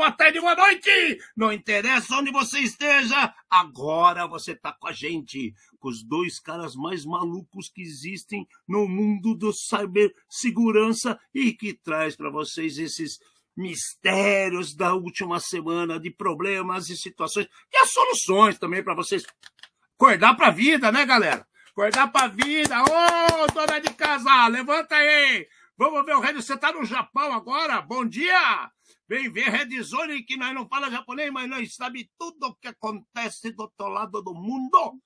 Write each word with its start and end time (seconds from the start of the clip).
boa 0.00 0.12
tarde, 0.12 0.40
boa 0.40 0.56
noite! 0.56 1.18
Não 1.36 1.52
interessa 1.52 2.16
onde 2.16 2.32
você 2.32 2.60
esteja, 2.60 3.34
agora 3.50 4.26
você 4.26 4.54
tá 4.54 4.72
com 4.72 4.86
a 4.86 4.92
gente, 4.92 5.52
com 5.78 5.90
os 5.90 6.02
dois 6.02 6.40
caras 6.40 6.74
mais 6.74 7.04
malucos 7.04 7.68
que 7.68 7.82
existem 7.82 8.48
no 8.66 8.88
mundo 8.88 9.34
do 9.34 9.52
cibersegurança 9.52 11.20
e 11.34 11.52
que 11.52 11.74
traz 11.74 12.16
para 12.16 12.30
vocês 12.30 12.78
esses 12.78 13.18
mistérios 13.54 14.74
da 14.74 14.94
última 14.94 15.38
semana 15.38 16.00
de 16.00 16.10
problemas 16.10 16.88
e 16.88 16.96
situações 16.96 17.46
e 17.70 17.76
as 17.76 17.92
soluções 17.92 18.58
também 18.58 18.82
para 18.82 18.94
vocês 18.94 19.22
acordar 19.98 20.34
para 20.34 20.46
a 20.46 20.50
vida, 20.50 20.90
né, 20.90 21.04
galera? 21.04 21.46
Acordar 21.72 22.10
para 22.10 22.24
a 22.24 22.28
vida. 22.28 22.82
Ô, 22.84 23.44
oh, 23.44 23.52
dona 23.52 23.78
de 23.78 23.92
casa, 23.92 24.48
levanta 24.48 24.94
aí. 24.94 25.46
Vamos 25.76 26.06
ver 26.06 26.14
o 26.14 26.20
Red. 26.20 26.34
Você 26.34 26.54
está 26.54 26.72
no 26.72 26.86
Japão 26.86 27.34
agora? 27.34 27.82
Bom 27.82 28.06
dia. 28.06 28.70
Vem 29.10 29.28
ver 29.28 29.50
Red 29.50 29.82
Zone, 29.82 30.22
que 30.22 30.36
nós 30.36 30.54
não 30.54 30.68
fala 30.68 30.88
japonês, 30.88 31.32
mas 31.32 31.50
nós 31.50 31.74
sabe 31.74 32.08
tudo 32.16 32.46
o 32.46 32.54
que 32.54 32.68
acontece 32.68 33.50
do 33.50 33.62
outro 33.62 33.88
lado 33.88 34.22
do 34.22 34.32
mundo. 34.32 35.00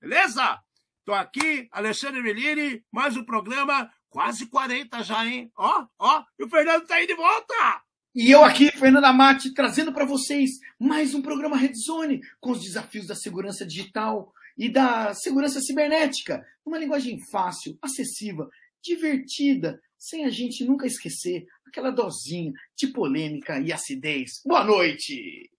Beleza? 0.00 0.60
Tô 1.04 1.12
aqui, 1.12 1.66
Alexandre 1.72 2.22
Melini, 2.22 2.84
mais 2.92 3.16
um 3.16 3.24
programa, 3.24 3.92
quase 4.08 4.46
40 4.46 5.02
já, 5.02 5.26
hein? 5.26 5.50
Ó, 5.56 5.84
ó, 5.98 6.22
e 6.38 6.44
o 6.44 6.48
Fernando 6.48 6.86
tá 6.86 6.94
aí 6.94 7.06
de 7.08 7.16
volta! 7.16 7.82
E 8.14 8.30
eu 8.30 8.44
aqui, 8.44 8.70
Fernando 8.70 9.06
Amati, 9.06 9.52
trazendo 9.52 9.92
para 9.92 10.06
vocês 10.06 10.50
mais 10.78 11.12
um 11.12 11.20
programa 11.20 11.56
Red 11.56 11.74
Zone 11.74 12.20
com 12.38 12.52
os 12.52 12.62
desafios 12.62 13.08
da 13.08 13.16
segurança 13.16 13.66
digital 13.66 14.32
e 14.56 14.68
da 14.68 15.12
segurança 15.14 15.60
cibernética, 15.60 16.46
uma 16.64 16.78
linguagem 16.78 17.18
fácil, 17.28 17.76
acessível, 17.82 18.48
divertida, 18.80 19.80
sem 19.98 20.24
a 20.24 20.30
gente 20.30 20.64
nunca 20.64 20.86
esquecer 20.86 21.46
aquela 21.66 21.90
dosinha 21.90 22.52
de 22.76 22.86
polêmica 22.86 23.58
e 23.58 23.72
acidez. 23.72 24.40
Boa 24.44 24.64
noite! 24.64 25.50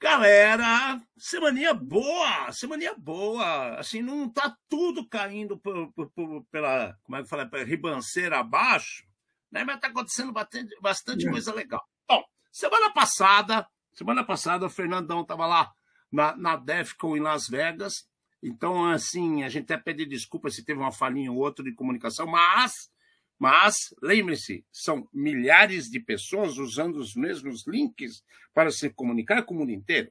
Galera, 0.00 1.00
semaninha 1.16 1.74
boa, 1.74 2.52
semaninha 2.52 2.94
boa. 2.94 3.78
Assim, 3.78 4.00
não 4.00 4.28
tá 4.28 4.56
tudo 4.68 5.08
caindo 5.08 5.58
por, 5.58 5.92
por, 5.92 6.10
por, 6.10 6.44
pela, 6.50 6.96
como 7.02 7.16
é 7.16 7.22
que 7.22 7.28
fala, 7.28 7.46
pela 7.46 7.64
ribanceira 7.64 8.38
abaixo, 8.38 9.04
né? 9.50 9.64
Mas 9.64 9.80
tá 9.80 9.88
acontecendo 9.88 10.32
bastante, 10.32 10.80
bastante 10.80 11.26
é. 11.26 11.30
coisa 11.30 11.52
legal. 11.52 11.82
Bom, 12.08 12.22
semana 12.50 12.92
passada, 12.92 13.66
semana 13.92 14.24
passada 14.24 14.66
o 14.66 14.70
Fernandão 14.70 15.24
tava 15.24 15.46
lá 15.46 15.72
na, 16.10 16.36
na 16.36 16.56
DEFCON 16.56 17.16
em 17.16 17.20
Las 17.20 17.48
Vegas. 17.48 18.06
Então, 18.42 18.86
assim, 18.86 19.44
a 19.44 19.48
gente 19.48 19.72
até 19.72 19.82
pede 19.82 20.04
desculpa 20.04 20.50
se 20.50 20.64
teve 20.64 20.80
uma 20.80 20.92
falhinha 20.92 21.30
ou 21.30 21.38
outra 21.38 21.64
de 21.64 21.72
comunicação, 21.72 22.26
mas, 22.26 22.90
mas 23.38 23.74
lembre-se, 24.02 24.64
são 24.70 25.08
milhares 25.12 25.90
de 25.90 25.98
pessoas 25.98 26.58
usando 26.58 26.96
os 26.96 27.14
mesmos 27.14 27.66
links 27.66 28.22
para 28.54 28.70
se 28.70 28.90
comunicar 28.90 29.42
com 29.42 29.54
o 29.54 29.58
mundo 29.58 29.72
inteiro. 29.72 30.10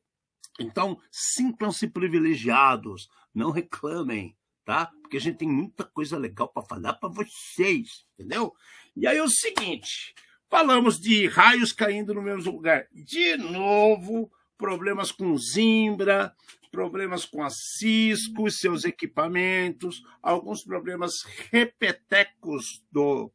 Então, 0.60 1.00
sintam-se 1.12 1.88
privilegiados, 1.88 3.08
não 3.34 3.52
reclamem, 3.52 4.36
tá? 4.66 4.92
Porque 5.02 5.18
a 5.18 5.20
gente 5.20 5.38
tem 5.38 5.48
muita 5.48 5.86
coisa 5.86 6.18
legal 6.18 6.50
para 6.50 6.66
falar 6.66 6.94
para 6.94 7.10
vocês, 7.10 8.06
entendeu? 8.14 8.54
E 8.96 9.08
aí 9.08 9.18
é 9.18 9.24
o 9.24 9.30
seguinte, 9.30 10.14
falamos 10.50 11.00
de 11.00 11.28
raios 11.28 11.72
caindo 11.72 12.14
no 12.14 12.22
mesmo 12.22 12.52
lugar. 12.52 12.88
De 12.92 13.38
novo, 13.38 14.32
problemas 14.62 15.12
com 15.12 15.36
Zimbra, 15.36 16.32
problemas 16.72 17.26
com 17.26 17.44
a 17.44 17.50
Cisco 17.50 18.48
e 18.48 18.52
seus 18.52 18.86
equipamentos, 18.86 20.04
alguns 20.22 20.64
problemas 20.64 21.24
repetecos 21.50 22.84
do 22.92 23.32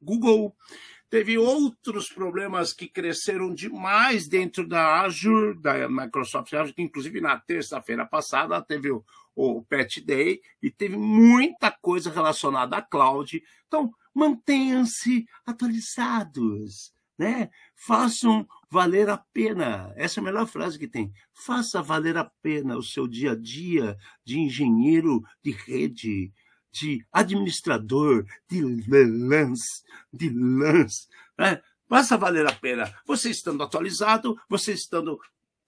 Google. 0.00 0.54
Teve 1.08 1.38
outros 1.38 2.10
problemas 2.10 2.74
que 2.74 2.86
cresceram 2.86 3.54
demais 3.54 4.28
dentro 4.28 4.68
da 4.68 5.00
Azure, 5.00 5.58
da 5.58 5.88
Microsoft 5.88 6.52
Azure, 6.52 6.74
que 6.74 6.82
inclusive 6.82 7.18
na 7.18 7.40
terça-feira 7.40 8.04
passada 8.04 8.60
teve 8.60 8.90
o, 8.90 9.02
o 9.34 9.62
Patch 9.62 10.00
Day 10.00 10.42
e 10.62 10.70
teve 10.70 10.98
muita 10.98 11.70
coisa 11.70 12.10
relacionada 12.10 12.76
à 12.76 12.82
cloud. 12.82 13.42
Então, 13.66 13.90
mantenham-se 14.12 15.26
atualizados 15.46 16.92
né? 17.18 17.50
Façam 17.74 18.46
valer 18.70 19.08
a 19.08 19.18
pena. 19.18 19.92
Essa 19.96 20.20
é 20.20 20.22
a 20.22 20.24
melhor 20.24 20.46
frase 20.46 20.78
que 20.78 20.86
tem. 20.86 21.12
Faça 21.32 21.82
valer 21.82 22.16
a 22.16 22.24
pena 22.42 22.76
o 22.76 22.82
seu 22.82 23.08
dia 23.08 23.32
a 23.32 23.36
dia 23.36 23.96
de 24.24 24.38
engenheiro 24.38 25.22
de 25.42 25.50
rede, 25.50 26.32
de 26.70 27.04
administrador, 27.12 28.24
de 28.48 28.62
LANs, 28.62 29.82
de 30.12 30.30
LANs. 30.30 31.08
Né? 31.36 31.60
Faça 31.88 32.16
valer 32.16 32.46
a 32.46 32.52
pena. 32.52 32.94
Você 33.06 33.30
estando 33.30 33.62
atualizado, 33.62 34.38
você 34.48 34.72
estando 34.72 35.18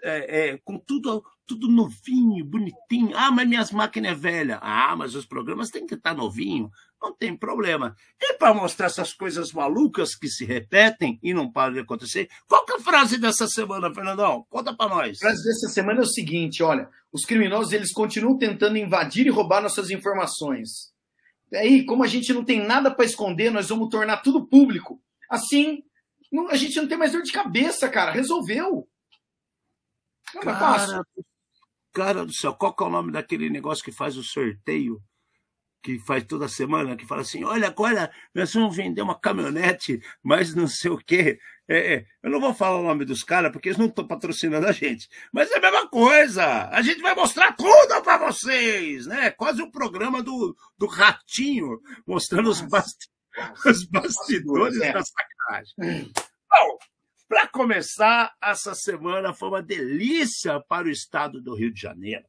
é, 0.02 0.50
é, 0.50 0.58
com 0.58 0.78
tudo, 0.78 1.24
tudo 1.50 1.66
novinho, 1.66 2.44
bonitinho. 2.44 3.10
Ah, 3.16 3.32
mas 3.32 3.48
minhas 3.48 3.72
máquinas 3.72 4.12
é 4.12 4.14
velha. 4.14 4.60
Ah, 4.62 4.94
mas 4.94 5.16
os 5.16 5.26
programas 5.26 5.68
têm 5.68 5.84
que 5.84 5.94
estar 5.94 6.14
novinho. 6.14 6.70
Não 7.02 7.12
tem 7.12 7.36
problema. 7.36 7.96
E 8.20 8.34
para 8.34 8.54
mostrar 8.54 8.86
essas 8.86 9.12
coisas 9.12 9.52
malucas 9.52 10.14
que 10.14 10.28
se 10.28 10.44
repetem 10.44 11.18
e 11.20 11.34
não 11.34 11.50
param 11.50 11.72
de 11.72 11.80
acontecer, 11.80 12.28
qual 12.46 12.64
que 12.64 12.72
é 12.72 12.76
a 12.76 12.80
frase 12.80 13.18
dessa 13.18 13.48
semana, 13.48 13.92
Fernandão? 13.92 14.46
Conta 14.48 14.72
para 14.72 14.94
nós. 14.94 15.18
A 15.18 15.26
frase 15.26 15.42
dessa 15.42 15.68
semana 15.70 15.98
é 15.98 16.04
o 16.04 16.06
seguinte, 16.06 16.62
olha, 16.62 16.88
os 17.12 17.24
criminosos 17.24 17.72
eles 17.72 17.92
continuam 17.92 18.38
tentando 18.38 18.78
invadir 18.78 19.26
e 19.26 19.30
roubar 19.30 19.60
nossas 19.60 19.90
informações. 19.90 20.92
Aí, 21.52 21.84
como 21.84 22.04
a 22.04 22.06
gente 22.06 22.32
não 22.32 22.44
tem 22.44 22.64
nada 22.64 22.92
para 22.92 23.04
esconder, 23.04 23.50
nós 23.50 23.68
vamos 23.68 23.88
tornar 23.88 24.18
tudo 24.18 24.46
público. 24.46 25.02
Assim, 25.28 25.82
não, 26.30 26.48
a 26.48 26.54
gente 26.54 26.76
não 26.76 26.86
tem 26.86 26.96
mais 26.96 27.10
dor 27.10 27.22
de 27.22 27.32
cabeça, 27.32 27.88
cara. 27.88 28.12
Resolveu. 28.12 28.86
Não, 30.32 30.42
cara, 30.42 31.02
cara 31.92 32.24
do 32.24 32.32
céu, 32.32 32.54
qual 32.54 32.74
que 32.74 32.82
é 32.82 32.86
o 32.86 32.90
nome 32.90 33.12
daquele 33.12 33.50
negócio 33.50 33.84
que 33.84 33.92
faz 33.92 34.16
o 34.16 34.22
sorteio? 34.22 35.00
Que 35.82 35.98
faz 36.00 36.24
toda 36.24 36.46
semana, 36.46 36.96
que 36.96 37.06
fala 37.06 37.22
assim: 37.22 37.42
olha, 37.42 37.68
agora 37.68 38.10
nós 38.34 38.52
vamos 38.52 38.76
vender 38.76 39.00
uma 39.00 39.18
caminhonete, 39.18 40.00
mas 40.22 40.54
não 40.54 40.68
sei 40.68 40.90
o 40.90 40.98
quê. 40.98 41.38
É, 41.66 41.94
é, 41.94 42.06
eu 42.22 42.30
não 42.30 42.40
vou 42.40 42.52
falar 42.52 42.78
o 42.78 42.82
nome 42.82 43.04
dos 43.04 43.22
caras, 43.22 43.52
porque 43.52 43.68
eles 43.68 43.78
não 43.78 43.86
estão 43.86 44.06
patrocinando 44.06 44.66
a 44.66 44.72
gente. 44.72 45.08
Mas 45.32 45.50
é 45.50 45.56
a 45.56 45.60
mesma 45.60 45.88
coisa. 45.88 46.68
A 46.68 46.82
gente 46.82 47.00
vai 47.00 47.14
mostrar 47.14 47.52
tudo 47.52 48.02
para 48.02 48.26
vocês, 48.26 49.06
né? 49.06 49.30
Quase 49.30 49.62
o 49.62 49.66
um 49.66 49.70
programa 49.70 50.22
do, 50.22 50.54
do 50.76 50.86
Ratinho, 50.86 51.80
mostrando 52.06 52.50
os, 52.50 52.60
basti 52.60 53.08
os 53.64 53.84
bastidores 53.84 54.80
é. 54.80 54.92
da 54.92 55.02
sacanagem. 55.02 56.12
Bom, 56.50 56.78
para 57.30 57.46
começar, 57.46 58.34
essa 58.42 58.74
semana 58.74 59.32
foi 59.32 59.50
uma 59.50 59.62
delícia 59.62 60.58
para 60.58 60.88
o 60.88 60.90
estado 60.90 61.40
do 61.40 61.54
Rio 61.54 61.72
de 61.72 61.80
Janeiro. 61.80 62.24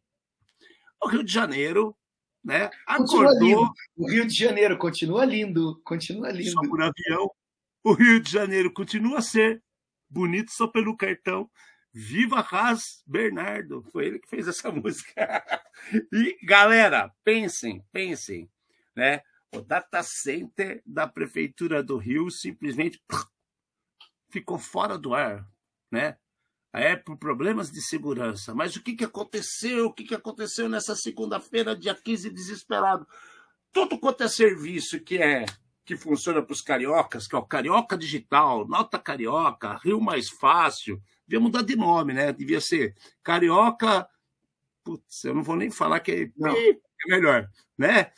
O 1.02 1.08
Rio 1.08 1.24
de 1.24 1.34
Janeiro, 1.34 1.98
né, 2.44 2.70
acordou. 2.86 3.68
O 3.98 4.08
Rio 4.08 4.28
de 4.28 4.36
Janeiro 4.36 4.78
continua 4.78 5.26
lindo, 5.26 5.82
continua 5.84 6.32
lindo. 6.32 6.52
Só 6.52 6.62
por 6.62 6.84
avião. 6.84 7.32
O 7.84 7.94
Rio 7.94 8.20
de 8.20 8.32
Janeiro 8.32 8.72
continua 8.72 9.18
a 9.18 9.24
ser 9.24 9.64
bonito 10.08 10.52
só 10.52 10.68
pelo 10.68 10.96
cartão. 10.96 11.50
Viva 11.92 12.40
Raz 12.40 13.02
Bernardo, 13.08 13.84
foi 13.92 14.06
ele 14.06 14.20
que 14.20 14.30
fez 14.30 14.48
essa 14.48 14.70
música. 14.72 15.44
E 16.14 16.38
galera, 16.46 17.12
pensem, 17.24 17.84
pensem, 17.92 18.48
né? 18.96 19.22
O 19.52 19.62
data 19.62 20.04
center 20.04 20.80
da 20.86 21.08
prefeitura 21.08 21.82
do 21.82 21.98
Rio 21.98 22.30
simplesmente 22.30 23.02
ficou 24.32 24.58
fora 24.58 24.98
do 24.98 25.14
ar, 25.14 25.48
né? 25.92 26.18
É 26.74 26.96
por 26.96 27.18
problemas 27.18 27.70
de 27.70 27.82
segurança. 27.82 28.56
Mas 28.56 28.76
o 28.76 28.82
que, 28.82 28.96
que 28.96 29.04
aconteceu? 29.04 29.88
O 29.88 29.94
que, 29.94 30.06
que 30.06 30.16
aconteceu 30.16 30.70
nessa 30.70 30.96
segunda-feira, 30.96 31.76
dia 31.76 31.94
15, 31.94 32.30
desesperado? 32.30 33.06
Tudo 33.74 34.00
quanto 34.00 34.24
é 34.24 34.28
serviço 34.28 35.00
que 35.02 35.18
é 35.18 35.46
que 35.84 35.98
funciona 35.98 36.42
para 36.42 36.54
os 36.54 36.62
cariocas, 36.62 37.28
que 37.28 37.36
é 37.36 37.38
o 37.38 37.46
Carioca 37.46 37.98
Digital, 37.98 38.66
Nota 38.68 38.98
Carioca, 38.98 39.78
Rio 39.84 40.00
Mais 40.00 40.30
Fácil, 40.30 41.02
devia 41.28 41.42
mudar 41.42 41.64
de 41.64 41.76
nome, 41.76 42.14
né? 42.14 42.32
Devia 42.32 42.62
ser 42.62 42.96
Carioca. 43.22 44.08
Putz, 44.84 45.26
eu 45.26 45.36
não 45.36 45.44
vou 45.44 45.56
nem 45.56 45.70
falar 45.70 46.00
que 46.00 46.12
é, 46.12 46.22
é 46.24 47.10
melhor, 47.10 47.50
né? 47.78 48.12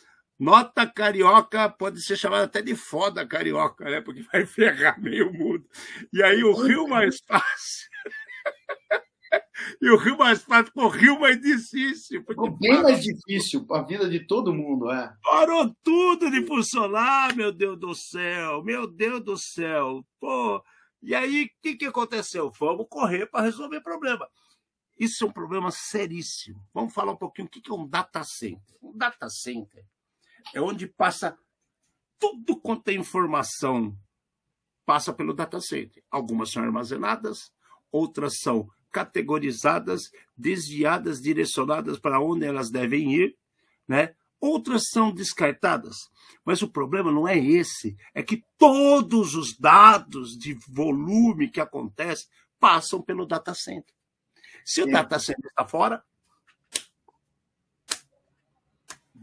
Nota 0.43 0.85
carioca 0.85 1.69
pode 1.69 2.01
ser 2.01 2.17
chamada 2.17 2.43
até 2.43 2.61
de 2.61 2.75
foda 2.75 3.25
carioca, 3.25 3.85
né? 3.85 4.01
Porque 4.01 4.23
vai 4.23 4.45
ferrar 4.45 5.01
meio 5.01 5.31
mundo. 5.31 5.65
E 6.11 6.21
aí 6.21 6.43
o 6.43 6.51
Rio 6.51 6.85
mais 6.85 7.21
fácil. 7.25 7.89
e 9.81 9.89
o 9.89 9.95
Rio 9.95 10.17
mais 10.17 10.43
fácil, 10.43 10.73
o 10.75 10.89
Rio 10.89 11.17
mais 11.17 11.39
difícil. 11.39 12.25
Bem 12.59 12.81
mais 12.81 13.01
difícil 13.01 13.65
para 13.65 13.79
a 13.79 13.85
vida 13.85 14.09
de 14.09 14.19
todo 14.27 14.53
mundo, 14.53 14.91
é. 14.91 15.15
Parou 15.23 15.73
tudo 15.81 16.29
de 16.29 16.45
funcionar, 16.45 17.33
meu 17.37 17.53
Deus 17.53 17.79
do 17.79 17.95
céu, 17.95 18.61
meu 18.65 18.85
Deus 18.85 19.23
do 19.23 19.37
céu. 19.37 20.05
Pô, 20.19 20.61
e 21.01 21.15
aí 21.15 21.45
o 21.45 21.49
que, 21.61 21.77
que 21.77 21.85
aconteceu? 21.85 22.51
Vamos 22.59 22.87
correr 22.89 23.27
para 23.27 23.45
resolver 23.45 23.77
o 23.77 23.83
problema. 23.83 24.27
Isso 24.99 25.23
é 25.23 25.27
um 25.27 25.31
problema 25.31 25.71
seríssimo. 25.71 26.67
Vamos 26.73 26.93
falar 26.93 27.13
um 27.13 27.17
pouquinho 27.17 27.47
o 27.47 27.49
que 27.49 27.71
é 27.71 27.73
um 27.73 27.87
data 27.87 28.25
center. 28.25 28.75
Um 28.81 28.91
data 28.97 29.29
center 29.29 29.85
é 30.53 30.61
onde 30.61 30.87
passa 30.87 31.37
tudo 32.19 32.59
quanto 32.59 32.87
é 32.89 32.93
informação 32.93 33.97
passa 34.85 35.13
pelo 35.13 35.33
data 35.33 35.59
center. 35.59 36.03
Algumas 36.09 36.51
são 36.51 36.63
armazenadas, 36.63 37.51
outras 37.91 38.39
são 38.39 38.69
categorizadas, 38.91 40.11
desviadas, 40.37 41.21
direcionadas 41.21 41.99
para 41.99 42.19
onde 42.19 42.45
elas 42.45 42.69
devem 42.69 43.13
ir, 43.13 43.35
né? 43.87 44.13
Outras 44.39 44.83
são 44.89 45.11
descartadas. 45.11 46.09
Mas 46.43 46.61
o 46.61 46.69
problema 46.69 47.11
não 47.11 47.27
é 47.27 47.37
esse, 47.37 47.95
é 48.13 48.21
que 48.21 48.43
todos 48.57 49.35
os 49.35 49.57
dados 49.57 50.37
de 50.37 50.53
volume 50.67 51.49
que 51.49 51.61
acontece 51.61 52.27
passam 52.59 53.01
pelo 53.01 53.25
data 53.25 53.53
center. 53.53 53.93
Se 54.65 54.81
o 54.81 54.87
é. 54.87 54.91
data 54.91 55.17
center 55.17 55.49
está 55.49 55.65
fora, 55.65 56.03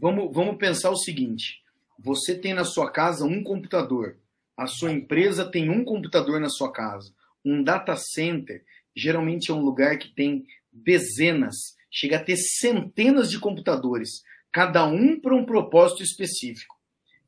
vamos, 0.01 0.33
vamos 0.33 0.57
pensar 0.57 0.89
o 0.89 0.97
seguinte: 0.97 1.61
você 1.97 2.35
tem 2.35 2.53
na 2.53 2.65
sua 2.65 2.91
casa 2.91 3.23
um 3.23 3.43
computador, 3.43 4.17
a 4.57 4.65
sua 4.65 4.91
empresa 4.91 5.49
tem 5.49 5.69
um 5.69 5.85
computador 5.85 6.39
na 6.39 6.49
sua 6.49 6.71
casa. 6.71 7.13
Um 7.45 7.63
data 7.63 7.95
center 7.95 8.63
geralmente 8.95 9.51
é 9.51 9.53
um 9.53 9.61
lugar 9.61 9.97
que 9.97 10.09
tem 10.09 10.45
dezenas, 10.71 11.55
chega 11.89 12.17
a 12.17 12.23
ter 12.23 12.35
centenas 12.35 13.29
de 13.29 13.39
computadores, 13.39 14.23
cada 14.51 14.85
um 14.85 15.19
para 15.19 15.35
um 15.35 15.45
propósito 15.45 16.03
específico. 16.03 16.75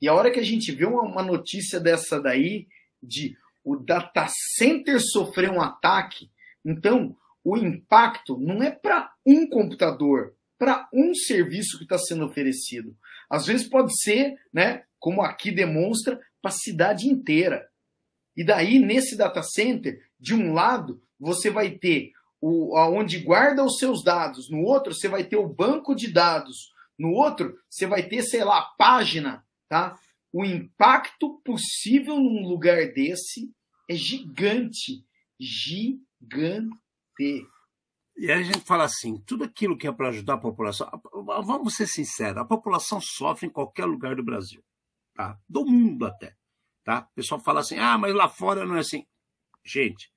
E 0.01 0.07
a 0.07 0.13
hora 0.13 0.31
que 0.31 0.39
a 0.39 0.43
gente 0.43 0.71
vê 0.71 0.85
uma, 0.85 1.01
uma 1.01 1.23
notícia 1.23 1.79
dessa 1.79 2.19
daí, 2.19 2.67
de 3.01 3.37
o 3.63 3.77
data 3.77 4.27
center 4.57 4.99
sofrer 4.99 5.49
um 5.49 5.61
ataque, 5.61 6.29
então 6.65 7.15
o 7.43 7.57
impacto 7.57 8.37
não 8.37 8.61
é 8.61 8.69
para 8.69 9.13
um 9.25 9.47
computador, 9.47 10.33
para 10.63 10.87
um 10.93 11.13
serviço 11.13 11.77
que 11.77 11.83
está 11.83 11.97
sendo 11.97 12.23
oferecido. 12.23 12.95
Às 13.29 13.45
vezes 13.45 13.67
pode 13.67 13.91
ser, 14.01 14.39
né, 14.53 14.85
como 14.97 15.21
aqui 15.21 15.51
demonstra, 15.51 16.17
para 16.41 16.51
a 16.51 16.55
cidade 16.55 17.09
inteira. 17.09 17.67
E 18.33 18.45
daí, 18.45 18.79
nesse 18.79 19.17
data 19.17 19.43
center, 19.43 20.01
de 20.17 20.33
um 20.33 20.53
lado, 20.53 21.03
você 21.19 21.49
vai 21.49 21.71
ter 21.71 22.13
o, 22.39 22.77
aonde 22.77 23.19
guarda 23.19 23.61
os 23.61 23.77
seus 23.77 24.05
dados, 24.05 24.49
no 24.49 24.61
outro, 24.61 24.93
você 24.93 25.09
vai 25.09 25.25
ter 25.25 25.35
o 25.35 25.49
banco 25.49 25.93
de 25.93 26.09
dados, 26.09 26.71
no 26.97 27.11
outro, 27.11 27.59
você 27.69 27.85
vai 27.85 28.03
ter, 28.03 28.23
sei 28.23 28.45
lá, 28.45 28.59
a 28.59 28.69
página, 28.77 29.45
tá? 29.67 29.99
O 30.31 30.45
impacto 30.45 31.41
possível 31.43 32.15
num 32.15 32.47
lugar 32.47 32.93
desse 32.93 33.51
é 33.89 33.95
gigante. 33.95 35.03
Gigante. 35.37 36.71
E 38.15 38.31
aí 38.31 38.41
a 38.41 38.43
gente 38.43 38.61
fala 38.61 38.83
assim, 38.83 39.17
tudo 39.25 39.43
aquilo 39.43 39.77
que 39.77 39.87
é 39.87 39.91
para 39.91 40.09
ajudar 40.09 40.35
a 40.35 40.39
população, 40.39 40.89
vamos 41.43 41.75
ser 41.75 41.87
sinceros, 41.87 42.37
a 42.37 42.45
população 42.45 43.01
sofre 43.01 43.47
em 43.47 43.49
qualquer 43.49 43.85
lugar 43.85 44.15
do 44.15 44.23
Brasil, 44.23 44.63
tá? 45.15 45.39
Do 45.49 45.65
mundo 45.65 46.05
até, 46.05 46.35
tá? 46.83 47.07
O 47.11 47.15
pessoal 47.15 47.41
fala 47.41 47.61
assim, 47.61 47.77
ah, 47.77 47.97
mas 47.97 48.13
lá 48.13 48.29
fora 48.29 48.65
não 48.65 48.75
é 48.75 48.79
assim. 48.79 49.05
Gente, 49.65 50.11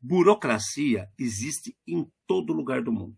burocracia 0.00 1.10
existe 1.18 1.76
em 1.86 2.10
todo 2.26 2.52
lugar 2.52 2.82
do 2.82 2.92
mundo. 2.92 3.16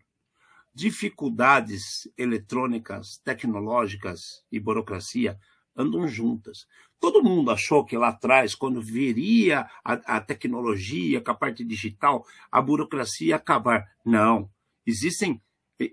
Dificuldades 0.75 2.09
eletrônicas, 2.19 3.19
tecnológicas 3.25 4.45
e 4.51 4.59
burocracia 4.59 5.39
andam 5.77 6.09
juntas. 6.09 6.67
Todo 6.99 7.23
mundo 7.23 7.51
achou 7.51 7.85
que 7.85 7.97
lá 7.97 8.09
atrás, 8.09 8.55
quando 8.55 8.81
viria 8.81 9.69
a, 9.85 10.17
a 10.17 10.21
tecnologia 10.21 11.21
com 11.21 11.31
a 11.31 11.35
parte 11.35 11.63
digital, 11.63 12.25
a 12.51 12.61
burocracia 12.61 13.29
ia 13.29 13.37
acabar. 13.37 13.85
Não. 14.05 14.51
Existem, 14.87 15.43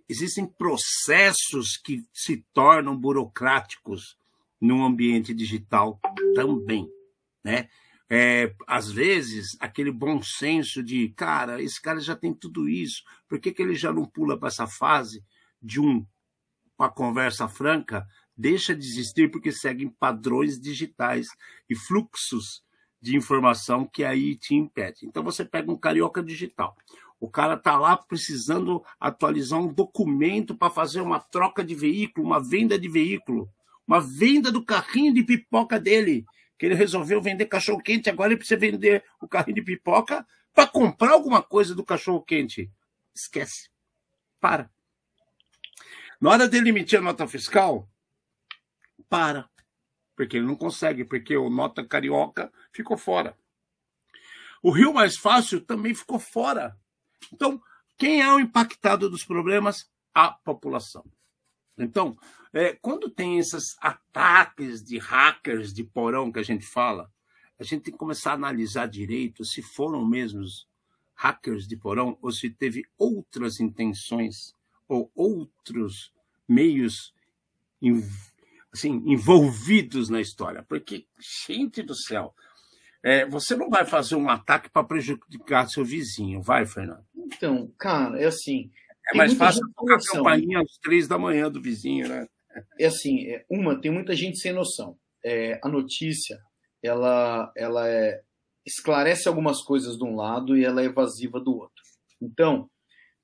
existem 0.08 0.46
processos 0.46 1.78
que 1.78 2.06
se 2.14 2.46
tornam 2.54 2.98
burocráticos 2.98 4.18
no 4.62 4.86
ambiente 4.86 5.34
digital 5.34 6.00
também. 6.34 6.90
Né? 7.44 7.68
É, 8.10 8.54
às 8.66 8.90
vezes, 8.90 9.58
aquele 9.60 9.92
bom 9.92 10.22
senso 10.22 10.82
de, 10.82 11.10
cara, 11.10 11.62
esse 11.62 11.82
cara 11.82 12.00
já 12.00 12.16
tem 12.16 12.34
tudo 12.34 12.70
isso, 12.70 13.04
por 13.28 13.40
que, 13.40 13.52
que 13.52 13.62
ele 13.62 13.76
já 13.76 13.92
não 13.92 14.06
pula 14.06 14.38
para 14.38 14.48
essa 14.48 14.68
fase 14.68 15.24
de 15.62 15.82
um, 15.82 16.06
uma 16.78 16.90
conversa 16.90 17.48
franca 17.48 18.08
deixa 18.36 18.76
de 18.76 18.86
existir 18.86 19.30
porque 19.32 19.52
seguem 19.52 19.90
padrões 19.90 20.60
digitais 20.60 21.28
e 21.70 21.76
fluxos 21.76 22.64
de 23.02 23.16
informação 23.18 23.86
que 23.86 24.04
aí 24.04 24.36
te 24.36 24.56
impede. 24.56 25.06
Então 25.06 25.24
você 25.24 25.44
pega 25.44 25.72
um 25.72 25.78
carioca 25.78 26.24
digital. 26.24 26.76
O 27.20 27.30
cara 27.30 27.54
está 27.54 27.78
lá 27.78 27.96
precisando 27.96 28.84
atualizar 29.00 29.60
um 29.60 29.72
documento 29.72 30.56
para 30.56 30.70
fazer 30.70 31.02
uma 31.02 31.20
troca 31.20 31.64
de 31.64 31.76
veículo, 31.76 32.26
uma 32.26 32.42
venda 32.42 32.78
de 32.78 32.90
veículo, 32.90 33.50
uma 33.88 34.00
venda 34.00 34.52
do 34.52 34.64
carrinho 34.64 35.14
de 35.14 35.24
pipoca 35.24 35.80
dele, 35.80 36.26
que 36.58 36.66
ele 36.66 36.76
resolveu 36.76 37.22
vender 37.22 37.46
cachorro 37.46 37.82
quente, 37.82 38.10
agora 38.10 38.30
ele 38.30 38.38
precisa 38.38 38.60
vender 38.60 39.04
o 39.22 39.28
carrinho 39.28 39.56
de 39.56 39.62
pipoca 39.62 40.26
para 40.54 40.68
comprar 40.68 41.12
alguma 41.12 41.42
coisa 41.42 41.74
do 41.76 41.84
cachorro 41.84 42.22
quente. 42.22 42.70
Esquece. 43.14 43.70
Para. 44.40 44.70
Na 46.20 46.32
hora 46.32 46.48
dele 46.48 46.70
emitir 46.70 47.00
a 47.00 47.02
nota 47.02 47.28
fiscal, 47.28 47.90
para. 49.10 49.50
Porque 50.16 50.38
ele 50.38 50.46
não 50.46 50.56
consegue, 50.56 51.04
porque 51.04 51.36
o 51.36 51.50
Nota 51.50 51.86
Carioca 51.86 52.52
ficou 52.72 52.98
fora. 52.98 53.38
O 54.62 54.72
Rio 54.72 54.94
Mais 54.94 55.18
Fácil 55.18 55.62
também 55.62 55.94
ficou 55.94 56.20
fora. 56.20 56.78
Então, 57.32 57.62
quem 57.98 58.22
é 58.22 58.32
o 58.32 58.40
impactado 58.40 59.10
dos 59.10 59.26
problemas? 59.26 59.92
A 60.14 60.32
população. 60.32 61.04
Então, 61.78 62.18
é, 62.54 62.74
quando 62.74 63.10
tem 63.10 63.40
esses 63.40 63.76
ataques 63.82 64.84
de 64.84 64.98
hackers 65.00 65.74
de 65.74 65.84
porão 65.84 66.32
que 66.32 66.40
a 66.40 66.44
gente 66.44 66.66
fala, 66.66 67.12
a 67.60 67.64
gente 67.64 67.84
tem 67.84 67.94
que 67.94 68.00
começar 68.00 68.32
a 68.32 68.36
analisar 68.36 68.88
direito 68.88 69.44
se 69.44 69.62
foram 69.62 70.06
mesmos 70.06 70.68
hackers 71.16 71.68
de 71.68 71.76
porão 71.76 72.18
ou 72.22 72.32
se 72.32 72.50
teve 72.50 72.86
outras 72.98 73.60
intenções 73.60 74.56
ou 74.88 75.12
outros 75.16 76.14
meios 76.48 77.14
assim, 78.74 79.04
envolvidos 79.06 80.10
na 80.10 80.20
história. 80.20 80.64
Porque, 80.68 81.06
gente 81.46 81.82
do 81.84 81.96
céu, 81.96 82.34
é, 83.04 83.26
você 83.26 83.56
não 83.56 83.70
vai 83.70 83.86
fazer 83.86 84.16
um 84.16 84.30
ataque 84.30 84.70
para 84.70 84.84
prejudicar 84.84 85.70
seu 85.70 85.86
vizinho, 85.86 86.42
vai, 86.42 86.66
Fernando? 86.66 87.06
Então, 87.16 87.72
cara, 87.78 88.20
é 88.20 88.26
assim. 88.26 88.72
É 89.14 89.18
mais 89.18 89.34
fácil 89.34 89.62
tocar 89.76 89.96
a 89.96 90.00
campainha 90.00 90.62
às 90.62 90.78
três 90.82 91.08
da 91.08 91.18
manhã 91.18 91.52
do 91.52 91.62
vizinho, 91.62 92.08
né? 92.08 92.26
É 92.80 92.86
assim, 92.86 93.28
é, 93.28 93.46
uma, 93.50 93.80
tem 93.80 93.92
muita 93.92 94.16
gente 94.16 94.40
sem 94.40 94.54
noção. 94.54 94.98
É, 95.24 95.60
a 95.62 95.68
notícia, 95.68 96.40
ela, 96.82 97.52
ela 97.56 97.88
é, 97.90 98.22
esclarece 98.66 99.28
algumas 99.28 99.62
coisas 99.62 99.98
de 99.98 100.04
um 100.06 100.16
lado 100.16 100.58
e 100.58 100.64
ela 100.64 100.82
é 100.82 100.86
evasiva 100.86 101.40
do 101.40 101.52
outro. 101.52 101.84
Então, 102.22 102.70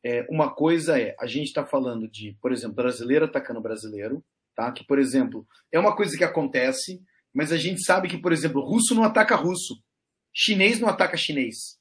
é, 0.03 0.25
uma 0.29 0.53
coisa 0.53 0.99
é, 0.99 1.15
a 1.19 1.25
gente 1.25 1.47
está 1.47 1.65
falando 1.65 2.09
de, 2.09 2.35
por 2.41 2.51
exemplo, 2.51 2.75
brasileiro 2.75 3.25
atacando 3.25 3.61
brasileiro, 3.61 4.23
Tá? 4.59 4.73
Que, 4.73 4.83
por 4.83 4.99
exemplo, 4.99 5.47
é 5.71 5.79
uma 5.79 5.95
coisa 5.95 6.17
que 6.17 6.23
acontece, 6.25 7.01
mas 7.33 7.53
a 7.53 7.57
gente 7.57 7.81
sabe 7.81 8.09
que, 8.09 8.17
por 8.17 8.33
exemplo, 8.33 8.59
russo 8.59 8.93
não 8.93 9.05
ataca 9.05 9.33
russo, 9.33 9.81
chinês 10.35 10.81
não 10.81 10.89
ataca 10.89 11.15
chinês, 11.15 11.79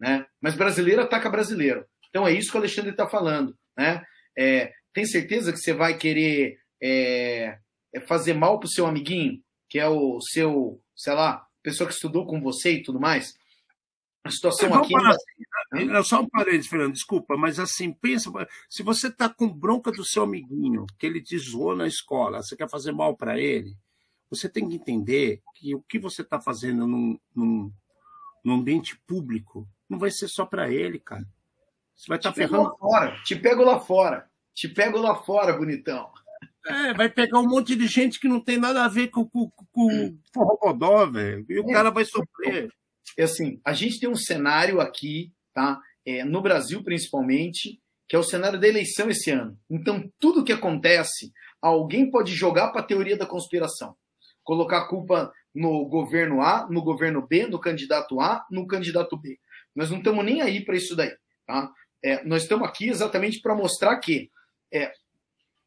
né? 0.00 0.26
mas 0.40 0.56
brasileiro 0.56 1.00
ataca 1.00 1.30
brasileiro. 1.30 1.86
Então 2.08 2.26
é 2.26 2.32
isso 2.32 2.50
que 2.50 2.56
o 2.56 2.58
Alexandre 2.58 2.90
está 2.90 3.08
falando. 3.08 3.56
Né? 3.78 4.02
É, 4.36 4.72
tem 4.92 5.04
certeza 5.04 5.52
que 5.52 5.60
você 5.60 5.72
vai 5.72 5.96
querer 5.96 6.58
é, 6.82 7.56
é 7.94 8.00
fazer 8.00 8.34
mal 8.34 8.58
para 8.58 8.66
o 8.66 8.70
seu 8.70 8.84
amiguinho, 8.84 9.40
que 9.70 9.78
é 9.78 9.86
o 9.86 10.20
seu, 10.20 10.82
sei 10.96 11.14
lá, 11.14 11.46
pessoa 11.62 11.86
que 11.86 11.94
estudou 11.94 12.26
com 12.26 12.40
você 12.40 12.72
e 12.72 12.82
tudo 12.82 12.98
mais? 12.98 13.32
A 14.26 14.30
situação 14.30 14.74
aqui. 14.74 14.92
Parar, 14.92 15.10
assim, 15.10 15.84
né? 15.86 16.02
Só 16.02 16.20
um 16.20 16.28
parênteses, 16.28 16.66
Fernando, 16.66 16.92
desculpa, 16.92 17.36
mas 17.36 17.58
assim, 17.58 17.92
pensa, 17.92 18.30
se 18.68 18.82
você 18.82 19.08
está 19.08 19.28
com 19.28 19.48
bronca 19.48 19.90
do 19.90 20.04
seu 20.04 20.22
amiguinho, 20.22 20.86
que 20.98 21.06
ele 21.06 21.22
te 21.22 21.38
zoou 21.38 21.74
na 21.76 21.86
escola, 21.86 22.42
você 22.42 22.56
quer 22.56 22.68
fazer 22.68 22.92
mal 22.92 23.16
para 23.16 23.38
ele, 23.38 23.76
você 24.30 24.48
tem 24.48 24.68
que 24.68 24.74
entender 24.74 25.40
que 25.54 25.74
o 25.74 25.82
que 25.82 25.98
você 25.98 26.22
está 26.22 26.40
fazendo 26.40 26.86
num, 26.86 27.18
num, 27.34 27.72
num, 28.44 28.54
ambiente 28.54 28.98
público 29.06 29.68
não 29.88 29.98
vai 29.98 30.10
ser 30.10 30.28
só 30.28 30.44
para 30.44 30.70
ele, 30.70 30.98
cara. 30.98 31.26
Você 31.94 32.08
vai 32.08 32.18
estar 32.18 32.30
tá 32.30 32.34
ferrando. 32.34 32.64
Lá 32.64 32.76
fora, 32.76 33.22
te 33.22 33.36
pego 33.36 33.62
lá 33.62 33.80
fora. 33.80 34.30
Te 34.52 34.68
pego 34.68 34.98
lá 34.98 35.14
fora, 35.14 35.52
bonitão. 35.52 36.10
É, 36.66 36.92
vai 36.94 37.08
pegar 37.08 37.38
um 37.38 37.48
monte 37.48 37.76
de 37.76 37.86
gente 37.86 38.18
que 38.18 38.26
não 38.26 38.40
tem 38.40 38.58
nada 38.58 38.84
a 38.84 38.88
ver 38.88 39.08
com, 39.08 39.24
com, 39.24 39.48
com 39.72 39.86
o 39.86 40.18
forrocodó, 40.34 41.06
velho. 41.06 41.46
E 41.48 41.60
o 41.60 41.70
é. 41.70 41.72
cara 41.72 41.90
vai 41.90 42.04
sofrer 42.04 42.72
é 43.16 43.24
assim, 43.24 43.60
a 43.64 43.72
gente 43.72 44.00
tem 44.00 44.08
um 44.08 44.14
cenário 44.14 44.80
aqui, 44.80 45.32
tá? 45.52 45.80
É, 46.04 46.24
no 46.24 46.40
Brasil 46.40 46.82
principalmente, 46.82 47.80
que 48.08 48.14
é 48.14 48.18
o 48.18 48.22
cenário 48.22 48.60
da 48.60 48.68
eleição 48.68 49.10
esse 49.10 49.30
ano. 49.30 49.58
Então, 49.68 50.10
tudo 50.18 50.44
que 50.44 50.52
acontece, 50.52 51.32
alguém 51.60 52.10
pode 52.10 52.34
jogar 52.34 52.70
para 52.70 52.80
a 52.80 52.84
teoria 52.84 53.16
da 53.16 53.26
conspiração. 53.26 53.96
Colocar 54.44 54.78
a 54.78 54.88
culpa 54.88 55.32
no 55.54 55.86
governo 55.86 56.40
A, 56.40 56.68
no 56.70 56.82
governo 56.82 57.26
B, 57.26 57.46
no 57.46 57.58
candidato 57.58 58.20
A, 58.20 58.44
no 58.50 58.66
candidato 58.66 59.16
B. 59.16 59.38
Nós 59.74 59.90
não 59.90 59.98
estamos 59.98 60.24
nem 60.24 60.40
aí 60.42 60.64
para 60.64 60.76
isso 60.76 60.94
daí. 60.94 61.12
Tá? 61.46 61.72
É, 62.04 62.22
nós 62.24 62.42
estamos 62.42 62.68
aqui 62.68 62.88
exatamente 62.88 63.40
para 63.40 63.54
mostrar 63.54 63.98
que, 63.98 64.30
é, 64.72 64.92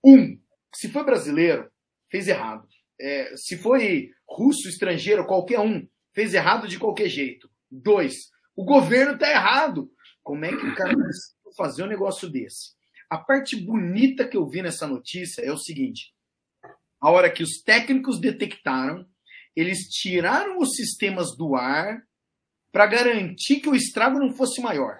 um, 0.03 0.39
se 0.74 0.89
foi 0.89 1.03
brasileiro, 1.03 1.69
fez 2.10 2.27
errado. 2.27 2.67
É, 3.01 3.34
se 3.36 3.58
foi 3.58 4.12
russo, 4.27 4.69
estrangeiro, 4.69 5.25
qualquer 5.25 5.60
um, 5.60 5.86
fez 6.19 6.33
errado 6.33 6.67
de 6.67 6.77
qualquer 6.77 7.07
jeito. 7.07 7.49
Dois, 7.71 8.13
o 8.53 8.65
governo 8.65 9.13
está 9.13 9.29
errado. 9.29 9.89
Como 10.21 10.43
é 10.43 10.49
que 10.49 10.65
o 10.65 10.75
cara 10.75 10.93
conseguiu 10.93 11.53
fazer 11.55 11.83
um 11.83 11.88
negócio 11.88 12.29
desse? 12.29 12.73
A 13.09 13.17
parte 13.17 13.55
bonita 13.55 14.27
que 14.27 14.35
eu 14.35 14.45
vi 14.45 14.61
nessa 14.61 14.85
notícia 14.85 15.41
é 15.41 15.49
o 15.49 15.57
seguinte: 15.57 16.13
a 16.99 17.09
hora 17.09 17.31
que 17.31 17.41
os 17.41 17.61
técnicos 17.63 18.19
detectaram, 18.19 19.07
eles 19.55 19.88
tiraram 19.88 20.59
os 20.59 20.75
sistemas 20.75 21.38
do 21.38 21.55
ar 21.55 22.03
para 22.69 22.85
garantir 22.85 23.61
que 23.61 23.69
o 23.69 23.75
estrago 23.75 24.19
não 24.19 24.33
fosse 24.33 24.59
maior. 24.59 24.99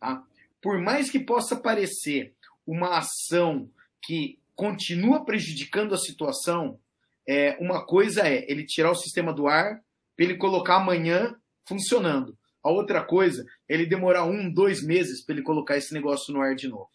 Tá? 0.00 0.24
Por 0.62 0.80
mais 0.80 1.10
que 1.10 1.18
possa 1.18 1.56
parecer 1.56 2.34
uma 2.66 2.96
ação 2.96 3.70
que 4.02 4.38
continua 4.56 5.26
prejudicando 5.26 5.94
a 5.94 5.98
situação, 5.98 6.80
é, 7.28 7.54
uma 7.60 7.84
coisa 7.84 8.26
é 8.26 8.50
ele 8.50 8.64
tirar 8.64 8.90
o 8.92 8.96
sistema 8.96 9.30
do 9.30 9.46
ar 9.46 9.84
para 10.16 10.24
ele 10.24 10.36
colocar 10.36 10.76
amanhã 10.76 11.34
funcionando. 11.66 12.36
A 12.62 12.70
outra 12.70 13.04
coisa 13.04 13.44
é 13.68 13.74
ele 13.74 13.86
demorar 13.86 14.24
um, 14.24 14.52
dois 14.52 14.82
meses 14.82 15.24
para 15.24 15.34
ele 15.34 15.44
colocar 15.44 15.76
esse 15.76 15.92
negócio 15.92 16.32
no 16.32 16.40
ar 16.40 16.54
de 16.54 16.68
novo. 16.68 16.88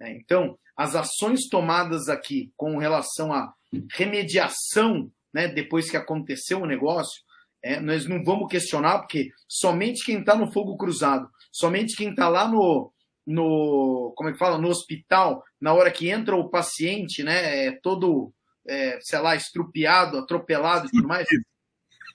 É, 0.00 0.10
então, 0.16 0.58
as 0.76 0.96
ações 0.96 1.48
tomadas 1.48 2.08
aqui 2.08 2.52
com 2.56 2.78
relação 2.78 3.32
à 3.32 3.54
remediação, 3.92 5.10
né, 5.32 5.48
depois 5.48 5.90
que 5.90 5.96
aconteceu 5.96 6.60
o 6.60 6.66
negócio, 6.66 7.22
é, 7.62 7.80
nós 7.80 8.06
não 8.06 8.22
vamos 8.22 8.48
questionar, 8.48 8.98
porque 8.98 9.30
somente 9.48 10.04
quem 10.04 10.18
está 10.18 10.34
no 10.36 10.52
fogo 10.52 10.76
cruzado, 10.76 11.30
somente 11.50 11.96
quem 11.96 12.10
está 12.10 12.28
lá 12.28 12.46
no, 12.48 12.92
no, 13.26 14.12
como 14.16 14.28
é 14.28 14.32
que 14.32 14.38
fala, 14.38 14.58
no 14.58 14.68
hospital, 14.68 15.42
na 15.60 15.72
hora 15.72 15.90
que 15.90 16.10
entra 16.10 16.36
o 16.36 16.50
paciente, 16.50 17.22
né, 17.22 17.66
é 17.66 17.72
todo, 17.80 18.32
é, 18.66 18.98
sei 19.00 19.18
lá, 19.20 19.34
estrupiado, 19.34 20.18
atropelado 20.18 20.86
e 20.86 20.90
tudo 20.90 21.08
mais, 21.08 21.26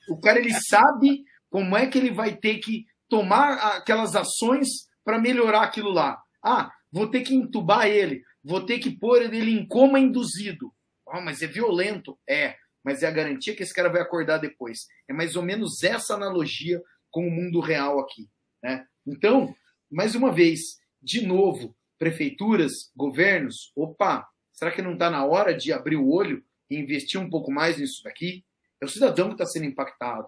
o 0.09 0.19
cara 0.19 0.39
ele 0.39 0.53
sabe 0.53 1.23
como 1.49 1.77
é 1.77 1.87
que 1.87 1.97
ele 1.97 2.11
vai 2.11 2.35
ter 2.35 2.57
que 2.59 2.85
tomar 3.07 3.53
aquelas 3.77 4.15
ações 4.15 4.67
para 5.03 5.19
melhorar 5.19 5.63
aquilo 5.63 5.89
lá. 5.89 6.21
Ah, 6.43 6.71
vou 6.91 7.07
ter 7.07 7.21
que 7.21 7.33
entubar 7.33 7.87
ele, 7.87 8.21
vou 8.43 8.65
ter 8.65 8.79
que 8.79 8.91
pôr 8.91 9.21
ele 9.21 9.51
em 9.51 9.67
coma 9.67 9.99
induzido. 9.99 10.73
Ah, 11.07 11.21
mas 11.21 11.41
é 11.41 11.47
violento. 11.47 12.17
É, 12.29 12.55
mas 12.83 13.03
é 13.03 13.07
a 13.07 13.11
garantia 13.11 13.55
que 13.55 13.63
esse 13.63 13.73
cara 13.73 13.89
vai 13.89 14.01
acordar 14.01 14.37
depois. 14.37 14.85
É 15.07 15.13
mais 15.13 15.35
ou 15.35 15.43
menos 15.43 15.83
essa 15.83 16.13
analogia 16.13 16.81
com 17.11 17.27
o 17.27 17.31
mundo 17.31 17.59
real 17.59 17.99
aqui. 17.99 18.29
Né? 18.63 18.85
Então, 19.05 19.53
mais 19.91 20.15
uma 20.15 20.31
vez, 20.31 20.59
de 21.01 21.25
novo, 21.25 21.75
prefeituras, 21.97 22.91
governos, 22.95 23.71
opa, 23.75 24.27
será 24.53 24.71
que 24.71 24.81
não 24.81 24.93
está 24.93 25.09
na 25.09 25.25
hora 25.25 25.55
de 25.55 25.73
abrir 25.73 25.97
o 25.97 26.09
olho 26.09 26.43
e 26.69 26.77
investir 26.77 27.19
um 27.19 27.29
pouco 27.29 27.51
mais 27.51 27.77
nisso 27.77 28.03
daqui? 28.03 28.45
É 28.81 28.85
o 28.85 28.89
cidadão 28.89 29.27
que 29.27 29.33
está 29.33 29.45
sendo 29.45 29.65
impactado. 29.65 30.27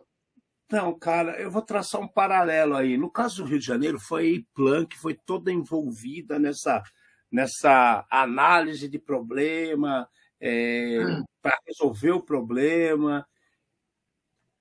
Não, 0.71 0.97
cara, 0.97 1.39
eu 1.41 1.51
vou 1.51 1.61
traçar 1.61 1.99
um 1.99 2.07
paralelo 2.07 2.75
aí. 2.75 2.97
No 2.97 3.09
caso 3.09 3.43
do 3.43 3.49
Rio 3.49 3.59
de 3.59 3.65
Janeiro, 3.65 3.99
foi 3.99 4.21
a 4.23 4.29
IPLAN 4.29 4.85
que 4.85 4.97
foi 4.97 5.13
toda 5.13 5.51
envolvida 5.51 6.39
nessa, 6.39 6.81
nessa 7.29 8.05
análise 8.09 8.87
de 8.87 8.97
problema, 8.97 10.07
é, 10.39 11.03
hum. 11.05 11.25
para 11.41 11.57
resolver 11.67 12.11
o 12.11 12.23
problema. 12.23 13.27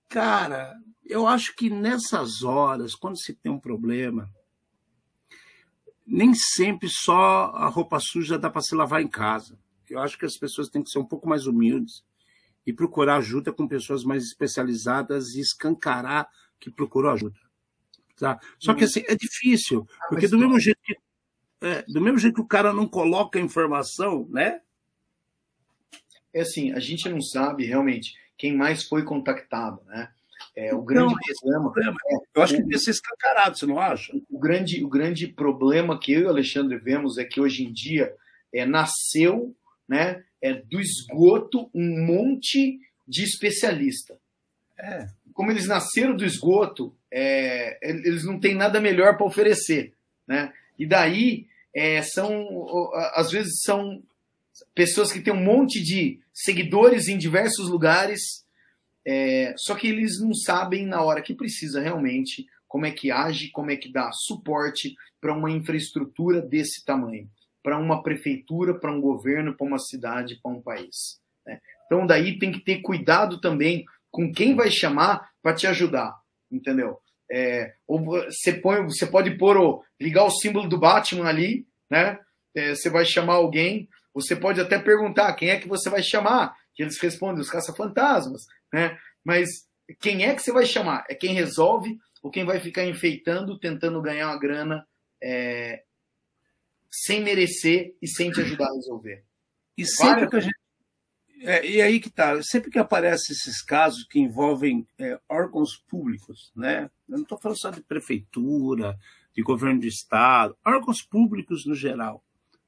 Cara, 0.08 0.74
eu 1.04 1.28
acho 1.28 1.54
que 1.54 1.70
nessas 1.70 2.42
horas, 2.42 2.96
quando 2.96 3.20
se 3.20 3.32
tem 3.34 3.52
um 3.52 3.60
problema, 3.60 4.28
nem 6.04 6.34
sempre 6.34 6.88
só 6.88 7.52
a 7.54 7.68
roupa 7.68 8.00
suja 8.00 8.36
dá 8.36 8.50
para 8.50 8.62
se 8.62 8.74
lavar 8.74 9.00
em 9.00 9.08
casa. 9.08 9.56
Eu 9.88 10.00
acho 10.00 10.18
que 10.18 10.26
as 10.26 10.36
pessoas 10.36 10.68
têm 10.68 10.82
que 10.82 10.90
ser 10.90 10.98
um 10.98 11.06
pouco 11.06 11.28
mais 11.28 11.46
humildes 11.46 12.04
e 12.70 12.72
procurar 12.72 13.16
ajuda 13.16 13.52
com 13.52 13.66
pessoas 13.66 14.04
mais 14.04 14.22
especializadas 14.22 15.34
e 15.34 15.40
escancarar 15.40 16.28
que 16.58 16.70
procurou 16.70 17.10
ajuda. 17.10 17.36
Tá? 18.16 18.38
Só 18.58 18.74
que 18.74 18.84
assim, 18.84 19.02
é 19.08 19.16
difícil, 19.16 19.86
ah, 20.00 20.06
porque 20.08 20.28
do 20.28 20.38
mesmo 20.38 20.58
jeito 20.60 20.78
que 20.84 20.96
é, 21.62 21.82
do 21.88 22.00
mesmo 22.00 22.18
jeito 22.18 22.36
que 22.36 22.40
o 22.40 22.46
cara 22.46 22.72
não 22.72 22.86
coloca 22.86 23.40
informação, 23.40 24.26
né? 24.30 24.60
É 26.32 26.40
assim, 26.40 26.72
a 26.72 26.78
gente 26.78 27.06
não 27.08 27.20
sabe 27.20 27.66
realmente 27.66 28.14
quem 28.38 28.56
mais 28.56 28.84
foi 28.84 29.04
contactado, 29.04 29.82
né? 29.86 30.10
É, 30.56 30.74
o 30.74 30.80
grande 30.80 31.14
não, 31.44 31.62
problema. 31.62 31.96
É, 32.06 32.14
eu 32.34 32.42
acho 32.42 32.54
que 32.54 32.60
tem 32.60 32.70
que 32.70 32.78
ser 32.78 32.92
escancarado, 32.92 33.58
você 33.58 33.66
não 33.66 33.78
acha? 33.78 34.12
O 34.30 34.38
grande, 34.38 34.82
o 34.82 34.88
grande 34.88 35.26
problema 35.26 35.98
que 35.98 36.12
eu 36.12 36.20
e 36.20 36.24
o 36.24 36.28
Alexandre 36.30 36.78
vemos 36.78 37.18
é 37.18 37.24
que 37.24 37.40
hoje 37.40 37.64
em 37.64 37.72
dia 37.72 38.14
é, 38.54 38.64
nasceu 38.64 39.54
né, 39.86 40.24
é, 40.42 40.54
do 40.54 40.80
esgoto 40.80 41.70
um 41.74 42.06
monte 42.06 42.80
de 43.06 43.24
especialista. 43.24 44.18
É. 44.78 45.08
Como 45.32 45.50
eles 45.50 45.66
nasceram 45.66 46.16
do 46.16 46.24
esgoto, 46.24 46.94
é, 47.10 47.78
eles 47.82 48.24
não 48.24 48.38
têm 48.38 48.54
nada 48.54 48.80
melhor 48.80 49.16
para 49.16 49.26
oferecer. 49.26 49.92
Né? 50.26 50.52
E 50.78 50.86
daí 50.86 51.46
é, 51.74 52.02
são, 52.02 52.90
às 53.14 53.30
vezes, 53.30 53.60
são 53.62 54.02
pessoas 54.74 55.12
que 55.12 55.20
têm 55.20 55.32
um 55.32 55.42
monte 55.42 55.82
de 55.82 56.20
seguidores 56.32 57.08
em 57.08 57.18
diversos 57.18 57.68
lugares, 57.68 58.44
é, 59.04 59.54
só 59.56 59.74
que 59.74 59.88
eles 59.88 60.20
não 60.20 60.34
sabem 60.34 60.86
na 60.86 61.02
hora 61.02 61.22
que 61.22 61.34
precisa 61.34 61.80
realmente 61.80 62.46
como 62.68 62.86
é 62.86 62.90
que 62.90 63.10
age, 63.10 63.50
como 63.50 63.70
é 63.70 63.76
que 63.76 63.90
dá 63.90 64.10
suporte 64.12 64.94
para 65.20 65.34
uma 65.34 65.50
infraestrutura 65.50 66.40
desse 66.40 66.84
tamanho 66.84 67.28
para 67.62 67.78
uma 67.78 68.02
prefeitura, 68.02 68.74
para 68.74 68.92
um 68.92 69.00
governo, 69.00 69.56
para 69.56 69.66
uma 69.66 69.78
cidade, 69.78 70.40
para 70.42 70.50
um 70.50 70.62
país. 70.62 71.20
Né? 71.46 71.60
Então, 71.86 72.06
daí 72.06 72.38
tem 72.38 72.50
que 72.52 72.60
ter 72.60 72.80
cuidado 72.80 73.40
também 73.40 73.84
com 74.10 74.32
quem 74.32 74.54
vai 74.54 74.70
chamar 74.70 75.30
para 75.42 75.54
te 75.54 75.66
ajudar, 75.66 76.14
entendeu? 76.50 76.98
É, 77.30 77.74
ou 77.86 78.02
você, 78.02 78.52
põe, 78.52 78.82
você 78.82 79.06
pode 79.06 79.36
pôr 79.36 79.56
o, 79.56 79.84
ligar 80.00 80.24
o 80.24 80.30
símbolo 80.30 80.68
do 80.68 80.78
Batman 80.78 81.28
ali, 81.28 81.66
né? 81.88 82.18
É, 82.54 82.74
você 82.74 82.90
vai 82.90 83.04
chamar 83.04 83.34
alguém, 83.34 83.88
você 84.12 84.34
pode 84.34 84.60
até 84.60 84.78
perguntar 84.78 85.32
quem 85.34 85.50
é 85.50 85.60
que 85.60 85.68
você 85.68 85.88
vai 85.88 86.02
chamar, 86.02 86.56
que 86.74 86.82
eles 86.82 86.98
respondem 86.98 87.40
os 87.40 87.50
caça-fantasmas, 87.50 88.42
né? 88.72 88.98
Mas 89.24 89.48
quem 90.00 90.24
é 90.24 90.34
que 90.34 90.42
você 90.42 90.52
vai 90.52 90.66
chamar? 90.66 91.04
É 91.08 91.14
quem 91.14 91.34
resolve 91.34 91.96
ou 92.22 92.30
quem 92.30 92.44
vai 92.44 92.58
ficar 92.58 92.84
enfeitando, 92.84 93.58
tentando 93.58 94.02
ganhar 94.02 94.28
uma 94.28 94.38
grana 94.38 94.84
é, 95.22 95.82
sem 96.90 97.22
merecer 97.22 97.94
e 98.02 98.08
sem 98.08 98.30
te 98.30 98.40
ajudar 98.40 98.68
a 98.68 98.74
resolver. 98.74 99.24
E 99.76 99.86
sempre 99.86 100.28
que 100.28 100.36
a 100.36 100.40
gente. 100.40 100.60
É, 101.42 101.66
e 101.66 101.80
aí 101.80 102.00
que 102.00 102.10
tá, 102.10 102.42
sempre 102.42 102.70
que 102.70 102.78
aparecem 102.78 103.34
esses 103.34 103.62
casos 103.62 104.04
que 104.04 104.18
envolvem 104.18 104.86
é, 104.98 105.18
órgãos 105.26 105.74
públicos, 105.74 106.52
né? 106.54 106.90
Eu 107.08 107.16
não 107.16 107.22
estou 107.22 107.38
falando 107.38 107.58
só 107.58 107.70
de 107.70 107.80
prefeitura, 107.80 108.98
de 109.32 109.42
governo 109.42 109.80
de 109.80 109.88
estado, 109.88 110.54
órgãos 110.62 111.00
públicos 111.00 111.64
no 111.64 111.74
geral, 111.74 112.22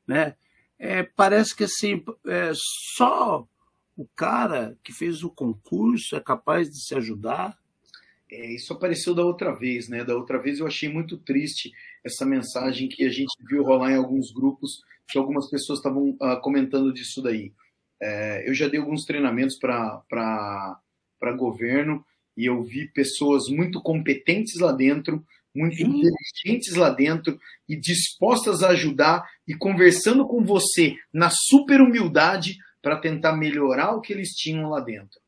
né? 0.06 0.36
É, 0.78 1.02
parece 1.02 1.54
que 1.54 1.64
assim, 1.64 2.02
é, 2.26 2.52
só 2.96 3.46
o 3.94 4.06
cara 4.16 4.76
que 4.82 4.92
fez 4.92 5.22
o 5.22 5.30
concurso 5.30 6.16
é 6.16 6.20
capaz 6.20 6.70
de 6.70 6.82
se 6.82 6.94
ajudar. 6.94 7.58
É, 8.30 8.54
isso 8.54 8.72
apareceu 8.72 9.14
da 9.14 9.22
outra 9.22 9.52
vez, 9.52 9.88
né? 9.88 10.02
Da 10.02 10.16
outra 10.16 10.40
vez 10.40 10.58
eu 10.58 10.66
achei 10.66 10.88
muito 10.88 11.18
triste 11.18 11.72
essa 12.04 12.24
mensagem 12.26 12.88
que 12.88 13.04
a 13.04 13.10
gente 13.10 13.34
viu 13.48 13.62
rolar 13.62 13.92
em 13.92 13.96
alguns 13.96 14.32
grupos, 14.32 14.80
que 15.08 15.18
algumas 15.18 15.48
pessoas 15.48 15.78
estavam 15.78 16.10
uh, 16.10 16.40
comentando 16.40 16.92
disso 16.92 17.22
daí. 17.22 17.52
É, 18.00 18.48
eu 18.48 18.54
já 18.54 18.66
dei 18.66 18.80
alguns 18.80 19.04
treinamentos 19.04 19.56
para 19.58 20.82
governo 21.36 22.04
e 22.36 22.46
eu 22.46 22.60
vi 22.62 22.88
pessoas 22.88 23.48
muito 23.48 23.80
competentes 23.80 24.58
lá 24.60 24.72
dentro, 24.72 25.24
muito 25.54 25.76
Sim. 25.76 25.84
inteligentes 25.84 26.74
lá 26.74 26.90
dentro 26.90 27.38
e 27.68 27.76
dispostas 27.76 28.62
a 28.62 28.70
ajudar 28.70 29.24
e 29.46 29.54
conversando 29.54 30.26
com 30.26 30.42
você 30.42 30.96
na 31.12 31.30
super 31.30 31.80
humildade 31.80 32.56
para 32.80 32.98
tentar 32.98 33.36
melhorar 33.36 33.94
o 33.94 34.00
que 34.00 34.12
eles 34.12 34.30
tinham 34.30 34.68
lá 34.68 34.80
dentro. 34.80 35.20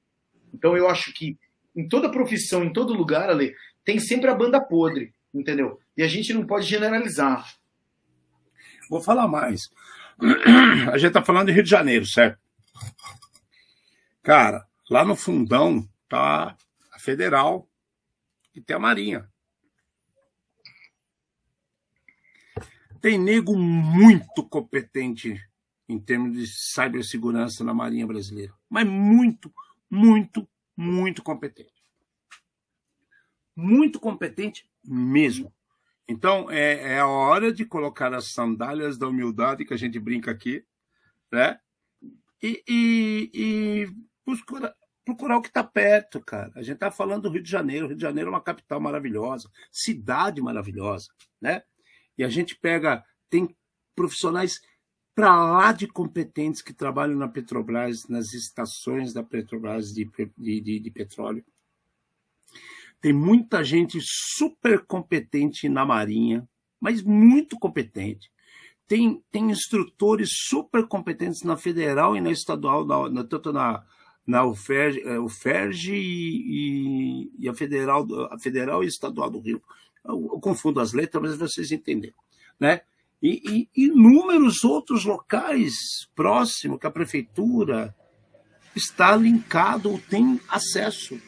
Então 0.53 0.77
eu 0.77 0.89
acho 0.89 1.13
que 1.13 1.39
em 1.77 1.87
toda 1.89 2.11
profissão, 2.11 2.65
em 2.65 2.73
todo 2.73 2.95
lugar, 2.95 3.31
Ale, 3.31 3.55
tem 3.85 4.01
sempre 4.01 4.31
a 4.31 4.35
banda 4.35 4.61
podre 4.61 5.13
entendeu? 5.35 5.81
E 5.97 6.03
a 6.03 6.09
gente 6.09 6.33
não 6.33 6.47
pode 6.47 6.67
generalizar. 6.67 7.55
Vou 8.89 9.01
falar 9.01 9.27
mais. 9.27 9.71
A 10.93 10.99
gente 10.99 11.13
tá 11.13 11.25
falando 11.25 11.49
de 11.49 11.53
Rio 11.53 11.63
de 11.63 11.71
Janeiro, 11.71 12.07
certo? 12.07 12.39
Cara, 14.23 14.67
lá 14.89 15.05
no 15.05 15.17
fundão 15.17 15.89
tá 16.09 16.57
a 16.93 16.99
Federal 16.99 17.69
e 18.55 18.61
tem 18.61 18.77
a 18.77 18.79
Marinha. 18.79 19.29
Tem 23.01 23.19
nego 23.19 23.57
muito 23.57 24.49
competente 24.49 25.39
em 25.89 25.99
termos 25.99 26.37
de 26.37 26.47
cibersegurança 26.47 27.63
na 27.63 27.75
Marinha 27.75 28.07
Brasileira. 28.07 28.55
Mas 28.71 28.87
muito, 28.87 29.53
muito, 29.91 30.49
muito 30.77 31.23
competente. 31.23 31.75
Muito 33.55 34.01
competente 34.01 34.67
mesmo. 34.85 35.53
Então, 36.09 36.51
é, 36.51 36.95
é 36.95 37.01
a 37.01 37.07
hora 37.07 37.53
de 37.53 37.65
colocar 37.65 38.13
as 38.13 38.27
sandálias 38.27 38.99
da 38.99 39.09
humildade, 39.09 39.65
que 39.65 39.75
a 39.75 39.77
gente 39.77 39.99
brinca 39.99 40.31
aqui, 40.31 40.65
né? 41.33 41.59
E, 42.43 42.63
e, 42.69 43.31
e 43.35 43.89
buscar, 44.27 44.75
procurar 45.05 45.39
o 45.39 45.43
que 45.43 45.49
está 45.49 45.65
perto, 45.65 46.21
cara. 46.21 46.53
A 46.57 46.63
gente 46.63 46.75
está 46.75 46.91
falando 46.91 47.23
do 47.23 47.31
Rio 47.31 47.43
de 47.43 47.51
Janeiro. 47.51 47.87
O 47.87 47.89
Rio 47.89 47.97
de 47.97 48.03
Janeiro 48.03 48.29
é 48.29 48.33
uma 48.33 48.41
capital 48.41 48.81
maravilhosa, 48.81 49.51
cidade 49.73 50.43
maravilhosa, 50.43 51.09
né? 51.41 51.63
E 52.19 52.23
a 52.23 52.29
gente 52.29 52.55
pega, 52.55 53.03
tem 53.31 53.57
profissionais 53.95 54.61
para 55.15 55.35
lá 55.35 55.73
de 55.73 55.87
competentes 55.87 56.61
que 56.61 56.73
trabalham 56.73 57.17
na 57.17 57.29
Petrobras, 57.29 58.09
nas 58.09 58.35
estações 58.35 59.13
da 59.13 59.23
Petrobras 59.23 59.93
de, 59.93 60.11
de, 60.37 60.61
de, 60.61 60.81
de 60.81 60.91
petróleo. 60.91 61.45
Tem 63.05 63.13
muita 63.13 63.63
gente 63.63 63.99
super 64.03 64.83
competente 64.87 65.69
na 65.69 65.85
Marinha, 65.85 66.49
mas 66.81 67.03
muito 67.03 67.59
competente. 67.59 68.31
Tem, 68.89 69.23
tem 69.31 69.51
instrutores 69.51 70.31
super 70.49 70.89
competentes 70.89 71.43
na 71.43 71.55
federal 71.55 72.17
e 72.17 72.21
na 72.23 72.31
estadual, 72.31 72.87
na, 72.87 73.11
na, 73.11 73.23
tanto 73.23 73.53
na, 73.53 73.85
na 74.27 74.47
UFERJ, 74.47 75.03
é, 75.03 75.19
UFERJ 75.19 75.93
e, 75.95 77.31
e, 77.41 77.47
a, 77.47 77.53
federal, 77.53 78.07
a 78.33 78.39
federal 78.39 78.83
e 78.83 78.87
estadual 78.87 79.29
do 79.29 79.41
Rio. 79.41 79.63
Eu, 80.03 80.31
eu 80.33 80.41
confundo 80.41 80.81
as 80.81 80.95
letras, 80.95 81.23
mas 81.23 81.37
vocês 81.37 81.73
entenderam. 81.73 82.17
Né? 82.59 82.81
E, 83.23 83.69
e 83.77 83.85
inúmeros 83.85 84.65
outros 84.65 85.05
locais 85.05 85.75
próximos 86.17 86.81
que 86.81 86.87
a 86.87 86.91
prefeitura 86.91 87.95
está 88.75 89.15
linkado 89.15 89.91
ou 89.91 89.99
tem 89.99 90.41
acesso. 90.49 91.21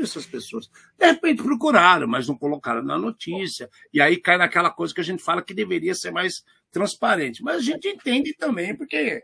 Procure 0.00 0.02
essas 0.02 0.26
pessoas. 0.26 0.70
De 0.98 1.06
repente 1.06 1.42
procuraram, 1.42 2.08
mas 2.08 2.26
não 2.26 2.36
colocaram 2.36 2.82
na 2.82 2.98
notícia. 2.98 3.68
E 3.92 4.00
aí 4.00 4.16
cai 4.16 4.38
naquela 4.38 4.70
coisa 4.70 4.94
que 4.94 5.00
a 5.00 5.04
gente 5.04 5.22
fala 5.22 5.42
que 5.42 5.54
deveria 5.54 5.94
ser 5.94 6.10
mais 6.10 6.42
transparente. 6.70 7.42
Mas 7.42 7.56
a 7.56 7.60
gente 7.60 7.88
entende 7.88 8.34
também, 8.34 8.76
porque 8.76 9.22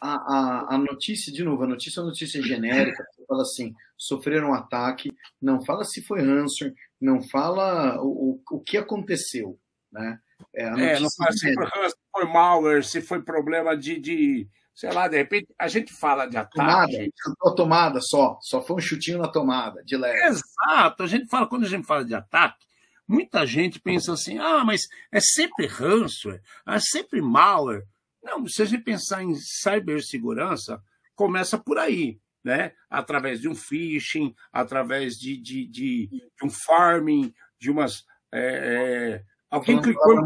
a, 0.00 0.14
a, 0.14 0.74
a, 0.74 0.78
notícia, 0.78 1.32
de 1.32 1.44
novo, 1.44 1.62
a 1.62 1.66
notícia 1.66 2.00
é 2.00 2.02
uma 2.02 2.08
notícia 2.08 2.42
genérica, 2.42 3.04
fala 3.28 3.42
assim, 3.42 3.74
sofreram 3.96 4.50
um 4.50 4.54
ataque, 4.54 5.12
não 5.40 5.64
fala 5.64 5.84
se 5.84 6.02
foi 6.02 6.20
ransom, 6.22 6.72
não 7.00 7.22
fala 7.22 8.00
o, 8.02 8.40
o, 8.50 8.56
o 8.56 8.60
que 8.60 8.76
aconteceu, 8.76 9.58
né? 9.92 10.18
É, 10.54 10.64
é 10.64 11.00
não 11.00 11.08
fala 11.10 11.32
se 11.32 11.54
foi 11.54 11.64
ransom, 11.64 11.96
foi 12.12 12.24
malware, 12.26 12.84
se 12.84 13.00
foi 13.00 13.22
problema 13.22 13.76
de, 13.76 13.98
de, 13.98 14.48
sei 14.76 14.92
lá, 14.92 15.08
de 15.08 15.16
repente, 15.16 15.48
a 15.58 15.66
gente 15.66 15.92
fala 15.92 16.26
de 16.26 16.36
ataque... 16.36 16.56
Tomada, 16.56 16.92
chutou 16.92 17.52
a 17.52 17.54
tomada 17.54 18.00
só, 18.00 18.38
só 18.42 18.62
foi 18.62 18.76
um 18.76 18.80
chutinho 18.80 19.18
na 19.18 19.26
tomada, 19.26 19.82
de 19.82 19.96
leve. 19.96 20.22
Exato, 20.26 21.02
a 21.02 21.06
gente 21.06 21.26
fala, 21.26 21.48
quando 21.48 21.64
a 21.64 21.68
gente 21.68 21.86
fala 21.86 22.04
de 22.04 22.14
ataque, 22.14 22.66
muita 23.08 23.46
gente 23.46 23.80
pensa 23.80 24.12
assim, 24.12 24.38
ah, 24.38 24.62
mas 24.64 24.82
é 25.10 25.18
sempre 25.18 25.66
ransomware, 25.66 26.42
é 26.68 26.78
sempre 26.78 27.22
malware, 27.22 27.86
não, 28.22 28.46
se 28.46 28.60
a 28.60 28.64
gente 28.64 28.82
pensar 28.82 29.22
em 29.22 29.34
cibersegurança, 29.36 30.82
começa 31.14 31.56
por 31.56 31.78
aí, 31.78 32.20
né? 32.44 32.72
Através 32.90 33.40
de 33.40 33.48
um 33.48 33.54
phishing, 33.54 34.34
através 34.52 35.14
de, 35.14 35.36
de, 35.36 35.66
de, 35.66 36.06
de 36.08 36.44
um 36.44 36.50
farming, 36.50 37.32
de 37.58 37.70
umas. 37.70 38.04
É, 38.32 39.20
é... 39.20 39.24
Alguém 39.48 39.80
clicou. 39.80 40.16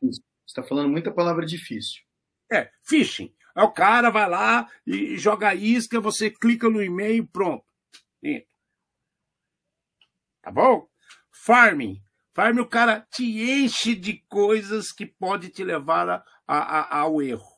Você 0.00 0.20
está 0.46 0.62
falando 0.62 0.88
muita 0.88 1.10
palavra 1.10 1.44
difícil. 1.44 2.02
É, 2.50 2.70
phishing. 2.84 3.34
Aí 3.58 3.64
o 3.64 3.72
cara 3.72 4.08
vai 4.08 4.30
lá 4.30 4.70
e 4.86 5.18
joga 5.18 5.52
isca, 5.52 6.00
você 6.00 6.30
clica 6.30 6.70
no 6.70 6.80
e-mail 6.80 7.26
pronto. 7.26 7.66
Tá 10.40 10.52
bom? 10.52 10.88
Farming. 11.32 12.00
Farming, 12.32 12.60
o 12.60 12.68
cara 12.68 13.04
te 13.10 13.24
enche 13.24 13.96
de 13.96 14.24
coisas 14.28 14.92
que 14.92 15.04
pode 15.04 15.48
te 15.48 15.64
levar 15.64 16.08
a, 16.08 16.24
a, 16.46 16.58
a, 16.58 16.98
ao 17.00 17.20
erro. 17.20 17.50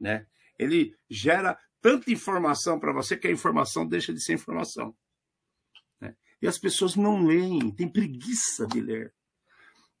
Né? 0.00 0.26
Ele 0.58 0.96
gera 1.10 1.58
tanta 1.82 2.10
informação 2.10 2.80
para 2.80 2.94
você 2.94 3.14
que 3.14 3.28
a 3.28 3.32
informação 3.32 3.86
deixa 3.86 4.14
de 4.14 4.24
ser 4.24 4.32
informação. 4.32 4.96
Né? 6.00 6.16
E 6.40 6.48
as 6.48 6.58
pessoas 6.58 6.96
não 6.96 7.22
leem, 7.22 7.70
têm 7.74 7.92
preguiça 7.92 8.66
de 8.66 8.80
ler. 8.80 9.14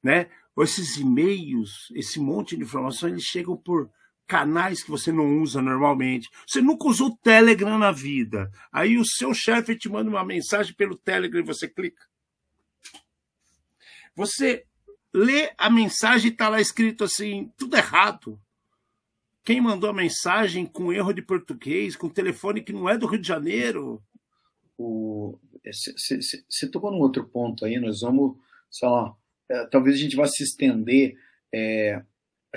Né? 0.02 0.30
Esses 0.58 0.96
e-mails, 0.96 1.92
esse 1.94 2.18
monte 2.18 2.56
de 2.56 2.62
informação, 2.62 3.10
eles 3.10 3.24
chegam 3.24 3.54
por 3.54 3.92
canais 4.28 4.82
que 4.82 4.90
você 4.90 5.10
não 5.10 5.40
usa 5.40 5.62
normalmente. 5.62 6.28
Você 6.46 6.60
nunca 6.60 6.86
usou 6.86 7.16
Telegram 7.16 7.78
na 7.78 7.90
vida. 7.90 8.50
Aí 8.70 8.98
o 8.98 9.04
seu 9.04 9.32
chefe 9.32 9.74
te 9.74 9.88
manda 9.88 10.10
uma 10.10 10.24
mensagem 10.24 10.74
pelo 10.74 10.96
Telegram 10.96 11.40
e 11.40 11.46
você 11.46 11.66
clica. 11.66 12.06
Você 14.14 14.66
lê 15.12 15.50
a 15.56 15.70
mensagem 15.70 16.28
e 16.28 16.32
está 16.32 16.48
lá 16.48 16.60
escrito 16.60 17.04
assim, 17.04 17.50
tudo 17.56 17.76
errado. 17.76 18.38
Quem 19.42 19.62
mandou 19.62 19.88
a 19.88 19.94
mensagem 19.94 20.66
com 20.66 20.92
erro 20.92 21.14
de 21.14 21.22
português, 21.22 21.96
com 21.96 22.10
telefone 22.10 22.60
que 22.60 22.72
não 22.72 22.86
é 22.86 22.98
do 22.98 23.06
Rio 23.06 23.18
de 23.18 23.26
Janeiro? 23.26 24.02
Você 25.64 26.66
é, 26.66 26.68
tocou 26.68 26.90
num 26.90 26.98
outro 26.98 27.24
ponto 27.26 27.64
aí, 27.64 27.80
nós 27.80 28.02
vamos, 28.02 28.36
sei 28.70 28.88
lá, 28.88 29.16
é, 29.48 29.64
talvez 29.66 29.96
a 29.96 29.98
gente 29.98 30.16
vá 30.16 30.26
se 30.26 30.42
estender. 30.42 31.16
É, 31.50 32.02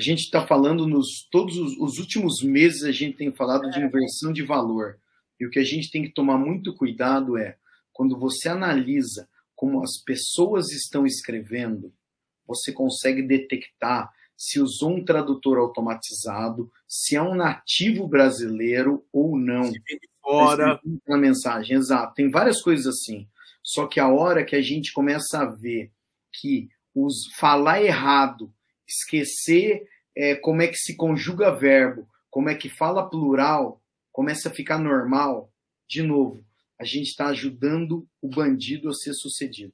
a 0.02 0.04
gente 0.04 0.22
está 0.22 0.46
falando 0.46 0.88
nos 0.88 1.28
todos 1.30 1.56
os, 1.58 1.78
os, 1.78 2.00
últimos 2.00 2.42
meses 2.42 2.84
a 2.84 2.92
gente 2.92 3.18
tem 3.18 3.32
falado 3.32 3.70
de 3.70 3.80
é. 3.80 3.86
inversão 3.86 4.34
de 4.34 4.42
valor 4.42 4.98
e 5.40 5.46
o 5.46 5.50
que 5.52 5.60
a 5.60 5.64
gente 5.64 5.92
tem 5.92 6.02
que 6.02 6.12
tomar 6.12 6.40
muito 6.40 6.76
cuidado 6.76 7.38
é 7.38 7.56
quando 7.94 8.18
você 8.18 8.50
analisa 8.50 9.30
como 9.56 9.84
as 9.84 10.02
pessoas 10.04 10.72
estão 10.72 11.06
escrevendo, 11.06 11.94
você 12.48 12.72
consegue 12.72 13.22
detectar 13.22 14.12
se 14.36 14.60
usou 14.60 14.96
um 14.96 15.06
tradutor 15.06 15.60
automatizado, 15.60 16.72
se 16.88 17.16
é 17.16 17.22
um 17.22 17.36
nativo 17.36 18.08
brasileiro 18.08 19.06
ou 19.14 19.38
não. 19.38 19.66
Se 19.66 19.80
vem 19.88 20.00
fora. 20.20 20.80
Na 21.08 21.16
mensagem, 21.16 21.78
exato. 21.78 22.16
Tem 22.16 22.32
várias 22.32 22.60
coisas 22.60 22.88
assim. 22.88 23.28
Só 23.64 23.86
que 23.86 24.00
a 24.00 24.08
hora 24.08 24.44
que 24.44 24.56
a 24.56 24.62
gente 24.62 24.94
começa 24.94 25.44
a 25.44 25.46
ver 25.46 25.92
que 26.34 26.70
os 26.96 27.28
falar 27.38 27.84
errado, 27.84 28.52
esquecer 28.92 29.88
é, 30.16 30.36
como 30.36 30.62
é 30.62 30.68
que 30.68 30.78
se 30.78 30.96
conjuga 30.96 31.56
verbo, 31.56 32.08
como 32.30 32.50
é 32.50 32.56
que 32.56 32.70
fala 32.70 33.10
plural, 33.10 33.82
começa 34.12 34.50
a 34.50 34.52
ficar 34.52 34.78
normal, 34.78 35.52
de 35.88 36.04
novo, 36.04 36.46
a 36.80 36.84
gente 36.84 37.08
está 37.08 37.28
ajudando 37.28 38.08
o 38.22 38.28
bandido 38.28 38.90
a 38.90 38.94
ser 38.94 39.14
sucedido. 39.14 39.74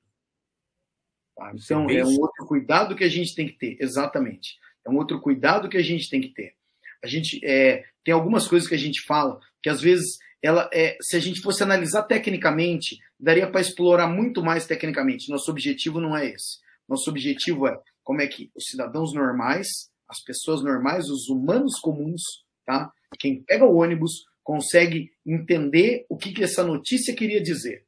Tá? 1.35 1.51
Então, 1.55 1.89
é 1.89 2.03
um 2.03 2.19
outro 2.19 2.45
cuidado 2.45 2.95
que 2.95 3.03
a 3.03 3.09
gente 3.09 3.35
tem 3.35 3.47
que 3.47 3.53
ter, 3.53 3.77
exatamente. 3.79 4.57
É 4.85 4.89
um 4.89 4.97
outro 4.97 5.21
cuidado 5.21 5.69
que 5.69 5.77
a 5.77 5.83
gente 5.83 6.09
tem 6.09 6.19
que 6.19 6.29
ter. 6.29 6.55
A 7.03 7.07
gente 7.07 7.39
é, 7.45 7.85
tem 8.03 8.13
algumas 8.13 8.47
coisas 8.47 8.67
que 8.67 8.75
a 8.75 8.79
gente 8.79 9.01
fala 9.01 9.39
que 9.61 9.69
às 9.69 9.81
vezes 9.81 10.17
ela 10.41 10.69
é, 10.73 10.97
se 11.01 11.15
a 11.15 11.19
gente 11.19 11.41
fosse 11.41 11.61
analisar 11.61 12.03
tecnicamente, 12.03 12.99
daria 13.19 13.49
para 13.49 13.61
explorar 13.61 14.07
muito 14.07 14.43
mais 14.43 14.65
tecnicamente. 14.65 15.29
Nosso 15.29 15.51
objetivo 15.51 15.99
não 15.99 16.15
é 16.15 16.27
esse. 16.27 16.59
Nosso 16.87 17.09
objetivo 17.09 17.67
é 17.67 17.79
como 18.07 18.21
é 18.21 18.27
que 18.27 18.49
os 18.55 18.63
cidadãos 18.67 19.13
normais, 19.13 19.67
as 20.07 20.23
pessoas 20.23 20.63
normais, 20.63 21.09
os 21.09 21.27
humanos 21.27 21.77
comuns, 21.77 22.21
tá? 22.65 22.89
Quem 23.19 23.43
pega 23.43 23.65
o 23.65 23.75
ônibus 23.75 24.23
consegue 24.41 25.11
entender 25.25 26.05
o 26.07 26.15
que, 26.15 26.31
que 26.31 26.41
essa 26.41 26.63
notícia 26.63 27.13
queria 27.13 27.43
dizer, 27.43 27.85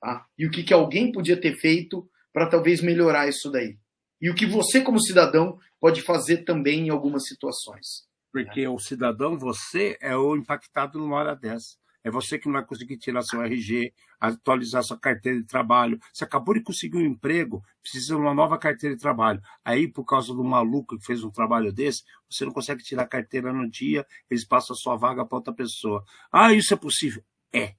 tá? 0.00 0.24
E 0.38 0.46
o 0.46 0.52
que, 0.52 0.62
que 0.62 0.72
alguém 0.72 1.10
podia 1.10 1.36
ter 1.36 1.56
feito 1.56 2.08
para 2.32 2.48
talvez 2.48 2.80
melhorar 2.80 3.28
isso 3.28 3.50
daí. 3.50 3.76
E 4.20 4.30
o 4.30 4.36
que 4.36 4.46
você, 4.46 4.80
como 4.80 5.02
cidadão, 5.02 5.58
pode 5.80 6.00
fazer 6.00 6.44
também 6.44 6.86
em 6.86 6.90
algumas 6.90 7.26
situações. 7.26 8.06
Porque 8.32 8.62
né? 8.62 8.68
o 8.68 8.78
cidadão, 8.78 9.36
você 9.36 9.98
é 10.00 10.16
o 10.16 10.36
impactado 10.36 10.96
numa 10.96 11.16
hora 11.16 11.34
dessa. 11.34 11.76
É 12.06 12.10
você 12.10 12.38
que 12.38 12.46
não 12.46 12.52
vai 12.52 12.64
conseguir 12.64 12.96
tirar 12.98 13.22
seu 13.22 13.42
RG, 13.42 13.92
atualizar 14.20 14.84
sua 14.84 14.96
carteira 14.96 15.40
de 15.40 15.44
trabalho. 15.44 15.98
Você 16.12 16.22
acabou 16.22 16.54
de 16.54 16.62
conseguir 16.62 16.98
um 16.98 17.04
emprego, 17.04 17.64
precisa 17.82 18.14
de 18.14 18.20
uma 18.20 18.32
nova 18.32 18.56
carteira 18.56 18.94
de 18.94 19.02
trabalho. 19.02 19.42
Aí, 19.64 19.88
por 19.88 20.04
causa 20.04 20.32
do 20.32 20.44
maluco 20.44 20.96
que 20.96 21.04
fez 21.04 21.24
um 21.24 21.30
trabalho 21.30 21.72
desse, 21.72 22.04
você 22.30 22.44
não 22.44 22.52
consegue 22.52 22.84
tirar 22.84 23.02
a 23.02 23.08
carteira 23.08 23.52
no 23.52 23.68
dia, 23.68 24.06
eles 24.30 24.44
passam 24.44 24.74
a 24.74 24.78
sua 24.78 24.96
vaga 24.96 25.26
para 25.26 25.38
outra 25.38 25.52
pessoa. 25.52 26.04
Ah, 26.30 26.52
isso 26.52 26.72
é 26.72 26.76
possível? 26.76 27.24
É. 27.52 27.74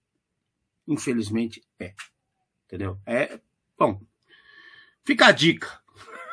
Infelizmente, 0.85 1.63
é. 1.79 1.93
Entendeu? 2.65 2.99
É. 3.05 3.39
Bom, 3.79 4.01
Fica 5.07 5.27
a 5.27 5.31
dica. 5.31 5.81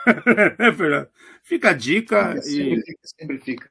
é. 0.58 1.08
Fica 1.44 1.70
a 1.70 1.72
dica. 1.72 2.42
Sempre, 2.42 2.80
e... 2.80 2.82
fica, 2.82 3.00
sempre 3.04 3.38
fica. 3.38 3.70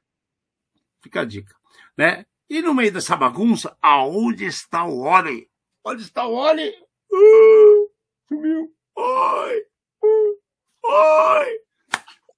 Fica 1.02 1.20
a 1.20 1.24
dica. 1.26 1.54
Né? 1.94 2.24
E 2.48 2.60
no 2.60 2.74
meio 2.74 2.92
dessa 2.92 3.16
bagunça, 3.16 3.76
aonde 3.80 4.44
está 4.44 4.84
o 4.84 5.00
Oli? 5.00 5.48
Onde 5.84 6.02
está 6.02 6.26
o 6.26 6.34
Oli? 6.34 6.68
Uh, 7.10 7.90
sumiu. 8.28 8.72
Oi! 8.96 9.66
Uh, 10.02 10.38
oi! 10.84 11.46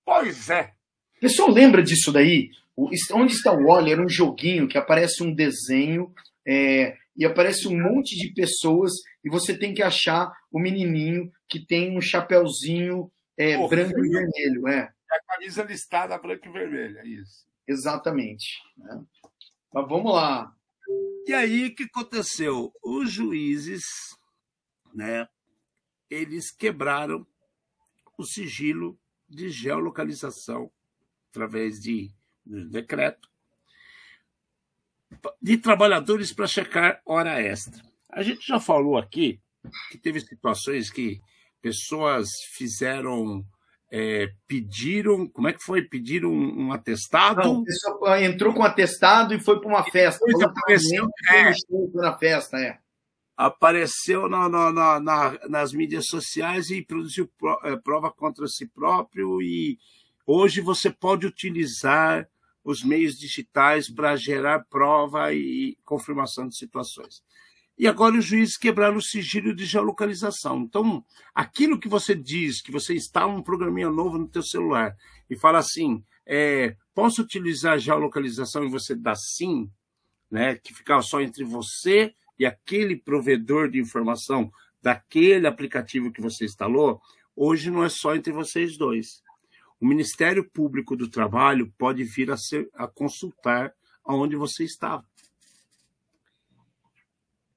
Pois 0.04 0.48
é. 0.50 0.72
O 1.16 1.20
pessoal 1.20 1.50
lembra 1.50 1.82
disso 1.82 2.12
daí? 2.12 2.50
O, 2.76 2.88
onde 3.14 3.32
está 3.32 3.52
o 3.52 3.66
Oli? 3.66 3.92
Era 3.92 4.02
um 4.02 4.08
joguinho 4.08 4.68
que 4.68 4.78
aparece 4.78 5.22
um 5.22 5.34
desenho 5.34 6.12
é, 6.46 6.96
e 7.16 7.24
aparece 7.24 7.66
um 7.66 7.76
monte 7.76 8.16
de 8.16 8.32
pessoas 8.32 8.92
e 9.24 9.30
você 9.30 9.58
tem 9.58 9.74
que 9.74 9.82
achar 9.82 10.30
o 10.52 10.60
menininho 10.60 11.32
que 11.48 11.64
tem 11.64 11.96
um 11.96 12.00
chapéuzinho 12.00 13.10
é, 13.36 13.56
branco 13.68 13.98
e 14.04 14.08
vermelho. 14.08 14.68
É. 14.68 14.92
A 15.10 15.34
camisa 15.34 15.62
listada 15.64 16.16
branco 16.18 16.46
e 16.46 16.52
vermelho, 16.52 16.98
é 16.98 17.06
isso. 17.06 17.44
Exatamente. 17.66 18.62
Né? 18.76 19.02
Mas 19.76 19.86
vamos 19.90 20.10
lá. 20.10 20.56
E 21.26 21.34
aí, 21.34 21.66
o 21.66 21.74
que 21.74 21.82
aconteceu? 21.82 22.72
Os 22.82 23.12
juízes, 23.12 23.84
né, 24.94 25.28
eles 26.08 26.50
quebraram 26.50 27.26
o 28.16 28.24
sigilo 28.24 28.98
de 29.28 29.50
geolocalização 29.50 30.72
através 31.28 31.78
de, 31.78 32.10
de 32.46 32.64
decreto 32.70 33.28
de 35.42 35.58
trabalhadores 35.58 36.32
para 36.32 36.46
checar 36.46 37.02
hora 37.04 37.38
extra. 37.38 37.84
A 38.08 38.22
gente 38.22 38.46
já 38.46 38.58
falou 38.58 38.96
aqui 38.96 39.42
que 39.90 39.98
teve 39.98 40.20
situações 40.20 40.88
que 40.88 41.20
pessoas 41.60 42.30
fizeram 42.54 43.44
é, 43.98 44.30
pediram, 44.46 45.26
como 45.26 45.48
é 45.48 45.54
que 45.54 45.64
foi? 45.64 45.80
Pediram 45.80 46.28
um, 46.28 46.66
um 46.66 46.72
atestado? 46.72 47.40
Não, 47.40 47.64
pessoa 47.64 48.22
entrou 48.22 48.52
com 48.52 48.62
atestado 48.62 49.32
e 49.32 49.40
foi 49.40 49.58
para 49.58 49.70
uma 49.70 49.82
festa. 49.84 50.22
Depois 50.26 50.44
apareceu, 50.44 51.08
é, 51.32 51.52
na 51.94 52.18
festa, 52.18 52.58
é. 52.58 52.78
Apareceu 53.34 54.28
na, 54.28 54.50
na, 54.50 55.00
na, 55.00 55.38
nas 55.48 55.72
mídias 55.72 56.08
sociais 56.08 56.68
e 56.68 56.82
produziu 56.82 57.30
é, 57.64 57.74
prova 57.76 58.10
contra 58.10 58.46
si 58.46 58.66
próprio 58.66 59.40
e 59.40 59.78
hoje 60.26 60.60
você 60.60 60.90
pode 60.90 61.26
utilizar 61.26 62.28
os 62.62 62.84
meios 62.84 63.14
digitais 63.14 63.90
para 63.90 64.14
gerar 64.14 64.66
prova 64.68 65.32
e 65.32 65.78
confirmação 65.86 66.46
de 66.46 66.56
situações. 66.56 67.22
E 67.78 67.86
agora 67.86 68.16
os 68.16 68.24
juízes 68.24 68.56
quebraram 68.56 68.96
o 68.96 69.02
sigilo 69.02 69.54
de 69.54 69.66
geolocalização. 69.66 70.60
Então, 70.60 71.04
aquilo 71.34 71.78
que 71.78 71.88
você 71.88 72.14
diz, 72.14 72.62
que 72.62 72.72
você 72.72 72.94
instala 72.94 73.32
um 73.32 73.42
programinha 73.42 73.90
novo 73.90 74.16
no 74.16 74.28
teu 74.28 74.42
celular 74.42 74.96
e 75.28 75.36
fala 75.36 75.58
assim, 75.58 76.02
é, 76.26 76.74
posso 76.94 77.22
utilizar 77.22 77.74
a 77.74 77.78
geolocalização 77.78 78.64
e 78.64 78.70
você 78.70 78.94
dá 78.94 79.14
sim, 79.14 79.70
né, 80.30 80.56
que 80.56 80.72
ficava 80.72 81.02
só 81.02 81.20
entre 81.20 81.44
você 81.44 82.14
e 82.38 82.46
aquele 82.46 82.96
provedor 82.96 83.70
de 83.70 83.78
informação 83.78 84.50
daquele 84.82 85.46
aplicativo 85.46 86.12
que 86.12 86.20
você 86.20 86.44
instalou, 86.44 87.00
hoje 87.34 87.70
não 87.70 87.84
é 87.84 87.88
só 87.88 88.14
entre 88.14 88.32
vocês 88.32 88.78
dois. 88.78 89.22
O 89.78 89.86
Ministério 89.86 90.48
Público 90.48 90.96
do 90.96 91.10
Trabalho 91.10 91.72
pode 91.76 92.02
vir 92.04 92.30
a, 92.30 92.36
ser, 92.36 92.68
a 92.74 92.86
consultar 92.86 93.72
aonde 94.04 94.36
você 94.36 94.64
estava 94.64 95.04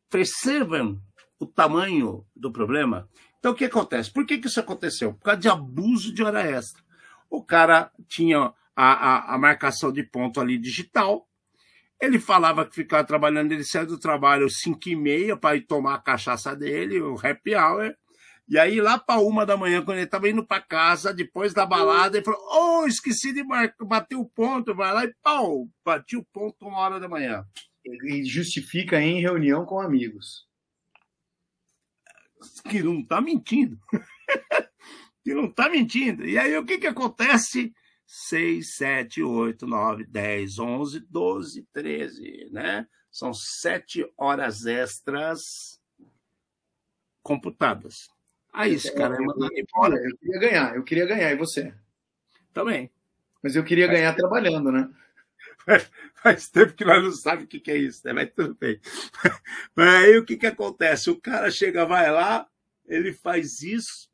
percebam 0.10 1.02
o 1.40 1.46
tamanho 1.46 2.26
do 2.36 2.52
problema. 2.52 3.08
Então, 3.40 3.54
o 3.54 3.56
que 3.56 3.66
acontece? 3.66 4.12
Por 4.12 4.26
que, 4.26 4.38
que 4.38 4.48
isso 4.48 4.60
aconteceu? 4.60 5.14
Por 5.14 5.24
causa 5.24 5.40
de 5.40 5.48
abuso 5.48 6.14
de 6.14 6.24
hora 6.24 6.42
extra. 6.42 6.84
O 7.30 7.44
cara 7.44 7.92
tinha 8.08 8.38
a, 8.40 8.54
a, 8.76 9.36
a 9.36 9.38
marcação 9.38 9.92
de 9.92 10.04
ponto 10.04 10.42
ali 10.42 10.58
digital, 10.58 11.28
ele 12.02 12.18
falava 12.18 12.66
que 12.66 12.74
ficava 12.74 13.04
trabalhando, 13.04 13.52
ele 13.52 13.64
saiu 13.64 13.86
do 13.86 14.00
trabalho 14.00 14.46
às 14.46 14.60
5 14.60 14.88
e 14.88 14.96
meia 14.96 15.36
para 15.36 15.58
ir 15.58 15.62
tomar 15.62 15.96
a 15.96 16.02
cachaça 16.02 16.56
dele, 16.56 17.02
o 17.02 17.16
happy 17.16 17.56
hour. 17.56 17.94
E 18.48 18.58
aí, 18.58 18.82
lá 18.82 18.98
para 18.98 19.20
uma 19.20 19.46
da 19.46 19.58
manhã, 19.58 19.84
quando 19.84 19.98
ele 19.98 20.06
estava 20.06 20.30
indo 20.30 20.46
para 20.46 20.62
casa, 20.62 21.14
depois 21.14 21.54
da 21.54 21.66
balada, 21.66 22.18
ele 22.18 22.26
falou: 22.26 22.40
Oh, 22.52 22.88
esqueci 22.88 23.32
de 23.34 23.44
bater 23.82 24.16
o 24.16 24.26
ponto. 24.26 24.74
Vai 24.74 24.94
lá 24.94 25.06
e 25.06 25.14
pau, 25.22 25.68
bati 25.86 26.16
o 26.16 26.26
ponto 26.34 26.66
uma 26.66 26.80
hora 26.80 27.00
da 27.00 27.08
manhã 27.08 27.46
e 28.04 28.24
justifica 28.26 29.02
em 29.02 29.22
reunião 29.22 29.66
com 29.66 29.80
amigos. 29.80 30.48
Que 32.70 32.82
não 32.82 33.00
está 33.00 33.20
mentindo. 33.20 33.80
que 35.24 35.34
não 35.34 35.46
está 35.46 35.70
mentindo. 35.70 36.26
E 36.26 36.38
aí 36.38 36.58
o 36.58 36.66
que, 36.66 36.78
que 36.78 36.88
acontece? 36.88 37.74
6, 38.06 38.76
7, 38.76 39.22
8, 39.22 39.68
9, 39.68 40.06
10, 40.06 40.60
11, 40.60 41.00
12, 41.02 41.68
13, 41.72 42.50
né? 42.52 42.88
São 43.12 43.34
sete 43.34 44.06
horas 44.18 44.66
extras 44.66 45.80
computadas. 47.22 48.08
Aí 48.54 48.74
esse 48.74 48.94
cara 48.94 49.16
é 49.16 49.20
mandado 49.20 49.52
embora. 49.56 49.96
Eu 49.96 50.18
queria 50.18 50.40
ganhar, 50.40 50.76
eu 50.76 50.84
queria 50.84 51.06
ganhar. 51.06 51.32
E 51.32 51.36
você? 51.36 51.74
Também. 52.54 52.92
Mas 53.44 53.56
eu 53.56 53.64
queria 53.64 53.88
ganhar 53.88 54.16
trabalhando, 54.16 54.72
né? 54.72 54.90
faz 56.24 56.50
tempo 56.50 56.74
que 56.74 56.86
nós 56.86 57.04
não 57.04 57.12
sabemos 57.12 57.46
o 57.46 57.48
que, 57.48 57.72
é 57.72 57.78
isso, 57.78 58.02
né? 58.06 58.14
Mas 58.14 58.32
tudo 58.36 58.56
bem. 58.56 58.80
Mas 59.76 60.04
aí 60.04 60.18
o 60.18 60.26
que, 60.26 60.38
que 60.38 60.48
acontece? 60.48 61.10
O 61.10 61.20
cara 61.20 61.50
chega, 61.50 61.86
vai 61.86 62.12
lá, 62.12 62.48
ele 62.88 63.14
faz 63.14 63.62
isso, 63.62 64.10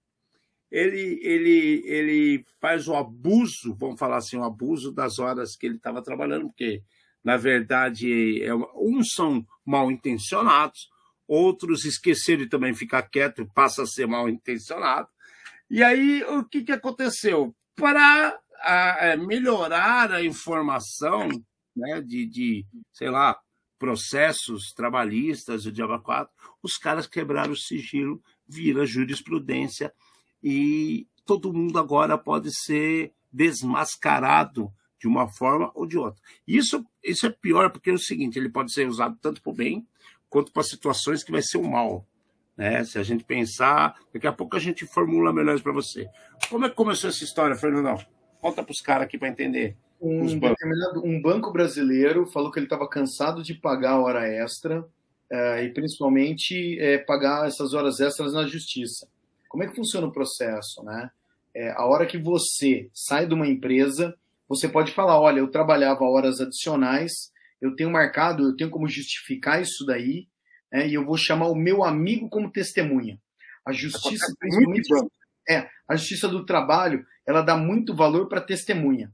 ele, 0.72 1.20
ele, 1.24 1.84
ele 1.86 2.46
faz 2.60 2.88
o 2.88 2.96
abuso, 2.96 3.76
vamos 3.76 4.00
falar 4.00 4.18
assim, 4.18 4.38
o 4.38 4.44
abuso 4.44 4.92
das 4.92 5.20
horas 5.20 5.56
que 5.56 5.66
ele 5.66 5.76
estava 5.76 6.02
trabalhando, 6.02 6.48
porque, 6.48 6.84
na 7.24 7.38
verdade, 7.38 8.42
é, 8.44 8.54
uns 8.76 9.14
são 9.14 9.46
mal 9.66 9.92
intencionados, 9.92 10.90
outros 11.28 11.86
esqueceram 11.86 12.44
de 12.44 12.50
também 12.50 12.74
ficar 12.74 13.04
quieto 13.04 13.42
e 13.42 13.54
passa 13.54 13.84
a 13.84 13.88
ser 13.88 14.06
mal 14.06 14.30
intencionado. 14.30 15.08
E 15.70 15.82
aí, 15.82 16.24
o 16.24 16.44
que, 16.44 16.64
que 16.64 16.72
aconteceu? 16.72 17.56
Para 17.76 18.40
a, 18.62 19.14
a 19.14 19.18
melhorar 19.18 20.12
a 20.12 20.24
informação 20.24 21.30
né, 21.76 22.02
de, 22.02 22.26
de, 22.26 22.66
sei 22.94 23.10
lá, 23.10 23.38
processos 23.78 24.72
trabalhistas, 24.74 25.66
o 25.66 25.72
Diabo 25.72 26.00
4, 26.00 26.34
os 26.64 26.78
caras 26.78 27.08
quebraram 27.08 27.52
o 27.52 27.58
sigilo, 27.58 28.22
vira 28.48 28.86
jurisprudência 28.86 29.94
e 30.42 31.08
todo 31.26 31.54
mundo 31.54 31.78
agora 31.78 32.18
pode 32.18 32.56
ser 32.56 33.14
desmascarado 33.32 34.72
de 35.00 35.08
uma 35.08 35.28
forma 35.28 35.72
ou 35.76 35.86
de 35.86 35.98
outra. 35.98 36.22
Isso, 36.48 36.86
isso 37.04 37.26
é 37.26 37.30
pior 37.30 37.70
porque 37.70 37.90
é 37.90 37.94
o 37.94 38.00
seguinte, 38.00 38.40
ele 38.40 38.50
pode 38.50 38.72
ser 38.72 38.88
usado 38.88 39.18
tanto 39.22 39.42
para 39.42 39.52
o 39.52 39.56
bem 39.56 39.86
quanto 40.30 40.52
para 40.52 40.64
situações 40.64 41.24
que 41.24 41.32
vai 41.32 41.42
ser 41.42 41.58
o 41.58 41.64
mal. 41.64 42.08
Né? 42.56 42.84
Se 42.86 42.98
a 42.98 43.04
gente 43.04 43.24
pensar, 43.24 44.00
daqui 44.14 44.28
a 44.28 44.32
pouco 44.32 44.56
a 44.56 44.60
gente 44.60 44.86
formula 44.86 45.34
melhor 45.34 45.60
para 45.62 45.74
você. 45.74 46.08
Como 46.50 46.66
é 46.66 46.70
que 46.70 46.76
começou 46.76 47.10
essa 47.10 47.24
história, 47.24 47.56
Fernandão? 47.56 47.98
Conta 48.40 48.64
para 48.64 48.72
os 48.72 48.82
caras 48.82 49.06
aqui 49.06 49.18
para 49.18 49.28
entender. 49.28 49.78
Um, 50.08 50.28
um, 51.04 51.22
banco 51.22 51.52
brasileiro 51.52 52.28
falou 52.28 52.52
que 52.52 52.60
ele 52.60 52.68
estava 52.68 52.88
cansado 52.88 53.42
de 53.42 53.56
pagar 53.56 53.94
a 53.94 54.00
hora 54.00 54.28
extra 54.28 54.86
é, 55.32 55.64
e 55.64 55.74
principalmente 55.74 56.80
é, 56.80 57.00
pagar 57.00 57.48
essas 57.48 57.74
horas 57.74 58.00
extras 58.00 58.34
na 58.34 58.46
justiça. 58.46 59.08
Como 59.50 59.64
é 59.64 59.68
que 59.68 59.76
funciona 59.76 60.06
o 60.06 60.12
processo? 60.12 60.84
Né? 60.84 61.10
É, 61.56 61.72
a 61.72 61.86
hora 61.86 62.06
que 62.06 62.20
você 62.20 62.88
sai 62.94 63.26
de 63.26 63.34
uma 63.34 63.48
empresa, 63.48 64.16
você 64.48 64.68
pode 64.68 64.92
falar: 64.92 65.20
olha, 65.20 65.40
eu 65.40 65.50
trabalhava 65.50 66.04
horas 66.04 66.40
adicionais, 66.40 67.32
eu 67.60 67.76
tenho 67.76 67.90
marcado, 67.90 68.44
eu 68.44 68.56
tenho 68.56 68.70
como 68.70 68.88
justificar 68.88 69.62
isso 69.62 69.86
daí, 69.86 70.28
né, 70.72 70.88
e 70.88 70.94
eu 70.94 71.06
vou 71.06 71.18
chamar 71.18 71.48
o 71.48 71.56
meu 71.56 71.84
amigo 71.84 72.30
como 72.30 72.52
testemunha. 72.52 73.20
A 73.66 73.72
justiça, 73.72 74.32
principalmente, 74.38 74.88
é, 75.50 75.68
a 75.88 75.96
justiça 75.96 76.28
do 76.28 76.46
trabalho, 76.46 77.06
ela 77.26 77.42
dá 77.42 77.58
muito 77.58 77.96
valor 77.96 78.28
para 78.28 78.42
testemunha. 78.42 79.12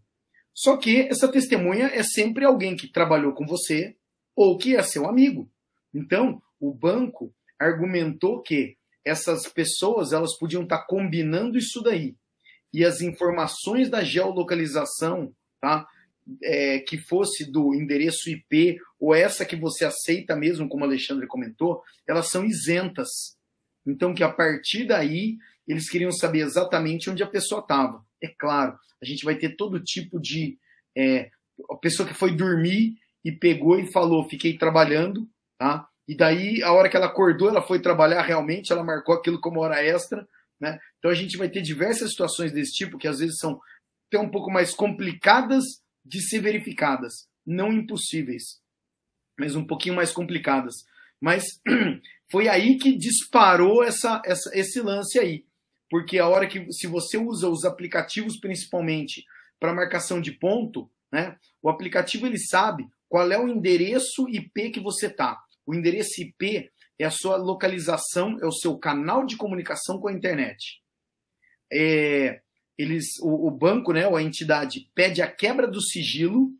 Só 0.53 0.77
que 0.77 1.01
essa 1.01 1.27
testemunha 1.27 1.87
é 1.87 2.03
sempre 2.03 2.45
alguém 2.45 2.75
que 2.75 2.87
trabalhou 2.87 3.33
com 3.33 3.45
você 3.45 3.95
ou 4.35 4.57
que 4.57 4.75
é 4.75 4.83
seu 4.83 5.07
amigo. 5.07 5.49
Então, 5.93 6.41
o 6.59 6.73
banco 6.73 7.33
argumentou 7.59 8.41
que 8.41 8.77
essas 9.03 9.47
pessoas 9.47 10.13
elas 10.13 10.37
podiam 10.37 10.63
estar 10.63 10.85
combinando 10.85 11.57
isso 11.57 11.81
daí. 11.81 12.15
E 12.73 12.85
as 12.85 13.01
informações 13.01 13.89
da 13.89 14.03
geolocalização, 14.03 15.33
tá? 15.59 15.87
É, 16.43 16.79
que 16.79 16.97
fosse 16.97 17.51
do 17.51 17.73
endereço 17.73 18.29
IP 18.29 18.79
ou 18.99 19.13
essa 19.13 19.43
que 19.43 19.55
você 19.55 19.83
aceita 19.83 20.35
mesmo, 20.35 20.69
como 20.69 20.83
o 20.83 20.87
Alexandre 20.87 21.25
comentou, 21.27 21.81
elas 22.07 22.29
são 22.29 22.45
isentas. 22.45 23.09
Então, 23.85 24.13
que 24.13 24.23
a 24.23 24.31
partir 24.31 24.85
daí 24.85 25.37
eles 25.67 25.89
queriam 25.89 26.11
saber 26.11 26.39
exatamente 26.39 27.09
onde 27.09 27.23
a 27.23 27.27
pessoa 27.27 27.61
estava. 27.61 28.05
É 28.21 28.27
claro, 28.27 28.77
a 29.01 29.05
gente 29.05 29.25
vai 29.25 29.35
ter 29.35 29.55
todo 29.55 29.83
tipo 29.83 30.19
de. 30.19 30.57
É, 30.95 31.29
a 31.69 31.75
pessoa 31.75 32.07
que 32.07 32.13
foi 32.13 32.35
dormir 32.35 32.95
e 33.23 33.31
pegou 33.31 33.79
e 33.79 33.91
falou: 33.91 34.29
fiquei 34.29 34.57
trabalhando, 34.57 35.27
tá? 35.57 35.87
E 36.07 36.15
daí, 36.15 36.61
a 36.61 36.71
hora 36.71 36.89
que 36.89 36.97
ela 36.97 37.07
acordou, 37.07 37.49
ela 37.49 37.61
foi 37.61 37.81
trabalhar 37.81 38.21
realmente, 38.21 38.71
ela 38.71 38.83
marcou 38.83 39.15
aquilo 39.15 39.39
como 39.39 39.61
hora 39.61 39.83
extra, 39.83 40.27
né? 40.59 40.79
Então 40.99 41.09
a 41.09 41.15
gente 41.15 41.37
vai 41.37 41.49
ter 41.49 41.61
diversas 41.61 42.11
situações 42.11 42.51
desse 42.51 42.73
tipo 42.73 42.97
que 42.97 43.07
às 43.07 43.19
vezes 43.19 43.37
são 43.37 43.59
até 44.07 44.19
um 44.19 44.29
pouco 44.29 44.51
mais 44.51 44.73
complicadas 44.73 45.63
de 46.05 46.21
ser 46.21 46.39
verificadas, 46.39 47.27
não 47.45 47.71
impossíveis, 47.71 48.59
mas 49.39 49.55
um 49.55 49.65
pouquinho 49.65 49.95
mais 49.95 50.11
complicadas. 50.11 50.73
Mas 51.19 51.43
foi 52.31 52.47
aí 52.47 52.77
que 52.77 52.97
disparou 52.97 53.83
essa, 53.83 54.21
essa, 54.25 54.51
esse 54.53 54.81
lance 54.81 55.17
aí 55.19 55.45
porque 55.91 56.17
a 56.17 56.27
hora 56.27 56.47
que 56.47 56.71
se 56.71 56.87
você 56.87 57.17
usa 57.17 57.47
os 57.47 57.65
aplicativos 57.65 58.39
principalmente 58.39 59.25
para 59.59 59.75
marcação 59.75 60.19
de 60.19 60.31
ponto, 60.31 60.89
né, 61.11 61.37
o 61.61 61.69
aplicativo 61.69 62.25
ele 62.25 62.39
sabe 62.39 62.87
qual 63.07 63.31
é 63.31 63.37
o 63.37 63.47
endereço 63.47 64.27
IP 64.27 64.71
que 64.71 64.79
você 64.79 65.09
tá. 65.09 65.37
O 65.65 65.75
endereço 65.75 66.21
IP 66.21 66.71
é 66.97 67.05
a 67.05 67.11
sua 67.11 67.35
localização, 67.35 68.39
é 68.41 68.45
o 68.47 68.51
seu 68.51 68.77
canal 68.77 69.25
de 69.25 69.35
comunicação 69.35 69.99
com 69.99 70.07
a 70.07 70.13
internet. 70.13 70.81
É, 71.71 72.41
eles, 72.77 73.19
o, 73.19 73.47
o, 73.47 73.51
banco, 73.51 73.93
né, 73.93 74.07
ou 74.07 74.15
a 74.15 74.23
entidade, 74.23 74.89
pede 74.95 75.21
a 75.21 75.31
quebra 75.31 75.67
do 75.67 75.81
sigilo 75.81 76.51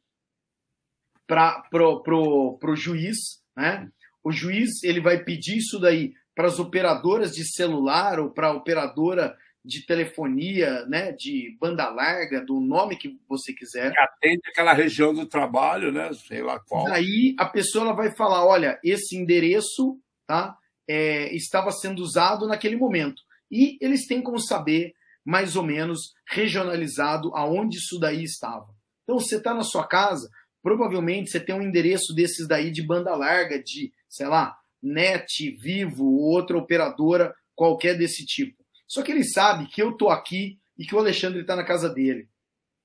para 1.26 1.62
pro, 1.70 2.04
pro, 2.04 2.58
pro 2.60 2.76
juiz 2.76 3.42
né? 3.56 3.90
O 4.24 4.32
juiz 4.32 4.84
ele 4.84 5.02
vai 5.02 5.24
pedir 5.24 5.58
isso 5.58 5.80
daí 5.80 6.14
para 6.42 6.48
as 6.48 6.58
operadoras 6.58 7.36
de 7.36 7.46
celular 7.46 8.20
ou 8.20 8.32
para 8.32 8.48
a 8.48 8.54
operadora 8.54 9.38
de 9.64 9.86
telefonia, 9.86 10.84
né, 10.88 11.12
de 11.12 11.56
banda 11.60 11.88
larga, 11.88 12.44
do 12.44 12.60
nome 12.60 12.98
que 12.98 13.16
você 13.30 13.54
quiser. 13.54 13.92
Que 13.92 14.00
atende 14.00 14.42
aquela 14.48 14.74
região 14.74 15.14
do 15.14 15.28
trabalho, 15.28 15.92
né, 15.92 16.12
sei 16.28 16.42
lá 16.42 16.60
qual. 16.60 16.86
Daí 16.86 17.36
a 17.38 17.46
pessoa 17.46 17.86
ela 17.86 17.94
vai 17.94 18.10
falar, 18.16 18.44
olha, 18.44 18.80
esse 18.84 19.16
endereço, 19.16 20.00
tá, 20.26 20.58
é, 20.90 21.32
estava 21.36 21.70
sendo 21.72 22.02
usado 22.02 22.48
naquele 22.48 22.76
momento. 22.76 23.22
E 23.52 23.78
eles 23.80 24.08
têm 24.08 24.20
como 24.20 24.40
saber 24.40 24.94
mais 25.24 25.56
ou 25.56 25.62
menos 25.62 26.16
regionalizado 26.28 27.36
aonde 27.36 27.78
isso 27.78 28.00
daí 28.00 28.24
estava. 28.24 28.66
Então 29.04 29.20
você 29.20 29.36
está 29.36 29.54
na 29.54 29.62
sua 29.62 29.88
casa, 29.88 30.28
provavelmente 30.64 31.30
você 31.30 31.40
tem 31.40 31.54
um 31.54 31.62
endereço 31.62 32.16
desses 32.16 32.48
daí 32.48 32.72
de 32.72 32.82
banda 32.82 33.16
larga, 33.16 33.62
de, 33.62 33.94
sei 34.10 34.26
lá, 34.26 34.58
net, 34.82 35.52
vivo 35.58 36.06
ou 36.06 36.32
outra 36.34 36.58
operadora 36.58 37.34
qualquer 37.56 37.98
desse 37.98 38.26
tipo. 38.26 38.64
Só 38.88 39.02
que 39.02 39.12
ele 39.12 39.24
sabe 39.24 39.68
que 39.68 39.82
eu 39.82 39.94
tô 39.94 40.10
aqui 40.10 40.58
e 40.78 40.86
que 40.86 40.96
o 40.96 41.00
Alexandre 41.00 41.42
está 41.42 41.56
na 41.56 41.64
casa 41.64 41.90
dele. 41.90 42.28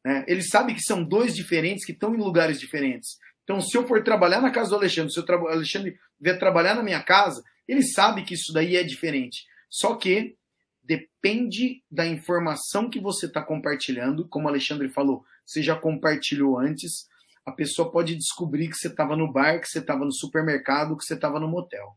Né? 0.05 0.25
Ele 0.29 0.43
sabe 0.43 0.75
que 0.75 0.83
são 0.83 1.03
dois 1.03 1.35
diferentes 1.35 1.85
que 1.85 1.93
estão 1.93 2.15
em 2.15 2.19
lugares 2.19 2.61
diferentes. 2.61 3.17
Então, 3.43 3.61
se 3.61 3.77
eu 3.77 3.87
for 3.87 4.03
trabalhar 4.05 4.41
na 4.41 4.51
casa 4.51 4.71
do 4.71 4.77
Alexandre, 4.77 5.13
se 5.13 5.21
o 5.21 5.49
Alexandre 5.49 5.97
vier 6.21 6.39
trabalhar 6.39 6.75
na 6.75 6.83
minha 6.83 7.03
casa, 7.03 7.43
ele 7.67 7.83
sabe 7.83 8.25
que 8.25 8.35
isso 8.35 8.53
daí 8.53 8.77
é 8.77 8.83
diferente. 8.83 9.45
Só 9.69 9.95
que 9.97 10.37
depende 10.83 11.83
da 11.91 12.07
informação 12.07 12.89
que 12.89 13.01
você 13.01 13.27
está 13.27 13.43
compartilhando. 13.43 14.29
Como 14.29 14.47
o 14.47 14.49
Alexandre 14.49 14.89
falou, 14.89 15.25
você 15.45 15.63
já 15.63 15.77
compartilhou 15.77 16.59
antes. 16.59 17.09
A 17.47 17.53
pessoa 17.53 17.93
pode 17.93 18.17
descobrir 18.17 18.69
que 18.69 18.75
você 18.75 18.89
estava 18.89 19.17
no 19.17 19.33
bar, 19.33 19.61
que 19.61 19.69
você 19.69 19.79
estava 19.79 20.05
no 20.05 20.13
supermercado, 20.13 20.97
que 20.97 21.05
você 21.05 21.15
estava 21.15 21.39
no 21.39 21.47
motel. 21.47 21.97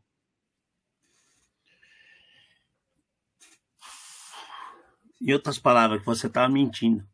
Em 5.20 5.32
outras 5.32 5.58
palavras, 5.58 5.98
que 5.98 6.06
você 6.06 6.28
estava 6.28 6.48
mentindo. 6.48 7.04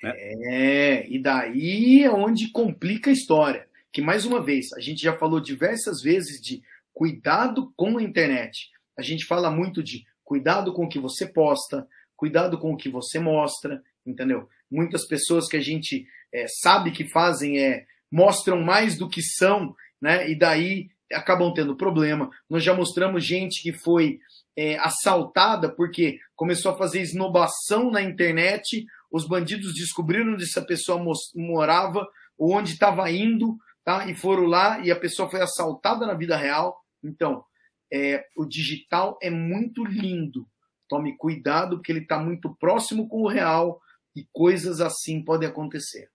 Né? 0.00 0.12
É, 0.16 1.10
e 1.10 1.20
daí 1.20 2.04
é 2.04 2.10
onde 2.10 2.50
complica 2.50 3.10
a 3.10 3.12
história. 3.12 3.68
Que, 3.92 4.00
mais 4.00 4.24
uma 4.24 4.40
vez, 4.40 4.72
a 4.74 4.80
gente 4.80 5.02
já 5.02 5.18
falou 5.18 5.40
diversas 5.40 6.00
vezes 6.00 6.40
de 6.40 6.62
cuidado 6.94 7.72
com 7.76 7.98
a 7.98 8.02
internet. 8.02 8.70
A 8.96 9.02
gente 9.02 9.26
fala 9.26 9.50
muito 9.50 9.82
de 9.82 10.06
cuidado 10.24 10.72
com 10.72 10.84
o 10.84 10.88
que 10.88 10.98
você 10.98 11.26
posta, 11.26 11.86
cuidado 12.16 12.56
com 12.56 12.72
o 12.72 12.76
que 12.76 12.88
você 12.88 13.18
mostra, 13.18 13.82
entendeu? 14.06 14.48
Muitas 14.72 15.06
pessoas 15.06 15.46
que 15.48 15.56
a 15.58 15.60
gente 15.60 16.06
é, 16.32 16.46
sabe 16.62 16.90
que 16.90 17.06
fazem 17.06 17.58
é 17.58 17.84
mostram 18.10 18.62
mais 18.62 18.96
do 18.96 19.08
que 19.08 19.20
são, 19.22 19.74
né? 20.00 20.30
E 20.30 20.34
daí 20.34 20.88
acabam 21.12 21.52
tendo 21.52 21.76
problema. 21.76 22.30
Nós 22.48 22.64
já 22.64 22.74
mostramos 22.74 23.24
gente 23.24 23.62
que 23.62 23.72
foi 23.72 24.18
é, 24.56 24.78
assaltada 24.78 25.70
porque 25.70 26.18
começou 26.34 26.72
a 26.72 26.76
fazer 26.76 27.00
esnobação 27.00 27.90
na 27.90 28.02
internet, 28.02 28.86
os 29.10 29.26
bandidos 29.26 29.74
descobriram 29.74 30.32
onde 30.32 30.44
essa 30.44 30.62
pessoa 30.62 31.02
morava, 31.34 32.06
onde 32.38 32.72
estava 32.72 33.10
indo, 33.10 33.56
tá? 33.84 34.06
E 34.08 34.14
foram 34.14 34.44
lá 34.44 34.80
e 34.80 34.90
a 34.90 34.96
pessoa 34.96 35.30
foi 35.30 35.42
assaltada 35.42 36.06
na 36.06 36.14
vida 36.14 36.36
real. 36.36 36.80
Então, 37.04 37.44
é, 37.92 38.24
o 38.36 38.46
digital 38.46 39.18
é 39.22 39.28
muito 39.28 39.84
lindo. 39.84 40.46
Tome 40.88 41.16
cuidado 41.16 41.76
porque 41.76 41.92
ele 41.92 42.00
está 42.00 42.18
muito 42.18 42.54
próximo 42.56 43.06
com 43.08 43.22
o 43.22 43.28
real 43.28 43.80
e 44.14 44.26
coisas 44.32 44.80
assim 44.80 45.22
podem 45.24 45.48
acontecer. 45.48 46.10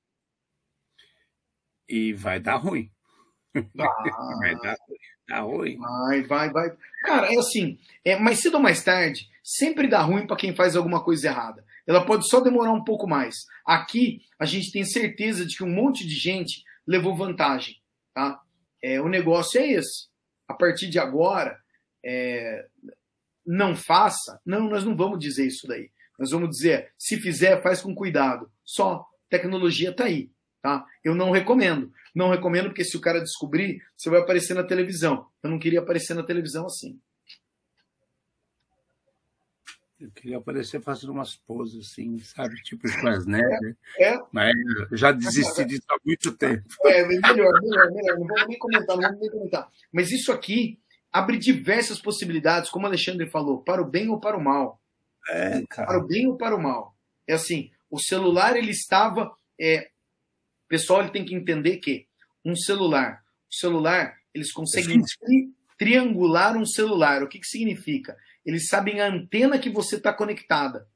E 1.88 2.14
vai 2.14 2.40
dar 2.40 2.58
ruim. 2.58 2.92
vai 3.54 4.56
dar 4.56 4.78
ruim. 4.88 4.98
Dá 5.28 5.40
ruim. 5.42 5.78
Vai, 5.78 6.24
vai, 6.24 6.50
vai. 6.52 6.78
Cara, 7.04 7.34
é 7.34 7.38
assim, 7.38 7.78
é, 8.04 8.18
mais 8.18 8.40
cedo 8.40 8.56
ou 8.56 8.62
mais 8.62 8.84
tarde, 8.84 9.30
sempre 9.44 9.88
dá 9.88 10.02
ruim 10.02 10.26
para 10.26 10.38
quem 10.38 10.56
faz 10.56 10.76
alguma 10.76 11.04
coisa 11.04 11.28
errada. 11.28 11.66
Ela 11.86 12.06
pode 12.06 12.30
só 12.30 12.40
demorar 12.40 12.72
um 12.72 12.84
pouco 12.84 13.08
mais. 13.08 13.36
Aqui, 13.66 14.22
a 14.40 14.46
gente 14.46 14.72
tem 14.72 14.86
certeza 14.86 15.46
de 15.46 15.58
que 15.58 15.64
um 15.64 15.74
monte 15.74 16.08
de 16.08 16.16
gente 16.16 16.64
levou 16.86 17.16
vantagem. 17.16 17.76
Tá? 18.14 18.42
É, 18.82 19.02
o 19.02 19.10
negócio 19.10 19.60
é 19.60 19.68
esse. 19.68 20.08
A 20.48 20.54
partir 20.54 20.90
de 20.90 20.98
agora, 20.98 21.60
é, 22.04 22.66
não 23.46 23.76
faça. 23.76 24.40
Não, 24.46 24.70
nós 24.70 24.86
não 24.86 24.96
vamos 24.96 25.20
dizer 25.20 25.46
isso 25.46 25.68
daí. 25.68 25.92
Nós 26.18 26.32
vamos 26.32 26.50
dizer, 26.50 26.92
se 26.98 27.18
fizer, 27.18 27.62
faz 27.62 27.82
com 27.82 27.94
cuidado. 27.94 28.52
Só, 28.64 29.06
tecnologia 29.30 29.92
está 29.92 30.06
aí. 30.06 30.32
Tá? 30.62 30.86
Eu 31.04 31.14
não 31.14 31.32
recomendo. 31.32 31.94
Não 32.14 32.30
recomendo 32.30 32.70
porque 32.70 32.84
se 32.84 32.98
o 32.98 33.02
cara 33.02 33.22
descobrir, 33.22 33.82
você 33.96 34.10
vai 34.10 34.20
aparecer 34.20 34.54
na 34.54 34.64
televisão. 34.64 35.28
Eu 35.44 35.50
não 35.50 35.60
queria 35.60 35.80
aparecer 35.80 36.14
na 36.14 36.24
televisão 36.24 36.66
assim. 36.66 37.00
Eu 40.00 40.12
queria 40.12 40.38
aparecer 40.38 40.80
fazendo 40.82 41.12
umas 41.12 41.36
poses 41.36 41.88
assim, 41.88 42.20
sabe? 42.20 42.56
Tipo 42.64 42.88
Schwarzenegger. 42.88 43.76
É, 43.98 44.14
é. 44.14 44.20
Mas 44.32 44.54
já 44.92 45.12
desisti 45.12 45.66
disso 45.66 45.86
há 45.90 45.98
muito 46.06 46.32
tempo. 46.34 46.64
É, 46.86 47.04
melhor, 47.08 47.52
melhor, 47.62 47.92
melhor. 47.92 48.20
Não 48.20 48.28
vamos 48.28 48.48
nem 48.48 48.60
comentar, 48.60 48.96
não 48.96 49.04
vamos 49.04 49.20
nem 49.20 49.30
comentar. 49.32 49.68
Mas 49.92 50.12
isso 50.12 50.32
aqui 50.32 50.80
abre 51.12 51.38
diversas 51.38 52.00
possibilidades, 52.00 52.70
como 52.70 52.86
o 52.86 52.88
Alexandre 52.88 53.28
falou, 53.30 53.64
para 53.64 53.82
o 53.82 53.90
bem 53.90 54.08
ou 54.10 54.20
para 54.20 54.38
o 54.38 54.44
mal. 54.44 54.80
É. 55.30 55.62
Para 55.68 55.98
o 55.98 56.08
bem 56.08 56.28
ou 56.28 56.38
para 56.38 56.56
o 56.56 56.62
mal. 56.62 56.96
É 57.28 57.34
assim, 57.34 57.72
o 57.90 58.00
celular 58.00 58.56
ele 58.56 58.72
estava. 58.72 59.36
É, 59.60 59.90
o 60.66 60.68
pessoal 60.70 61.02
ele 61.02 61.12
tem 61.12 61.26
que 61.26 61.36
entender 61.36 61.78
que 61.78 62.08
um 62.44 62.56
celular, 62.56 63.24
o 63.50 63.56
celular, 63.56 64.18
eles 64.34 64.52
conseguem 64.52 65.02
tri 65.02 65.54
triangular 65.78 66.58
um 66.58 66.66
celular. 66.66 67.22
O 67.22 67.28
que, 67.28 67.40
que 67.40 67.46
significa? 67.46 68.18
Eles 68.46 68.68
sabem 68.68 69.00
a 69.00 69.08
antena 69.08 69.60
que 69.60 69.70
você 69.70 69.98
está 69.98 70.12
conectada, 70.12 70.88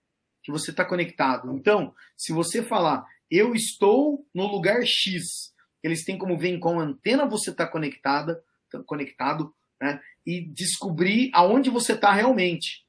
que 0.43 0.51
você 0.51 0.71
está 0.71 0.83
conectado. 0.83 1.53
Então, 1.53 1.93
se 2.17 2.33
você 2.33 2.63
falar, 2.63 3.05
eu 3.29 3.53
estou 3.53 4.25
no 4.33 4.47
lugar 4.47 4.81
X, 4.83 5.53
eles 5.83 6.03
têm 6.03 6.17
como 6.17 6.37
ver 6.37 6.49
em 6.49 6.59
qual 6.59 6.79
antena 6.79 7.25
você 7.25 7.51
está 7.51 7.67
conectada, 7.67 8.43
conectado, 8.87 9.53
né? 9.79 10.01
e 10.25 10.41
descobrir 10.41 11.29
aonde 11.33 11.69
você 11.69 11.93
está 11.93 12.11
realmente. 12.11 12.85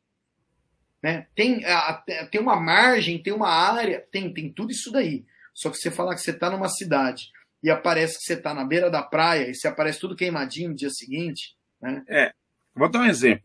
Né? 1.03 1.27
Tem, 1.35 1.62
tem 2.31 2.41
uma 2.41 2.61
margem, 2.61 3.21
tem 3.21 3.33
uma 3.33 3.49
área, 3.49 4.07
tem, 4.12 4.33
tem 4.33 4.53
tudo 4.53 4.71
isso 4.71 4.93
daí. 4.93 5.25
Só 5.53 5.69
que 5.71 5.77
você 5.77 5.91
falar 5.91 6.15
que 6.15 6.21
você 6.21 6.31
está 6.31 6.49
numa 6.49 6.69
cidade 6.69 7.31
e 7.62 7.71
aparece 7.71 8.19
que 8.19 8.25
você 8.25 8.35
está 8.35 8.55
na 8.55 8.65
beira 8.65 8.91
da 8.91 9.03
praia 9.03 9.51
e 9.51 9.55
se 9.55 9.67
aparece 9.67 10.01
tudo 10.01 10.17
queimadinho 10.17 10.71
no 10.71 10.77
dia 10.77 10.91
seguinte. 10.91 11.57
Né? 11.81 12.05
É, 12.09 12.33
vou 12.75 12.88
dar 12.88 13.01
um 13.01 13.07
exemplo. 13.07 13.45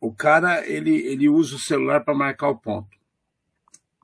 O 0.00 0.12
cara 0.12 0.66
ele, 0.66 1.06
ele 1.06 1.28
usa 1.28 1.54
o 1.54 1.60
celular 1.60 2.00
para 2.04 2.14
marcar 2.14 2.48
o 2.48 2.58
ponto. 2.58 2.96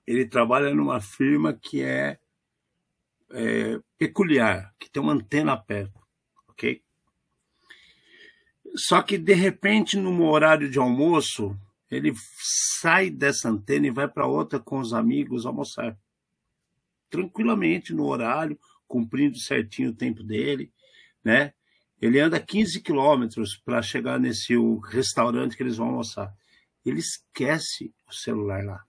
Ele 0.06 0.24
trabalha 0.24 0.72
numa 0.72 1.00
firma 1.00 1.52
que 1.52 1.82
é, 1.82 2.18
é 3.30 3.78
peculiar, 3.98 4.72
que 4.78 4.88
tem 4.88 5.02
uma 5.02 5.12
antena 5.12 5.56
perto, 5.56 6.00
ok? 6.48 6.80
Só 8.74 9.02
que, 9.02 9.18
de 9.18 9.34
repente, 9.34 9.96
no 9.96 10.24
horário 10.24 10.70
de 10.70 10.78
almoço, 10.78 11.58
ele 11.90 12.12
sai 12.40 13.10
dessa 13.10 13.48
antena 13.48 13.86
e 13.86 13.90
vai 13.90 14.06
para 14.08 14.26
outra 14.26 14.58
com 14.58 14.78
os 14.78 14.92
amigos 14.92 15.46
almoçar. 15.46 15.98
Tranquilamente 17.08 17.94
no 17.94 18.06
horário, 18.06 18.58
cumprindo 18.86 19.38
certinho 19.38 19.90
o 19.90 19.94
tempo 19.94 20.22
dele, 20.22 20.72
né? 21.24 21.54
Ele 22.00 22.20
anda 22.20 22.38
15 22.38 22.80
quilômetros 22.80 23.56
para 23.56 23.82
chegar 23.82 24.20
nesse 24.20 24.54
restaurante 24.90 25.56
que 25.56 25.62
eles 25.62 25.76
vão 25.76 25.88
almoçar. 25.88 26.32
Ele 26.84 27.00
esquece 27.00 27.92
o 28.08 28.12
celular 28.12 28.64
lá. 28.64 28.84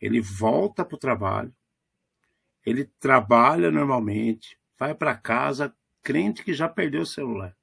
Ele 0.00 0.20
volta 0.20 0.84
para 0.84 0.94
o 0.94 0.98
trabalho, 0.98 1.54
ele 2.64 2.84
trabalha 3.00 3.70
normalmente, 3.70 4.58
vai 4.78 4.94
para 4.94 5.16
casa 5.16 5.74
crente 6.02 6.44
que 6.44 6.52
já 6.52 6.68
perdeu 6.68 7.02
o 7.02 7.06
celular. 7.06 7.56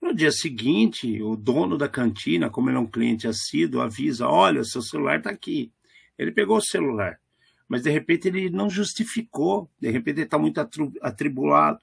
No 0.00 0.14
dia 0.14 0.30
seguinte, 0.30 1.22
o 1.22 1.36
dono 1.36 1.76
da 1.76 1.88
cantina, 1.88 2.50
como 2.50 2.70
ele 2.70 2.76
é 2.76 2.80
um 2.80 2.86
cliente 2.86 3.26
assíduo, 3.26 3.80
avisa: 3.80 4.28
olha, 4.28 4.62
seu 4.64 4.82
celular 4.82 5.18
está 5.18 5.30
aqui. 5.30 5.72
Ele 6.18 6.32
pegou 6.32 6.56
o 6.56 6.62
celular, 6.62 7.20
mas 7.68 7.82
de 7.82 7.90
repente 7.90 8.28
ele 8.28 8.48
não 8.50 8.70
justificou, 8.70 9.70
de 9.80 9.90
repente 9.90 10.18
ele 10.18 10.24
está 10.26 10.38
muito 10.38 10.60
atribulado, 11.02 11.80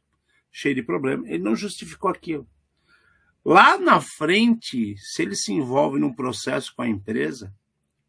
cheio 0.51 0.75
de 0.75 0.83
problema, 0.83 1.27
ele 1.27 1.43
não 1.43 1.55
justificou 1.55 2.09
aquilo. 2.09 2.47
Lá 3.45 3.77
na 3.77 3.99
frente, 3.99 4.95
se 4.97 5.21
ele 5.21 5.35
se 5.35 5.51
envolve 5.51 5.99
num 5.99 6.13
processo 6.13 6.73
com 6.75 6.81
a 6.81 6.87
empresa, 6.87 7.53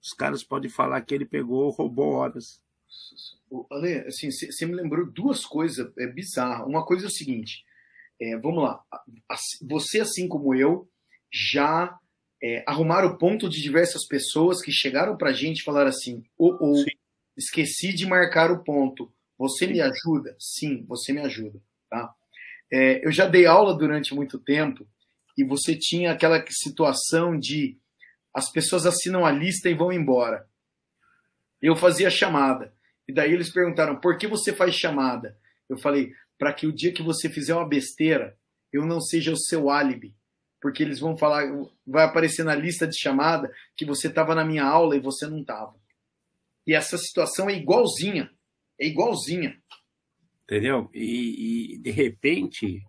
os 0.01 0.13
caras 0.13 0.45
podem 0.45 0.71
falar 0.71 1.01
que 1.01 1.15
ele 1.15 1.25
pegou, 1.25 1.71
roubou 1.71 2.13
horas. 2.13 2.63
Ale, 3.71 3.99
assim, 4.07 4.31
você 4.31 4.67
me 4.67 4.75
lembrou 4.75 5.11
duas 5.11 5.45
coisas 5.45 5.91
é 5.99 6.07
bizarras. 6.07 6.67
Uma 6.67 6.85
coisa 6.85 7.07
é 7.07 7.09
o 7.09 7.11
seguinte: 7.11 7.65
é, 8.21 8.37
vamos 8.39 8.63
lá, 8.63 8.83
você 9.63 10.01
assim 10.01 10.29
como 10.29 10.55
eu 10.55 10.89
já 11.33 11.99
é, 12.43 12.63
arrumaram 12.67 13.09
o 13.09 13.19
ponto 13.19 13.49
de 13.49 13.61
diversas 13.61 14.07
pessoas 14.07 14.63
que 14.63 14.71
chegaram 14.71 15.17
para 15.17 15.31
a 15.31 15.33
gente 15.33 15.61
e 15.61 15.65
falaram 15.65 15.89
assim, 15.89 16.23
ou 16.39 16.57
oh, 16.61 16.73
oh, 16.73 16.85
esqueci 17.37 17.93
de 17.93 18.07
marcar 18.07 18.51
o 18.51 18.63
ponto, 18.63 19.13
você 19.37 19.67
Sim. 19.67 19.73
me 19.73 19.81
ajuda? 19.81 20.37
Sim, 20.39 20.85
você 20.87 21.13
me 21.13 21.21
ajuda, 21.21 21.61
tá? 21.91 22.15
É, 22.73 23.05
eu 23.07 23.11
já 23.11 23.27
dei 23.27 23.47
aula 23.47 23.77
durante 23.77 24.15
muito 24.15 24.39
tempo 24.39 24.87
e 25.37 25.45
você 25.45 25.77
tinha 25.77 26.13
aquela 26.13 26.45
situação 26.49 27.39
de 27.39 27.79
as 28.33 28.51
pessoas 28.51 28.87
assinam 28.87 29.25
a 29.25 29.31
lista 29.31 29.69
e 29.69 29.75
vão 29.75 29.93
embora. 29.93 30.49
Eu 31.63 31.77
fazia 31.77 32.11
chamada. 32.11 32.75
E 33.07 33.13
daí 33.13 33.33
eles 33.33 33.51
perguntaram: 33.51 34.01
por 34.01 34.19
que 34.19 34.27
você 34.27 34.53
faz 34.53 34.75
chamada? 34.75 35.39
Eu 35.69 35.79
falei: 35.79 36.13
para 36.45 36.53
que 36.53 36.67
o 36.67 36.73
dia 36.73 36.93
que 36.93 37.03
você 37.03 37.31
fizer 37.31 37.55
uma 37.55 37.67
besteira, 37.67 38.37
eu 38.71 38.85
não 38.85 39.01
seja 39.01 39.33
o 39.33 39.37
seu 39.37 39.71
álibi. 39.71 40.15
Porque 40.61 40.83
eles 40.83 41.01
vão 41.01 41.17
falar, 41.17 41.43
vai 41.87 42.05
aparecer 42.05 42.45
na 42.45 42.55
lista 42.55 42.87
de 42.87 42.99
chamada 42.99 43.51
que 43.75 43.83
você 43.83 44.09
estava 44.09 44.35
na 44.35 44.45
minha 44.45 44.63
aula 44.63 44.95
e 44.95 45.01
você 45.01 45.27
não 45.27 45.41
estava. 45.41 45.75
E 46.67 46.75
essa 46.75 46.99
situação 46.99 47.49
é 47.49 47.55
igualzinha. 47.55 48.31
É 48.79 48.87
igualzinha. 48.87 49.57
Entendeu? 50.43 50.91
E, 50.93 51.77
e 51.77 51.79
de 51.79 51.91
repente, 51.91 52.85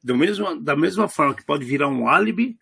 do 0.00 0.16
mesmo, 0.16 0.60
da 0.60 0.76
mesma 0.76 1.08
forma 1.08 1.34
que 1.34 1.44
pode 1.44 1.64
virar 1.64 1.88
um 1.88 2.06
álibi, 2.06 2.56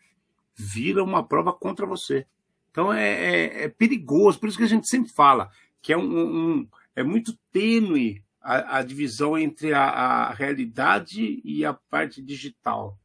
vira 0.56 1.04
uma 1.04 1.22
prova 1.22 1.52
contra 1.52 1.84
você. 1.84 2.26
Então 2.70 2.90
é, 2.90 3.10
é, 3.10 3.64
é 3.64 3.68
perigoso. 3.68 4.40
Por 4.40 4.48
isso 4.48 4.56
que 4.56 4.64
a 4.64 4.68
gente 4.68 4.88
sempre 4.88 5.12
fala 5.12 5.50
que 5.82 5.92
é 5.92 5.98
um, 5.98 6.60
um 6.60 6.68
é 6.96 7.02
muito 7.02 7.38
tênue 7.52 8.24
a, 8.40 8.78
a 8.78 8.82
divisão 8.82 9.36
entre 9.36 9.72
a, 9.72 9.84
a, 9.84 10.32
realidade 10.32 11.40
e 11.44 11.64
a 11.64 11.74
parte 11.74 12.22
digital. 12.22 12.98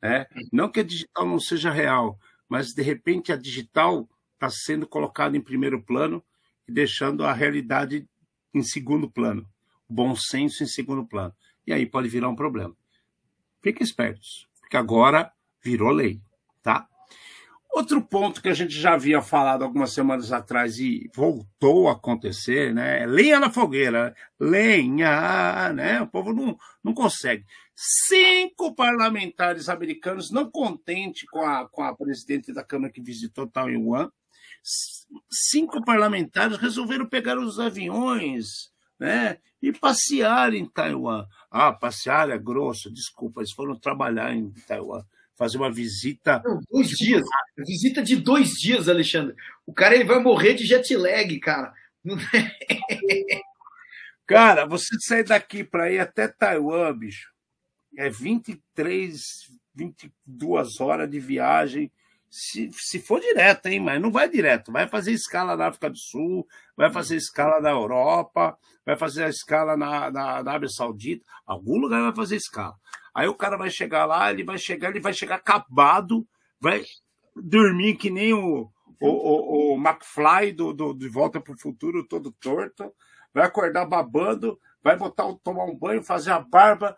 Né? 0.00 0.26
Não 0.52 0.70
que 0.70 0.80
a 0.80 0.84
digital 0.84 1.26
não 1.26 1.40
seja 1.40 1.70
real, 1.70 2.18
mas 2.48 2.72
de 2.72 2.82
repente 2.82 3.32
a 3.32 3.36
digital 3.36 4.08
está 4.34 4.48
sendo 4.48 4.86
colocada 4.86 5.36
em 5.36 5.40
primeiro 5.40 5.82
plano 5.82 6.24
e 6.66 6.72
deixando 6.72 7.24
a 7.24 7.32
realidade 7.32 8.08
em 8.54 8.62
segundo 8.62 9.10
plano, 9.10 9.48
o 9.88 9.94
bom 9.94 10.14
senso 10.14 10.62
em 10.62 10.66
segundo 10.66 11.04
plano. 11.04 11.34
E 11.66 11.72
aí 11.72 11.84
pode 11.84 12.08
virar 12.08 12.28
um 12.28 12.36
problema. 12.36 12.74
Fiquem 13.62 13.84
espertos, 13.84 14.48
porque 14.60 14.76
agora 14.76 15.32
virou 15.62 15.90
lei, 15.90 16.20
tá? 16.62 16.88
Outro 17.70 18.02
ponto 18.02 18.40
que 18.40 18.48
a 18.48 18.54
gente 18.54 18.72
já 18.72 18.94
havia 18.94 19.20
falado 19.20 19.62
algumas 19.62 19.92
semanas 19.92 20.32
atrás 20.32 20.78
e 20.78 21.10
voltou 21.14 21.88
a 21.88 21.92
acontecer, 21.92 22.74
né? 22.74 23.06
Lenha 23.06 23.38
na 23.38 23.50
fogueira, 23.50 24.16
lenha, 24.40 25.72
né? 25.74 26.00
O 26.00 26.06
povo 26.06 26.32
não, 26.32 26.58
não 26.82 26.94
consegue. 26.94 27.44
Cinco 27.76 28.74
parlamentares 28.74 29.68
americanos, 29.68 30.30
não 30.30 30.50
contente 30.50 31.26
com 31.26 31.40
a, 31.40 31.68
com 31.68 31.82
a 31.82 31.94
presidente 31.94 32.52
da 32.52 32.64
Câmara 32.64 32.92
que 32.92 33.02
visitou 33.02 33.46
Taiwan, 33.46 34.10
cinco 35.30 35.84
parlamentares 35.84 36.56
resolveram 36.56 37.06
pegar 37.06 37.38
os 37.38 37.60
aviões, 37.60 38.72
né? 38.98 39.38
E 39.62 39.72
passear 39.72 40.54
em 40.54 40.66
Taiwan. 40.66 41.26
Ah, 41.50 41.72
passear 41.72 42.30
é 42.30 42.38
grosso, 42.38 42.92
desculpa, 42.92 43.40
eles 43.40 43.52
foram 43.52 43.78
trabalhar 43.78 44.34
em 44.34 44.50
Taiwan 44.66 45.04
fazer 45.38 45.56
uma 45.56 45.70
visita. 45.70 46.42
Não, 46.44 46.60
dois 46.70 46.88
dias. 46.88 47.24
Visita 47.56 48.02
de 48.02 48.16
dois 48.16 48.50
dias, 48.54 48.88
Alexandre. 48.88 49.36
O 49.64 49.72
cara 49.72 49.94
ele 49.94 50.04
vai 50.04 50.20
morrer 50.20 50.54
de 50.54 50.66
jet 50.66 50.94
lag, 50.96 51.38
cara. 51.38 51.72
cara, 54.26 54.66
você 54.66 54.96
sair 55.00 55.22
daqui 55.22 55.62
para 55.62 55.92
ir 55.92 56.00
até 56.00 56.26
Taiwan, 56.26 56.92
bicho, 56.98 57.30
é 57.96 58.10
23, 58.10 59.20
22 59.74 60.80
horas 60.80 61.08
de 61.08 61.20
viagem. 61.20 61.90
Se, 62.30 62.70
se 62.74 62.98
for 62.98 63.20
direto, 63.20 63.66
hein? 63.66 63.80
Mas 63.80 64.02
não 64.02 64.10
vai 64.10 64.28
direto. 64.28 64.70
Vai 64.70 64.86
fazer 64.86 65.12
escala 65.12 65.56
na 65.56 65.68
África 65.68 65.88
do 65.88 65.96
Sul, 65.96 66.46
vai 66.76 66.92
fazer 66.92 67.16
escala 67.16 67.60
na 67.60 67.70
Europa, 67.70 68.58
vai 68.84 68.96
fazer 68.96 69.24
a 69.24 69.28
escala 69.30 69.76
na, 69.76 70.10
na, 70.10 70.42
na 70.42 70.50
Arábia 70.50 70.68
Saudita. 70.68 71.24
Algum 71.46 71.78
lugar 71.78 72.02
vai 72.02 72.14
fazer 72.14 72.36
escala. 72.36 72.74
Aí 73.18 73.26
o 73.26 73.34
cara 73.34 73.56
vai 73.56 73.68
chegar 73.68 74.06
lá, 74.06 74.30
ele 74.30 74.44
vai 74.44 74.56
chegar, 74.56 74.90
ele 74.90 75.00
vai 75.00 75.12
chegar 75.12 75.34
acabado, 75.34 76.24
vai 76.60 76.84
dormir 77.34 77.96
que 77.96 78.10
nem 78.10 78.32
o, 78.32 78.70
o, 79.00 79.08
o, 79.08 79.74
o 79.74 79.76
McFly 79.76 80.52
do, 80.52 80.72
do, 80.72 80.94
de 80.94 81.08
Volta 81.08 81.40
para 81.40 81.52
o 81.52 81.58
Futuro, 81.58 82.06
todo 82.06 82.30
torto, 82.30 82.94
vai 83.34 83.44
acordar 83.44 83.86
babando, 83.86 84.56
vai 84.80 84.96
botar, 84.96 85.34
tomar 85.42 85.64
um 85.64 85.76
banho, 85.76 86.00
fazer 86.00 86.30
a 86.30 86.38
barba, 86.38 86.96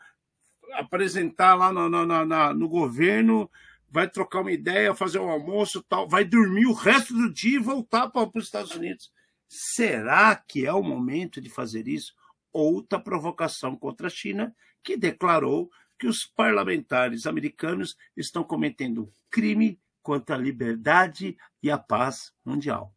apresentar 0.75 1.55
lá 1.55 1.73
no, 1.73 1.89
no, 1.89 2.05
no, 2.05 2.53
no 2.53 2.69
governo, 2.69 3.51
vai 3.89 4.07
trocar 4.07 4.43
uma 4.43 4.53
ideia, 4.53 4.95
fazer 4.95 5.21
um 5.21 5.31
almoço 5.31 5.83
tal, 5.89 6.07
vai 6.07 6.23
dormir 6.23 6.67
o 6.67 6.75
resto 6.75 7.15
do 7.15 7.33
dia 7.33 7.57
e 7.57 7.63
voltar 7.63 8.11
para 8.11 8.29
os 8.35 8.45
Estados 8.45 8.75
Unidos. 8.75 9.11
Será 9.49 10.37
que 10.37 10.67
é 10.67 10.73
o 10.75 10.83
momento 10.83 11.41
de 11.41 11.49
fazer 11.49 11.89
isso? 11.89 12.13
Outra 12.53 13.01
provocação 13.01 13.75
contra 13.75 14.09
a 14.09 14.11
China, 14.11 14.55
que 14.85 14.99
declarou 14.99 15.71
que 16.01 16.07
os 16.07 16.25
parlamentares 16.25 17.27
americanos 17.27 17.95
estão 18.17 18.43
cometendo 18.43 19.13
crime 19.31 19.79
contra 20.03 20.35
a 20.35 20.39
liberdade 20.39 21.37
e 21.63 21.71
a 21.71 21.77
paz 21.77 22.33
mundial. 22.43 22.91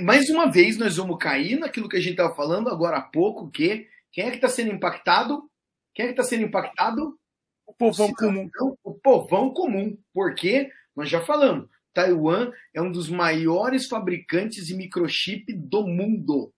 Mais 0.00 0.30
uma 0.30 0.50
vez, 0.50 0.78
nós 0.78 0.96
vamos 0.96 1.18
cair 1.18 1.58
naquilo 1.58 1.90
que 1.90 1.96
a 1.96 2.00
gente 2.00 2.12
estava 2.12 2.34
falando 2.34 2.70
agora 2.70 2.96
há 2.96 3.02
pouco, 3.02 3.50
que 3.50 3.86
quem 4.10 4.24
é 4.24 4.30
que 4.30 4.36
está 4.36 4.48
sendo 4.48 4.72
impactado? 4.72 5.48
Quem 5.94 6.04
é 6.04 6.08
que 6.08 6.14
está 6.14 6.24
sendo 6.24 6.44
impactado? 6.44 7.18
O 7.66 7.74
povão 7.74 8.10
comum. 8.14 8.50
O 8.82 8.94
povão 8.94 9.52
comum. 9.52 9.98
Porque, 10.12 10.70
nós 10.96 11.10
já 11.10 11.20
falamos, 11.20 11.68
Taiwan 11.92 12.50
é 12.72 12.80
um 12.80 12.90
dos 12.90 13.10
maiores 13.10 13.86
fabricantes 13.86 14.66
de 14.66 14.74
microchip 14.74 15.52
do 15.52 15.86
mundo. 15.86 16.52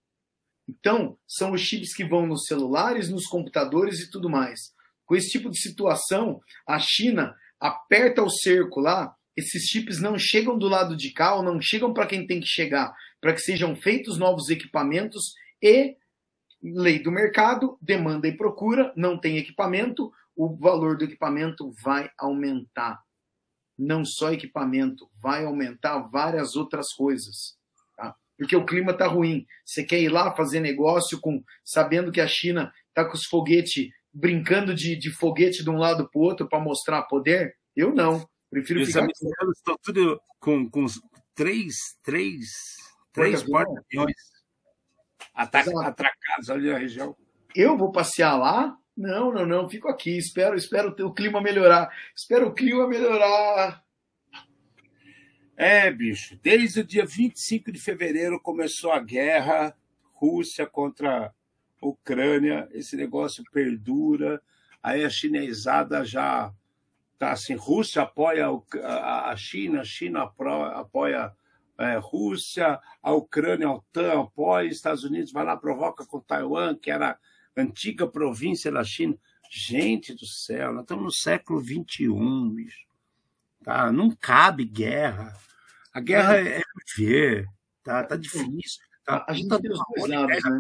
Então, 0.69 1.19
são 1.27 1.53
os 1.53 1.61
chips 1.61 1.95
que 1.95 2.05
vão 2.05 2.27
nos 2.27 2.47
celulares, 2.47 3.09
nos 3.09 3.27
computadores 3.27 4.01
e 4.01 4.11
tudo 4.11 4.31
mais 4.31 4.73
com 5.05 5.15
esse 5.15 5.31
tipo 5.31 5.51
de 5.51 5.59
situação, 5.59 6.41
a 6.67 6.79
China 6.79 7.35
aperta 7.61 8.23
o 8.23 8.31
cerco 8.31 8.81
lá, 8.81 9.15
esses 9.37 9.65
chips 9.65 10.01
não 10.01 10.19
chegam 10.19 10.57
do 10.57 10.69
lado 10.69 10.97
de 10.97 11.11
cá 11.11 11.35
ou 11.35 11.43
não 11.43 11.61
chegam 11.61 11.93
para 11.93 12.07
quem 12.07 12.27
tem 12.27 12.41
que 12.41 12.47
chegar, 12.47 12.95
para 13.21 13.33
que 13.33 13.41
sejam 13.41 13.75
feitos 13.75 14.19
novos 14.19 14.49
equipamentos 14.49 15.35
e 15.61 15.97
lei 16.63 16.99
do 16.99 17.11
mercado, 17.11 17.77
demanda 17.81 18.27
e 18.27 18.37
procura, 18.37 18.93
não 18.97 19.19
tem 19.19 19.37
equipamento, 19.37 20.11
o 20.37 20.57
valor 20.57 20.97
do 20.97 21.05
equipamento 21.05 21.73
vai 21.83 22.11
aumentar. 22.19 23.03
Não 23.79 24.05
só 24.05 24.33
equipamento, 24.33 25.09
vai 25.21 25.45
aumentar 25.45 25.99
várias 26.11 26.57
outras 26.57 26.93
coisas. 26.93 27.57
Tá? 27.97 28.15
Porque 28.39 28.57
o 28.57 28.65
clima 28.65 28.93
está 28.93 29.07
ruim. 29.07 29.47
Você 29.65 29.85
quer 29.85 30.01
ir 30.01 30.09
lá 30.09 30.35
fazer 30.35 30.61
negócio 30.61 31.21
com 31.21 31.43
sabendo 31.65 32.13
que 32.13 32.21
a 32.21 32.29
China 32.29 32.73
está 32.89 33.05
com 33.05 33.15
os 33.15 33.27
foguetes 33.27 33.91
brincando 34.15 34.75
de, 34.75 34.97
de 34.97 35.11
foguete 35.11 35.65
de 35.65 35.71
um 35.71 35.77
lado 35.77 36.09
para 36.09 36.19
o 36.19 36.23
outro 36.23 36.49
para 36.49 36.61
mostrar 36.61 37.03
poder? 37.03 37.57
Eu 37.75 37.93
não. 37.93 38.27
Prefiro 38.49 38.81
Os 38.81 38.87
ficar. 38.89 39.01
americanos 39.01 39.59
estão 39.59 39.77
tudo 39.83 40.21
com, 40.39 40.71
com 40.71 40.87
três, 41.35 41.75
três, 42.03 42.77
três 43.13 43.43
porta-aviões 43.43 44.15
atracados 45.35 46.49
ali 46.49 46.71
na 46.71 46.79
região. 46.79 47.17
Eu 47.55 47.77
vou 47.77 47.91
passear 47.91 48.37
lá? 48.37 48.77
Não, 48.97 49.33
não, 49.33 49.45
não. 49.45 49.69
Fico 49.69 49.89
aqui. 49.89 50.17
Espero, 50.17 50.55
espero 50.55 50.95
o 51.05 51.13
clima 51.13 51.41
melhorar. 51.41 51.93
Espero 52.17 52.49
o 52.49 52.55
clima 52.55 52.87
melhorar. 52.87 53.85
É, 55.57 55.91
bicho. 55.91 56.39
Desde 56.43 56.81
o 56.81 56.85
dia 56.85 57.05
25 57.05 57.73
de 57.73 57.81
fevereiro 57.81 58.41
começou 58.41 58.93
a 58.93 59.01
guerra 59.01 59.77
Rússia 60.13 60.67
contra 60.67 61.35
Ucrânia, 61.89 62.69
esse 62.73 62.97
negócio 62.97 63.45
perdura, 63.53 64.43
aí 64.83 65.05
a 65.05 65.11
chinesada 65.11 66.05
já 66.05 66.53
tá 67.19 67.33
assim, 67.33 67.55
Rússia 67.55 68.03
apoia 68.03 68.47
a 68.83 69.35
China, 69.37 69.81
a 69.81 69.85
China 69.85 70.23
apoia 70.23 71.33
a 71.77 71.85
é, 71.85 71.99
Rússia, 71.99 72.79
a 73.03 73.13
Ucrânia, 73.13 73.67
a 73.67 73.75
OTAN 73.75 74.23
apoia, 74.23 74.69
Estados 74.69 75.05
Unidos 75.05 75.33
vai 75.33 75.45
lá, 75.45 75.57
provoca 75.57 76.07
com 76.07 76.21
Taiwan, 76.21 76.77
que 76.77 76.91
era 76.91 77.19
antiga 77.57 78.07
província 78.07 78.71
da 78.71 78.85
China. 78.85 79.17
Gente 79.51 80.15
do 80.15 80.27
céu, 80.27 80.73
nós 80.73 80.83
estamos 80.83 81.05
no 81.05 81.13
século 81.13 81.61
XXI, 81.61 82.09
bicho. 82.55 82.87
Tá? 83.63 83.91
Não 83.91 84.11
cabe 84.11 84.65
guerra. 84.65 85.35
A 85.93 86.01
guerra 86.01 86.37
é, 86.37 86.59
é 86.59 86.63
viver, 86.97 87.47
tá? 87.83 88.05
tá 88.05 88.17
difícil. 88.17 88.83
Tá? 89.05 89.25
A 89.29 89.33
gente 89.33 89.49
tá 89.49 89.59
tem 89.59 89.71
os 89.71 89.81
dois 89.97 90.11
lados, 90.11 90.43
né? 90.45 90.59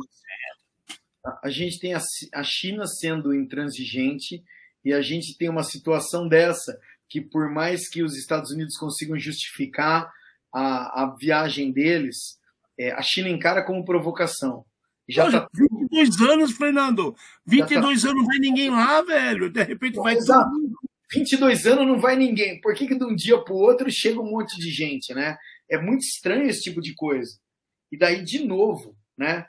A 1.43 1.51
gente 1.51 1.79
tem 1.79 1.95
a, 1.95 2.01
a 2.35 2.43
China 2.43 2.87
sendo 2.87 3.35
intransigente 3.35 4.45
e 4.85 4.93
a 4.93 5.01
gente 5.01 5.37
tem 5.37 5.49
uma 5.49 5.62
situação 5.62 6.29
dessa 6.29 6.79
que 7.09 7.20
por 7.20 7.51
mais 7.51 7.89
que 7.89 8.03
os 8.03 8.16
Estados 8.16 8.51
Unidos 8.51 8.77
consigam 8.77 9.18
justificar 9.18 10.12
a, 10.53 11.03
a 11.03 11.16
viagem 11.16 11.72
deles, 11.72 12.39
é, 12.79 12.93
a 12.93 13.03
China 13.03 13.29
encara 13.29 13.64
como 13.64 13.85
provocação. 13.85 14.64
Já 15.09 15.31
tá... 15.31 15.49
22 15.55 16.20
anos, 16.20 16.53
Fernando. 16.53 17.14
22 17.47 18.03
tá... 18.03 18.09
anos 18.09 18.22
não 18.22 18.27
vai 18.27 18.39
ninguém 18.39 18.70
lá, 18.70 19.03
velho. 19.03 19.51
De 19.51 19.62
repente 19.62 19.97
vai 19.97 20.14
Exato. 20.14 20.51
22 21.12 21.66
anos 21.66 21.87
não 21.87 22.01
vai 22.01 22.16
ninguém. 22.16 22.61
Por 22.61 22.75
que, 22.75 22.87
que 22.87 22.95
de 22.95 23.05
um 23.05 23.14
dia 23.14 23.39
para 23.43 23.55
o 23.55 23.59
outro 23.59 23.91
chega 23.91 24.20
um 24.20 24.31
monte 24.31 24.59
de 24.59 24.70
gente, 24.70 25.14
né? 25.14 25.37
É 25.70 25.79
muito 25.79 26.03
estranho 26.03 26.49
esse 26.49 26.62
tipo 26.62 26.81
de 26.81 26.95
coisa. 26.95 27.39
E 27.93 27.99
daí, 27.99 28.22
de 28.25 28.45
novo, 28.45 28.97
né? 29.16 29.47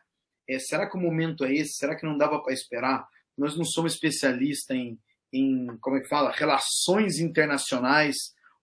É, 0.47 0.59
será 0.59 0.89
que 0.89 0.97
o 0.97 1.01
momento 1.01 1.43
é 1.43 1.53
esse? 1.53 1.77
Será 1.77 1.95
que 1.95 2.05
não 2.05 2.17
dava 2.17 2.41
para 2.41 2.53
esperar? 2.53 3.07
nós 3.37 3.57
não 3.57 3.65
somos 3.65 3.93
especialistas 3.93 4.75
em, 4.75 4.97
em, 5.31 5.67
como 5.81 5.97
é 5.97 6.01
que 6.01 6.07
fala, 6.07 6.31
relações 6.31 7.19
internacionais, 7.19 8.15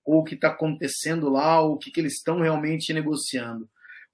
ou 0.04 0.20
o 0.20 0.24
que 0.24 0.34
está 0.34 0.48
acontecendo 0.48 1.28
lá, 1.28 1.60
ou 1.60 1.74
o 1.74 1.78
que, 1.78 1.90
que 1.90 2.00
eles 2.00 2.14
estão 2.14 2.40
realmente 2.40 2.92
negociando. 2.92 3.68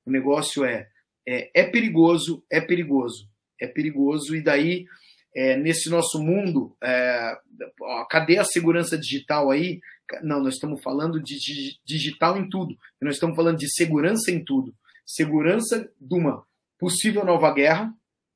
O 0.05 0.11
negócio 0.11 0.65
é, 0.65 0.89
é, 1.27 1.51
é 1.55 1.65
perigoso, 1.65 2.45
é 2.51 2.61
perigoso, 2.61 3.29
é 3.61 3.67
perigoso, 3.67 4.35
e 4.37 4.43
daí, 4.43 4.87
é, 5.35 5.57
nesse 5.57 5.89
nosso 5.89 6.21
mundo, 6.23 6.77
é, 6.83 7.39
ó, 7.81 8.05
cadê 8.05 8.39
a 8.39 8.45
segurança 8.45 8.99
digital 8.99 9.51
aí? 9.51 9.81
Não, 10.23 10.43
nós 10.43 10.55
estamos 10.55 10.83
falando 10.83 11.23
de, 11.23 11.37
digital 11.85 12.37
em 12.37 12.49
tudo, 12.49 12.77
nós 13.01 13.15
estamos 13.15 13.37
falando 13.37 13.59
de 13.59 13.71
segurança 13.73 14.31
em 14.31 14.45
tudo. 14.45 14.75
Segurança 15.07 15.91
de 15.99 16.15
uma 16.15 16.48
possível 16.79 17.25
nova 17.25 17.53
guerra, 17.53 17.93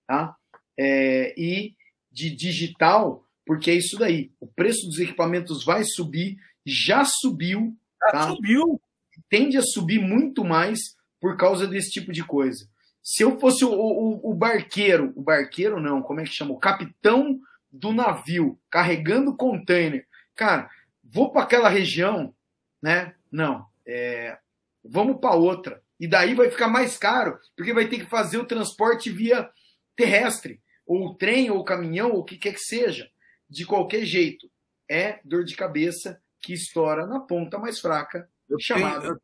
tá? 0.06 0.36
É, 0.78 1.34
e 1.40 1.74
de 2.10 2.30
digital, 2.30 3.24
porque 3.46 3.70
é 3.70 3.74
isso 3.74 3.98
daí. 3.98 4.30
O 4.40 4.46
preço 4.46 4.86
dos 4.86 4.98
equipamentos 4.98 5.64
vai 5.64 5.84
subir, 5.84 6.36
já 6.64 7.04
subiu. 7.04 7.76
Já 8.00 8.12
tá? 8.12 8.28
subiu. 8.28 8.80
Tende 9.28 9.56
a 9.56 9.62
subir 9.62 10.00
muito 10.00 10.44
mais 10.44 10.78
por 11.20 11.36
causa 11.36 11.66
desse 11.66 11.90
tipo 11.90 12.12
de 12.12 12.24
coisa. 12.24 12.68
Se 13.02 13.22
eu 13.22 13.38
fosse 13.40 13.64
o, 13.64 13.70
o, 13.72 14.30
o 14.30 14.34
barqueiro, 14.34 15.12
o 15.16 15.22
barqueiro 15.22 15.80
não, 15.80 16.02
como 16.02 16.20
é 16.20 16.24
que 16.24 16.30
chama? 16.30 16.52
O 16.52 16.58
capitão 16.58 17.40
do 17.70 17.92
navio 17.92 18.58
carregando 18.70 19.36
container. 19.36 20.06
Cara, 20.34 20.70
vou 21.02 21.30
para 21.32 21.42
aquela 21.42 21.68
região, 21.68 22.34
né? 22.80 23.14
Não, 23.30 23.66
é, 23.86 24.38
vamos 24.84 25.18
para 25.18 25.34
outra. 25.34 25.82
E 26.02 26.08
daí 26.08 26.34
vai 26.34 26.50
ficar 26.50 26.66
mais 26.66 26.98
caro, 26.98 27.38
porque 27.56 27.72
vai 27.72 27.88
ter 27.88 27.98
que 27.98 28.10
fazer 28.10 28.36
o 28.38 28.44
transporte 28.44 29.08
via 29.08 29.48
terrestre, 29.94 30.60
ou 30.84 31.14
trem, 31.14 31.48
ou 31.48 31.62
caminhão, 31.62 32.10
ou 32.10 32.22
o 32.22 32.24
que 32.24 32.36
quer 32.36 32.54
que 32.54 32.58
seja. 32.58 33.08
De 33.48 33.64
qualquer 33.64 34.04
jeito, 34.04 34.50
é 34.90 35.20
dor 35.24 35.44
de 35.44 35.54
cabeça 35.54 36.20
que 36.40 36.52
estoura 36.52 37.06
na 37.06 37.20
ponta 37.20 37.56
mais 37.56 37.78
fraca, 37.78 38.28
chamada 38.58 39.16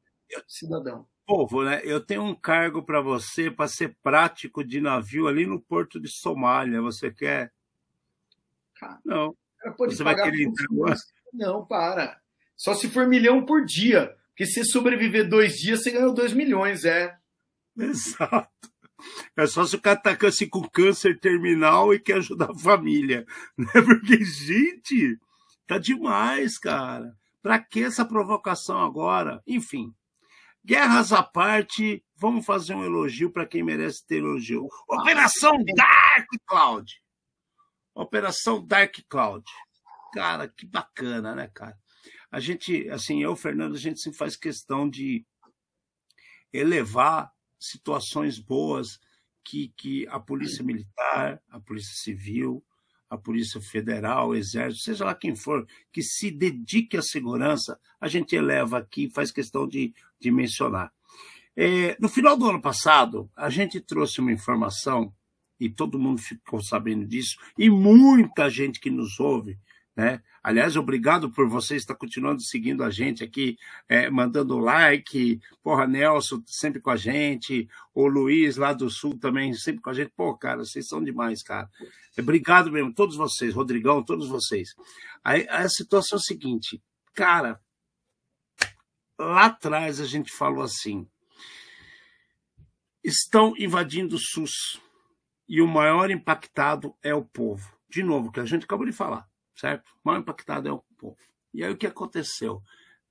cidadão 0.47 1.05
povo, 1.27 1.63
né? 1.63 1.83
Eu 1.85 2.01
tenho 2.01 2.23
um 2.23 2.35
cargo 2.35 2.83
para 2.83 3.03
você 3.03 3.51
para 3.51 3.69
ser 3.69 3.95
prático 4.03 4.65
de 4.65 4.81
navio 4.81 5.27
ali 5.27 5.45
no 5.45 5.61
porto 5.61 6.01
de 6.01 6.09
Somália. 6.09 6.81
Você 6.81 7.11
quer? 7.11 7.53
Cara, 8.77 8.99
não. 9.05 9.37
Você 9.77 10.05
vai 10.05 10.15
querer 10.15 10.45
entrar 10.45 10.97
Não, 11.35 11.67
para. 11.67 12.19
Só 12.57 12.73
se 12.73 12.89
for 12.89 13.07
milhão 13.07 13.45
por 13.45 13.63
dia. 13.67 14.17
Porque 14.39 14.53
se 14.53 14.65
sobreviver 14.65 15.29
dois 15.29 15.59
dias, 15.59 15.83
você 15.83 15.91
ganhou 15.91 16.15
dois 16.15 16.33
milhões, 16.33 16.85
é. 16.85 17.13
Exato. 17.77 18.71
É 19.37 19.45
só 19.49 19.67
se 19.67 19.75
o 19.75 19.81
cara 19.81 19.97
tá 19.99 20.17
com 20.49 20.63
câncer 20.69 21.19
terminal 21.19 21.93
e 21.93 21.99
quer 21.99 22.19
ajudar 22.19 22.53
a 22.53 22.59
família. 22.59 23.27
Né? 23.59 23.67
Porque, 23.73 24.25
gente, 24.25 25.19
tá 25.67 25.77
demais, 25.77 26.57
cara. 26.57 27.13
Pra 27.43 27.59
que 27.59 27.83
essa 27.83 28.05
provocação 28.05 28.79
agora? 28.81 29.43
Enfim, 29.45 29.93
Guerras 30.65 31.13
à 31.13 31.23
parte, 31.25 32.05
vamos 32.15 32.47
fazer 32.47 32.75
um 32.75 32.85
elogio 32.85 33.33
para 33.33 33.47
quem 33.47 33.65
merece 33.65 34.07
ter 34.07 34.19
elogio. 34.19 34.69
Operação 34.89 35.57
Dark 35.75 36.29
Cloud. 36.47 37.03
Operação 37.93 38.65
Dark 38.65 38.95
Cloud. 39.09 39.45
Cara, 40.15 40.47
que 40.47 40.65
bacana, 40.65 41.35
né, 41.35 41.51
cara? 41.53 41.77
A 42.31 42.41
gente, 42.41 42.89
assim, 42.91 43.23
eu, 43.23 43.35
Fernando, 43.35 43.75
a 43.75 43.79
gente 43.79 44.01
sempre 44.01 44.19
faz 44.19 44.37
questão 44.37 44.89
de 44.89 45.25
elevar 46.53 47.33
situações 47.59 48.39
boas 48.39 49.01
que, 49.45 49.73
que 49.77 50.07
a 50.09 50.21
Polícia 50.21 50.63
Militar, 50.63 51.43
a 51.49 51.59
Polícia 51.59 51.95
Civil, 51.97 52.63
a 53.09 53.17
Polícia 53.17 53.61
Federal, 53.61 54.29
o 54.29 54.35
Exército, 54.35 54.85
seja 54.85 55.05
lá 55.05 55.15
quem 55.15 55.35
for, 55.35 55.67
que 55.91 56.03
se 56.03 56.31
dedique 56.31 56.97
à 56.97 57.03
segurança, 57.03 57.81
a 58.01 58.07
gente 58.07 58.37
eleva 58.37 58.79
aqui, 58.79 59.11
faz 59.11 59.31
questão 59.31 59.67
de, 59.67 59.95
de 60.21 60.31
mencionar. 60.31 60.93
É, 61.57 61.97
no 61.99 62.09
final 62.09 62.37
do 62.37 62.49
ano 62.49 62.61
passado, 62.61 63.31
a 63.35 63.49
gente 63.49 63.81
trouxe 63.81 64.21
uma 64.21 64.33
informação, 64.33 65.13
e 65.59 65.69
todo 65.69 65.99
mundo 65.99 66.21
ficou 66.21 66.63
sabendo 66.63 67.07
disso, 67.07 67.37
e 67.57 67.71
muita 67.71 68.51
gente 68.51 68.79
que 68.79 68.91
nos 68.91 69.19
ouve 69.19 69.59
né? 69.99 70.23
Aliás, 70.41 70.77
obrigado 70.77 71.29
por 71.29 71.49
você 71.49 71.75
estar 71.75 71.93
continuando 71.97 72.41
seguindo 72.41 72.85
a 72.85 72.91
gente 72.91 73.25
aqui, 73.25 73.59
é, 73.89 74.09
mandando 74.09 74.57
like. 74.57 75.41
Porra, 75.61 75.89
Nelson 75.89 76.41
sempre 76.47 76.81
com 76.81 76.91
a 76.91 76.97
gente. 76.97 77.69
O 77.93 78.07
Luiz 78.07 78.57
lá 78.57 78.73
do 78.73 78.89
Sul 78.89 79.19
também 79.19 79.53
sempre 79.55 79.83
com 79.83 79.91
a 79.91 79.93
gente. 79.93 80.13
Pô, 80.17 80.39
cara, 80.39 80.59
vocês 80.59 80.87
são 80.87 81.03
demais, 81.03 81.43
cara. 81.43 81.69
Obrigado 82.17 82.71
mesmo, 82.71 82.95
todos 82.95 83.17
vocês, 83.17 83.53
Rodrigão, 83.53 84.01
todos 84.01 84.29
vocês. 84.29 84.69
Aí, 85.25 85.49
a 85.51 85.69
situação 85.69 86.17
é 86.17 86.21
a 86.21 86.23
seguinte, 86.23 86.81
cara, 87.13 87.61
lá 89.19 89.47
atrás 89.47 90.01
a 90.01 90.07
gente 90.07 90.31
falou 90.31 90.63
assim: 90.63 91.09
estão 93.03 93.53
invadindo 93.59 94.15
o 94.15 94.21
SUS 94.21 94.81
e 95.49 95.61
o 95.61 95.67
maior 95.67 96.09
impactado 96.09 96.95
é 97.03 97.13
o 97.13 97.25
povo. 97.25 97.77
De 97.91 98.05
novo, 98.05 98.31
que 98.31 98.39
a 98.39 98.45
gente 98.45 98.63
acabou 98.63 98.87
de 98.87 98.93
falar 98.93 99.29
certo? 99.59 99.89
O 100.05 100.09
maior 100.09 100.21
impactado 100.21 100.69
é 100.69 100.73
o 100.73 100.85
povo. 100.97 101.19
E 101.53 101.65
aí 101.65 101.73
o 101.73 101.77
que 101.77 101.87
aconteceu? 101.87 102.63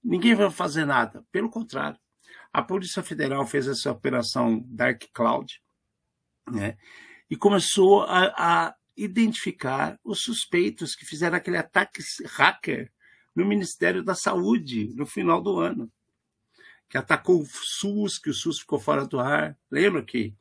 Ninguém 0.03 0.35
vai 0.35 0.49
fazer 0.49 0.85
nada. 0.85 1.25
Pelo 1.31 1.49
contrário, 1.49 1.99
a 2.53 2.61
Polícia 2.61 3.03
Federal 3.03 3.45
fez 3.45 3.67
essa 3.67 3.91
operação 3.91 4.63
Dark 4.67 5.03
Cloud, 5.13 5.61
né? 6.49 6.77
E 7.29 7.35
começou 7.35 8.03
a, 8.03 8.33
a 8.37 8.75
identificar 8.95 9.99
os 10.03 10.21
suspeitos 10.21 10.95
que 10.95 11.05
fizeram 11.05 11.35
aquele 11.35 11.57
ataque 11.57 12.01
hacker 12.25 12.91
no 13.35 13.45
Ministério 13.45 14.03
da 14.03 14.15
Saúde 14.15 14.93
no 14.95 15.05
final 15.05 15.41
do 15.41 15.59
ano, 15.59 15.91
que 16.89 16.97
atacou 16.97 17.41
o 17.41 17.45
SUS, 17.45 18.17
que 18.17 18.29
o 18.29 18.33
SUS 18.33 18.59
ficou 18.59 18.79
fora 18.79 19.05
do 19.05 19.19
ar. 19.19 19.57
Lembra 19.69 20.01
que 20.03 20.33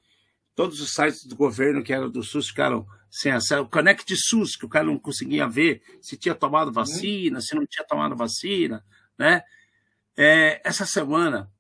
todos 0.55 0.81
os 0.81 0.95
sites 0.95 1.27
do 1.27 1.35
governo 1.35 1.83
que 1.83 1.93
eram 1.93 2.09
do 2.09 2.23
SUS 2.23 2.49
ficaram 2.49 2.87
sem 3.17 3.33
acesso. 3.33 3.63
O 3.63 3.69
Connect 3.69 4.15
SUS, 4.15 4.57
que 4.57 4.67
o 4.67 4.69
cara 4.69 4.85
não 4.85 4.99
conseguia 4.99 5.49
ver 5.49 5.83
se 6.03 6.19
tinha 6.19 6.35
tomado 6.35 6.71
vacina, 6.71 7.41
se 7.41 7.55
não 7.55 7.65
tinha 7.65 7.87
tomado 7.87 8.15
vacina, 8.15 8.85
né? 9.19 9.43
É, 10.15 10.61
essa 10.63 10.85
semana 10.85 11.51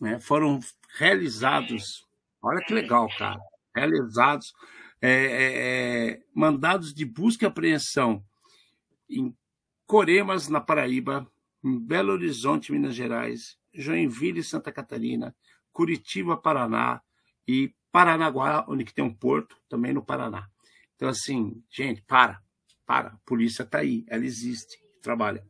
né, 0.00 0.18
foram 0.18 0.58
realizados, 0.98 2.04
olha 2.42 2.60
que 2.60 2.74
legal, 2.74 3.08
cara, 3.16 3.38
realizados 3.72 4.52
é, 5.00 5.10
é, 5.10 6.08
é 6.10 6.22
mandados 6.34 6.92
de 6.92 7.04
busca 7.04 7.44
e 7.44 7.46
apreensão 7.46 8.24
em 9.08 9.32
Coremas, 9.86 10.48
na 10.48 10.60
Paraíba, 10.60 11.30
em 11.62 11.78
Belo 11.78 12.14
Horizonte, 12.14 12.72
Minas 12.72 12.96
Gerais, 12.96 13.56
Joinville, 13.72 14.42
Santa 14.42 14.72
Catarina, 14.72 15.36
Curitiba, 15.72 16.36
Paraná 16.36 17.00
e 17.46 17.72
Paranaguá, 17.92 18.64
onde 18.68 18.84
tem 18.86 19.04
um 19.04 19.14
porto, 19.14 19.56
também 19.68 19.92
no 19.92 20.04
Paraná. 20.04 20.48
Então, 20.96 21.08
assim, 21.08 21.62
gente, 21.70 22.02
para, 22.02 22.42
para. 22.84 23.08
A 23.08 23.18
polícia 23.24 23.62
está 23.62 23.78
aí, 23.78 24.04
ela 24.08 24.24
existe, 24.24 24.78
trabalha. 25.02 25.46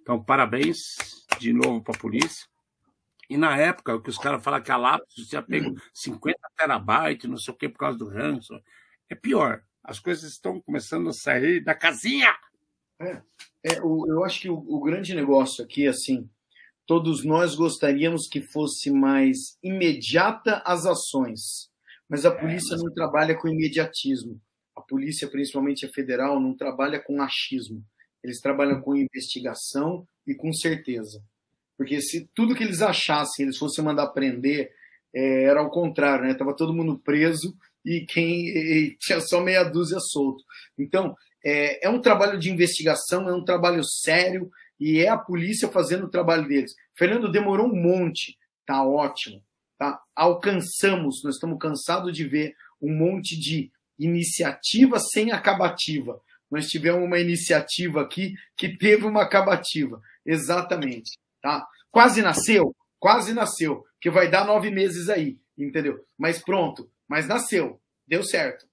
Então, 0.00 0.22
parabéns 0.22 0.96
de 1.38 1.52
novo 1.52 1.82
para 1.82 1.94
a 1.94 1.98
polícia. 1.98 2.46
E 3.28 3.36
na 3.36 3.56
época, 3.56 3.94
o 3.94 4.02
que 4.02 4.10
os 4.10 4.18
caras 4.18 4.42
falam 4.42 4.62
que 4.62 4.70
a 4.70 4.76
lápis 4.76 5.28
já 5.28 5.42
pegou 5.42 5.74
50 5.92 6.38
terabytes, 6.56 7.28
não 7.28 7.38
sei 7.38 7.54
o 7.54 7.56
que, 7.56 7.68
por 7.68 7.78
causa 7.78 7.98
do 7.98 8.08
ransom. 8.08 8.60
É 9.08 9.14
pior. 9.14 9.62
As 9.82 9.98
coisas 9.98 10.30
estão 10.30 10.60
começando 10.60 11.08
a 11.08 11.12
sair 11.12 11.62
da 11.62 11.74
casinha. 11.74 12.34
É, 13.00 13.22
é 13.62 13.82
o, 13.82 14.06
eu 14.08 14.24
acho 14.24 14.40
que 14.40 14.48
o, 14.48 14.56
o 14.56 14.80
grande 14.80 15.14
negócio 15.14 15.64
aqui, 15.64 15.86
assim, 15.88 16.28
todos 16.86 17.24
nós 17.24 17.54
gostaríamos 17.54 18.28
que 18.28 18.40
fosse 18.40 18.90
mais 18.90 19.58
imediata 19.62 20.62
as 20.64 20.86
ações. 20.86 21.70
Mas 22.08 22.24
a 22.24 22.28
é, 22.28 22.38
polícia 22.38 22.74
é, 22.74 22.76
mas... 22.76 22.84
não 22.84 22.92
trabalha 22.92 23.34
com 23.34 23.48
imediatismo. 23.48 24.40
A 24.76 24.80
polícia, 24.80 25.28
principalmente 25.28 25.86
a 25.86 25.92
federal, 25.92 26.40
não 26.40 26.56
trabalha 26.56 27.00
com 27.00 27.22
achismo. 27.22 27.84
Eles 28.22 28.40
trabalham 28.40 28.80
com 28.80 28.96
investigação 28.96 30.06
e 30.26 30.34
com 30.34 30.52
certeza. 30.52 31.22
Porque 31.76 32.00
se 32.00 32.28
tudo 32.34 32.54
que 32.54 32.62
eles 32.62 32.82
achassem, 32.82 33.44
eles 33.44 33.58
fossem 33.58 33.84
mandar 33.84 34.08
prender, 34.08 34.70
é, 35.14 35.44
era 35.44 35.60
ao 35.60 35.70
contrário, 35.70 36.26
né? 36.26 36.34
Tava 36.34 36.56
todo 36.56 36.74
mundo 36.74 36.98
preso 36.98 37.56
e 37.84 38.04
quem 38.06 38.48
e 38.48 38.96
tinha 39.00 39.20
só 39.20 39.40
meia 39.40 39.64
dúzia 39.64 39.98
solto. 40.00 40.42
Então, 40.78 41.14
é, 41.44 41.86
é 41.86 41.90
um 41.90 42.00
trabalho 42.00 42.38
de 42.38 42.50
investigação, 42.50 43.28
é 43.28 43.34
um 43.34 43.44
trabalho 43.44 43.84
sério 43.84 44.50
e 44.80 44.98
é 45.00 45.08
a 45.08 45.18
polícia 45.18 45.68
fazendo 45.68 46.06
o 46.06 46.10
trabalho 46.10 46.48
deles. 46.48 46.74
Fernando 46.96 47.30
demorou 47.30 47.66
um 47.66 47.76
monte, 47.76 48.36
tá 48.66 48.84
ótimo. 48.86 49.42
Tá? 49.78 50.00
Alcançamos, 50.14 51.22
nós 51.22 51.34
estamos 51.34 51.58
cansados 51.58 52.12
de 52.12 52.26
ver 52.26 52.54
um 52.80 52.96
monte 52.96 53.38
de 53.38 53.70
iniciativa 53.98 54.98
sem 54.98 55.32
acabativa. 55.32 56.20
Nós 56.50 56.68
tivemos 56.68 57.02
uma 57.04 57.18
iniciativa 57.18 58.02
aqui 58.02 58.34
que 58.56 58.76
teve 58.76 59.04
uma 59.04 59.22
acabativa. 59.22 60.00
Exatamente. 60.24 61.18
Tá? 61.42 61.66
Quase 61.90 62.22
nasceu, 62.22 62.74
quase 62.98 63.32
nasceu, 63.32 63.84
que 64.00 64.10
vai 64.10 64.30
dar 64.30 64.46
nove 64.46 64.70
meses 64.70 65.08
aí, 65.08 65.38
entendeu? 65.56 66.04
Mas 66.18 66.42
pronto, 66.42 66.90
mas 67.08 67.28
nasceu, 67.28 67.80
deu 68.06 68.22
certo. 68.22 68.66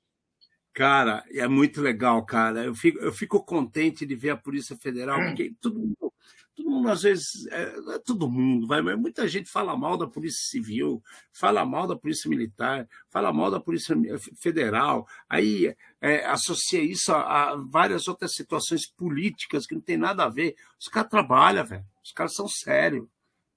Cara, 0.74 1.24
é 1.30 1.48
muito 1.48 1.82
legal, 1.82 2.26
cara. 2.26 2.64
Eu 2.64 2.74
fico, 2.74 2.98
eu 3.00 3.12
fico 3.12 3.44
contente 3.44 4.06
de 4.06 4.16
ver 4.16 4.30
a 4.30 4.38
Polícia 4.38 4.76
Federal, 4.78 5.20
porque 5.20 5.54
todo 5.60 5.80
mundo, 5.80 6.14
todo 6.62 6.70
mundo 6.70 6.90
às 6.90 7.02
vezes, 7.02 7.46
é, 7.48 7.76
não 7.82 7.94
é 7.94 8.00
todo 8.00 8.30
mundo, 8.30 8.68
vai, 8.68 8.82
mas 8.82 8.98
muita 8.98 9.28
gente 9.28 9.50
fala 9.50 9.76
mal 9.76 9.98
da 9.98 10.08
Polícia 10.08 10.50
Civil, 10.50 11.02
fala 11.32 11.66
mal 11.66 11.88
da 11.88 11.96
Polícia 11.96 12.30
Militar, 12.30 12.88
fala 13.10 13.34
mal 13.34 13.50
da 13.50 13.60
Polícia 13.60 13.96
Federal, 14.40 15.08
aí 15.30 15.76
é, 16.00 16.26
associa 16.26 16.82
isso 16.82 17.12
a, 17.12 17.52
a, 17.52 17.56
várias 17.56 18.08
outras 18.08 18.34
situações 18.34 18.88
políticas 18.88 19.66
que 19.66 19.76
não 19.76 19.82
tem 19.82 19.98
nada 19.98 20.26
a 20.26 20.30
ver. 20.30 20.56
Os 20.80 20.88
caras 20.88 21.10
trabalham, 21.10 21.66
velho. 21.66 21.86
Os 22.04 22.12
caras 22.12 22.34
são 22.34 22.48
sérios, 22.48 23.08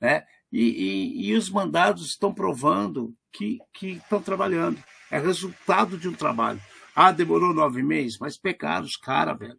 né? 0.00 0.24
E, 0.52 0.62
e, 0.62 1.26
e 1.30 1.34
os 1.36 1.50
mandados 1.50 2.06
estão 2.06 2.32
provando 2.32 3.14
que 3.32 3.60
estão 3.82 4.22
trabalhando. 4.22 4.82
É 5.10 5.18
resultado 5.18 5.98
de 5.98 6.08
um 6.08 6.14
trabalho. 6.14 6.60
Ah, 6.94 7.10
demorou 7.10 7.52
nove 7.52 7.82
meses, 7.82 8.18
mas 8.18 8.38
pegaram 8.38 8.84
os 8.84 8.96
caras, 8.96 9.38
velho. 9.38 9.58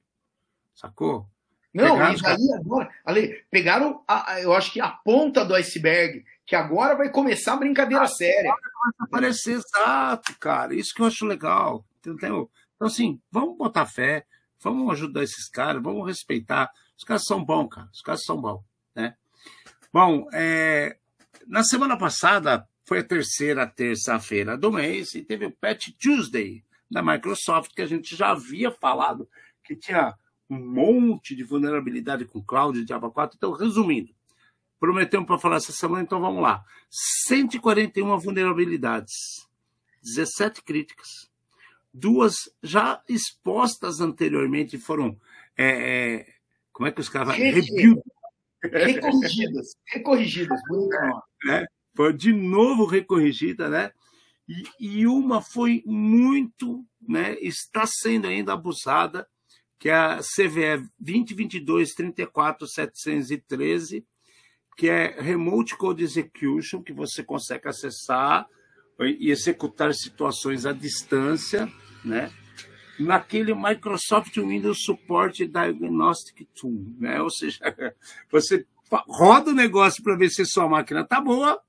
Sacou? 0.74 1.30
Não, 1.76 1.98
pegaram 1.98 2.16
e 2.16 2.22
daí 2.22 2.54
agora, 2.54 2.90
Ale, 3.04 3.44
pegaram, 3.52 4.04
a, 4.08 4.40
eu 4.40 4.54
acho 4.54 4.72
que 4.72 4.80
a 4.80 4.90
ponta 4.90 5.44
do 5.44 5.54
iceberg, 5.54 6.24
que 6.46 6.56
agora 6.56 6.96
vai 6.96 7.10
começar 7.10 7.54
a 7.54 7.58
brincadeira 7.58 8.08
séria. 8.08 8.50
Vai 8.50 8.94
aparecer, 9.02 9.58
exato, 9.58 10.34
cara. 10.40 10.74
Isso 10.74 10.94
que 10.96 11.02
eu 11.02 11.06
acho 11.06 11.26
legal. 11.26 11.86
Entendeu? 12.00 12.50
Então, 12.76 12.88
assim, 12.88 13.20
vamos 13.30 13.58
botar 13.58 13.86
fé, 13.86 14.26
vamos 14.62 14.90
ajudar 14.94 15.24
esses 15.24 15.50
caras, 15.50 15.84
vamos 15.84 16.08
respeitar. 16.08 16.72
Os 16.98 17.04
caras 17.04 17.26
são 17.26 17.44
bons, 17.44 17.68
cara. 17.68 17.90
Os 17.92 18.02
caras 18.02 18.24
são 18.24 18.40
bons, 18.40 18.64
né? 18.96 19.16
Bom, 19.92 20.30
é, 20.32 20.96
na 21.46 21.64
semana 21.64 21.98
passada 21.98 22.66
foi 22.86 23.00
a 23.00 23.04
terceira 23.04 23.68
terça-feira 23.68 24.58
do 24.58 24.72
mês 24.72 25.14
e 25.14 25.24
teve 25.24 25.46
o 25.46 25.52
Patch 25.52 25.90
Tuesday 26.00 26.64
da 26.90 27.02
Microsoft, 27.02 27.74
que 27.74 27.82
a 27.82 27.88
gente 27.88 28.16
já 28.16 28.30
havia 28.30 28.72
falado 28.72 29.28
que 29.62 29.76
tinha 29.76 30.16
um 30.50 30.60
monte 30.60 31.36
de 31.36 31.44
vulnerabilidade 31.44 32.26
com 32.26 32.44
cloud 32.44 32.82
de 32.82 32.88
Java 32.88 33.10
4. 33.10 33.36
Então, 33.38 33.52
resumindo, 33.52 34.14
prometemos 34.80 35.26
para 35.26 35.40
falar 35.40 35.58
essa 35.58 35.72
semana, 35.72 36.04
então 36.04 36.20
vamos 36.20 36.42
lá. 36.42 36.64
141 36.90 38.18
vulnerabilidades, 38.20 39.48
17 40.04 40.64
críticas, 40.64 41.30
duas 41.94 42.36
já 42.62 43.02
expostas 43.08 44.00
anteriormente 44.00 44.78
foram. 44.78 45.20
É, 45.58 46.18
é, 46.18 46.28
como 46.72 46.88
é 46.88 46.92
que 46.92 47.02
os 47.02 47.10
caras. 47.10 47.36
Recorrigidas. 47.36 49.76
Recorrigidas. 49.86 50.60
É, 51.48 51.64
foi 51.96 52.12
de 52.12 52.34
novo 52.34 52.86
recorrigida, 52.86 53.70
né? 53.70 53.92
E, 54.48 54.64
e 54.80 55.08
uma 55.08 55.42
foi 55.42 55.84
muito, 55.86 56.84
né, 57.08 57.36
está 57.40 57.86
sendo 57.86 58.26
ainda 58.26 58.54
abusada, 58.54 59.28
que 59.80 59.90
é 59.90 59.96
a 59.96 60.20
CVE 60.20 60.90
2022 61.00 61.94
34713, 61.94 64.06
que 64.78 64.90
é 64.90 65.16
Remote 65.20 65.78
Code 65.78 66.04
Execution, 66.04 66.82
que 66.82 66.94
você 66.94 67.24
consegue 67.24 67.68
acessar 67.68 68.48
e 69.00 69.30
executar 69.30 69.94
situações 69.94 70.66
à 70.66 70.74
distância, 70.74 71.72
né? 72.04 72.32
naquele 73.00 73.54
Microsoft 73.54 74.36
Windows 74.38 74.84
Support 74.84 75.48
Diagnostic 75.48 76.48
Tool, 76.56 76.96
né? 76.98 77.22
Ou 77.22 77.30
seja, 77.30 77.60
você 78.32 78.66
roda 78.90 79.52
o 79.52 79.56
negócio 79.56 80.04
para 80.04 80.16
ver 80.16 80.30
se 80.30 80.46
sua 80.46 80.68
máquina 80.68 81.02
está 81.02 81.20
boa, 81.20 81.62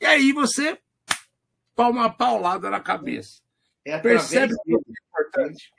e 0.00 0.06
aí 0.06 0.32
você 0.32 0.78
toma 1.74 2.02
uma 2.02 2.10
paulada 2.10 2.70
na 2.70 2.80
cabeça. 2.80 3.42
É 3.84 3.98
Percebe 3.98 4.54
que 4.64 4.74
é 4.74 4.76
importante. 4.76 5.72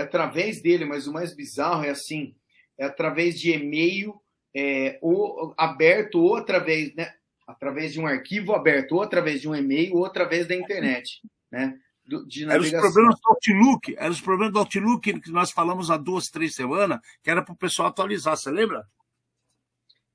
É 0.00 0.02
através 0.02 0.60
dele, 0.60 0.84
mas 0.84 1.06
o 1.06 1.12
mais 1.12 1.34
bizarro 1.34 1.84
é 1.84 1.90
assim, 1.90 2.34
é 2.78 2.84
através 2.84 3.38
de 3.38 3.52
e-mail 3.52 4.20
é, 4.54 4.98
ou 5.00 5.54
aberto 5.56 6.20
ou 6.20 6.36
através, 6.36 6.94
né, 6.94 7.12
através 7.46 7.92
de 7.92 8.00
um 8.00 8.06
arquivo 8.06 8.52
aberto, 8.54 8.92
ou 8.92 9.02
através 9.02 9.40
de 9.40 9.48
um 9.48 9.54
e-mail, 9.54 9.96
ou 9.96 10.04
através 10.04 10.46
da 10.46 10.54
internet, 10.54 11.20
né? 11.50 11.78
De 12.26 12.44
eram 12.44 12.64
os 12.64 12.70
problemas 12.70 13.20
do 13.20 13.28
Outlook, 13.28 13.94
eram 13.96 14.10
os 14.10 14.20
problemas 14.20 14.52
do 14.52 14.58
Outlook 14.58 15.20
que 15.20 15.30
nós 15.30 15.52
falamos 15.52 15.92
há 15.92 15.96
duas, 15.96 16.28
três 16.28 16.56
semanas, 16.56 16.98
que 17.22 17.30
era 17.30 17.40
para 17.40 17.52
o 17.52 17.56
pessoal 17.56 17.88
atualizar, 17.88 18.36
você 18.36 18.50
lembra? 18.50 18.84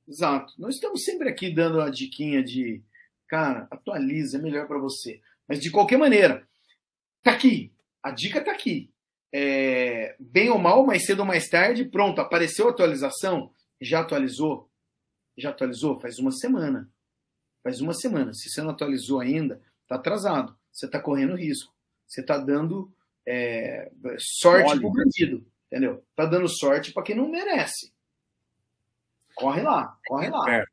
Exato. 0.06 0.54
Nós 0.58 0.76
estamos 0.76 1.06
sempre 1.06 1.30
aqui 1.30 1.50
dando 1.50 1.80
a 1.80 1.90
diquinha 1.90 2.44
de 2.44 2.84
Cara, 3.28 3.68
atualiza, 3.72 4.38
é 4.38 4.42
melhor 4.42 4.68
para 4.68 4.78
você. 4.78 5.22
Mas 5.48 5.60
de 5.60 5.72
qualquer 5.72 5.98
maneira, 5.98 6.48
tá 7.24 7.32
aqui. 7.32 7.74
A 8.02 8.12
dica 8.12 8.44
tá 8.44 8.52
aqui. 8.52 8.92
É, 9.38 10.16
bem 10.18 10.50
ou 10.50 10.58
mal, 10.58 10.86
mais 10.86 11.06
cedo 11.06 11.20
ou 11.20 11.26
mais 11.26 11.50
tarde, 11.50 11.84
pronto, 11.84 12.22
apareceu 12.22 12.68
a 12.68 12.72
atualização. 12.72 13.52
Já 13.82 14.00
atualizou? 14.00 14.70
Já 15.38 15.50
atualizou? 15.50 16.00
Faz 16.00 16.20
uma 16.20 16.32
semana. 16.32 16.90
Faz 17.62 17.82
uma 17.82 17.94
semana. 17.94 18.34
Se 18.34 18.50
você 18.50 18.62
não 18.62 18.70
atualizou 18.70 19.20
ainda, 19.20 19.62
tá 19.90 19.96
atrasado. 19.96 20.56
Você 20.72 20.88
tá 20.88 21.02
correndo 21.02 21.36
risco. 21.36 21.74
Você 22.08 22.24
tá 22.24 22.38
dando 22.38 22.90
é, 23.28 23.92
sorte 24.18 24.70
Olha. 24.70 24.80
pro 24.80 24.92
bandido. 24.92 25.46
Entendeu? 25.68 26.02
Tá 26.16 26.26
dando 26.26 26.48
sorte 26.48 26.94
para 26.94 27.04
quem 27.04 27.18
não 27.18 27.30
merece. 27.30 27.92
Corre 29.36 29.64
lá, 29.64 30.00
corre 30.08 30.30
lá. 30.30 30.50
É 30.50 30.64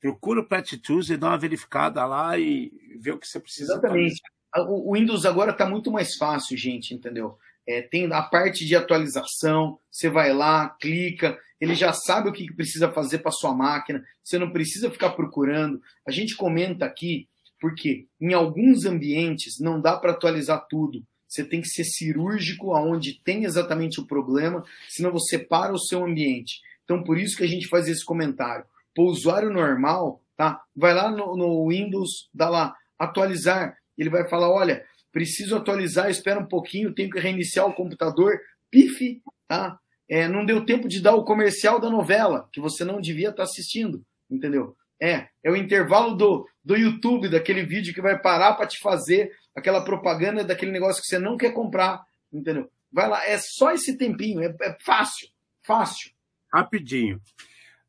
procura 0.00 0.40
o 0.40 0.78
Tools 0.82 1.10
e 1.10 1.16
dá 1.16 1.28
uma 1.28 1.38
verificada 1.38 2.04
lá 2.06 2.38
e 2.38 2.72
vê 2.98 3.12
o 3.12 3.18
que 3.18 3.26
você 3.26 3.38
precisa. 3.38 3.74
Exatamente. 3.74 4.20
O 4.56 4.94
Windows 4.94 5.24
agora 5.24 5.52
está 5.52 5.68
muito 5.68 5.92
mais 5.92 6.16
fácil, 6.16 6.56
gente, 6.56 6.92
entendeu? 6.92 7.38
É, 7.70 7.82
tem 7.82 8.12
a 8.12 8.20
parte 8.20 8.66
de 8.66 8.74
atualização, 8.74 9.78
você 9.88 10.08
vai 10.08 10.32
lá, 10.32 10.70
clica, 10.80 11.38
ele 11.60 11.76
já 11.76 11.92
sabe 11.92 12.28
o 12.28 12.32
que 12.32 12.52
precisa 12.52 12.90
fazer 12.90 13.18
para 13.18 13.30
sua 13.30 13.54
máquina, 13.54 14.02
você 14.24 14.38
não 14.38 14.50
precisa 14.50 14.90
ficar 14.90 15.10
procurando. 15.10 15.80
A 16.04 16.10
gente 16.10 16.34
comenta 16.34 16.84
aqui 16.84 17.28
porque 17.60 18.06
em 18.20 18.32
alguns 18.32 18.84
ambientes 18.86 19.60
não 19.60 19.80
dá 19.80 19.96
para 19.96 20.10
atualizar 20.10 20.66
tudo. 20.68 21.04
Você 21.28 21.44
tem 21.44 21.60
que 21.60 21.68
ser 21.68 21.84
cirúrgico 21.84 22.74
aonde 22.74 23.20
tem 23.22 23.44
exatamente 23.44 24.00
o 24.00 24.06
problema, 24.06 24.64
senão 24.88 25.12
você 25.12 25.38
para 25.38 25.72
o 25.72 25.78
seu 25.78 26.04
ambiente. 26.04 26.60
Então 26.82 27.04
por 27.04 27.18
isso 27.18 27.36
que 27.36 27.44
a 27.44 27.48
gente 27.48 27.68
faz 27.68 27.86
esse 27.86 28.04
comentário 28.04 28.64
para 28.92 29.04
o 29.04 29.08
usuário 29.08 29.48
normal, 29.48 30.20
tá? 30.36 30.60
Vai 30.74 30.92
lá 30.92 31.08
no, 31.08 31.36
no, 31.36 31.68
Windows, 31.68 32.28
dá 32.34 32.48
lá 32.48 32.74
atualizar. 32.98 33.76
Ele 33.96 34.10
vai 34.10 34.28
falar: 34.28 34.50
olha, 34.50 34.84
preciso 35.12 35.56
atualizar, 35.56 36.10
espera 36.10 36.40
um 36.40 36.46
pouquinho, 36.46 36.94
tenho 36.94 37.10
que 37.10 37.18
reiniciar 37.18 37.66
o 37.66 37.74
computador. 37.74 38.38
Pife, 38.70 39.22
tá? 39.48 39.78
É, 40.08 40.28
não 40.28 40.44
deu 40.44 40.64
tempo 40.64 40.88
de 40.88 41.00
dar 41.00 41.14
o 41.14 41.24
comercial 41.24 41.80
da 41.80 41.90
novela, 41.90 42.48
que 42.52 42.60
você 42.60 42.84
não 42.84 43.00
devia 43.00 43.28
estar 43.30 43.38
tá 43.38 43.42
assistindo, 43.44 44.04
entendeu? 44.30 44.76
É, 45.00 45.28
é 45.42 45.50
o 45.50 45.56
intervalo 45.56 46.14
do, 46.14 46.46
do 46.64 46.76
YouTube, 46.76 47.28
daquele 47.28 47.64
vídeo 47.64 47.94
que 47.94 48.02
vai 48.02 48.20
parar 48.20 48.54
para 48.54 48.66
te 48.66 48.78
fazer 48.80 49.32
aquela 49.54 49.82
propaganda 49.84 50.44
daquele 50.44 50.72
negócio 50.72 51.00
que 51.00 51.08
você 51.08 51.18
não 51.18 51.36
quer 51.36 51.52
comprar, 51.52 52.04
entendeu? 52.32 52.70
Vai 52.92 53.08
lá, 53.08 53.24
é 53.24 53.38
só 53.38 53.72
esse 53.72 53.96
tempinho, 53.96 54.42
é, 54.42 54.54
é 54.62 54.76
fácil, 54.80 55.28
fácil. 55.62 56.10
Rapidinho. 56.52 57.20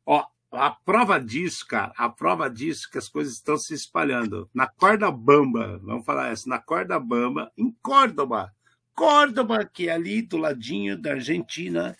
Ó, 0.06 0.24
a 0.52 0.70
prova 0.70 1.18
disso, 1.18 1.66
cara, 1.66 1.92
a 1.96 2.08
prova 2.08 2.48
disso 2.50 2.90
que 2.90 2.98
as 2.98 3.08
coisas 3.08 3.34
estão 3.34 3.56
se 3.56 3.72
espalhando. 3.72 4.48
Na 4.52 4.66
corda 4.66 5.10
bamba, 5.10 5.80
vamos 5.82 6.04
falar 6.04 6.28
essa, 6.30 6.48
na 6.48 6.58
corda 6.58 7.00
bamba, 7.00 7.50
em 7.56 7.74
Córdoba. 7.82 8.54
Córdoba, 8.94 9.64
que 9.64 9.88
é 9.88 9.92
ali 9.92 10.20
do 10.20 10.36
ladinho 10.36 11.00
da 11.00 11.12
Argentina, 11.12 11.96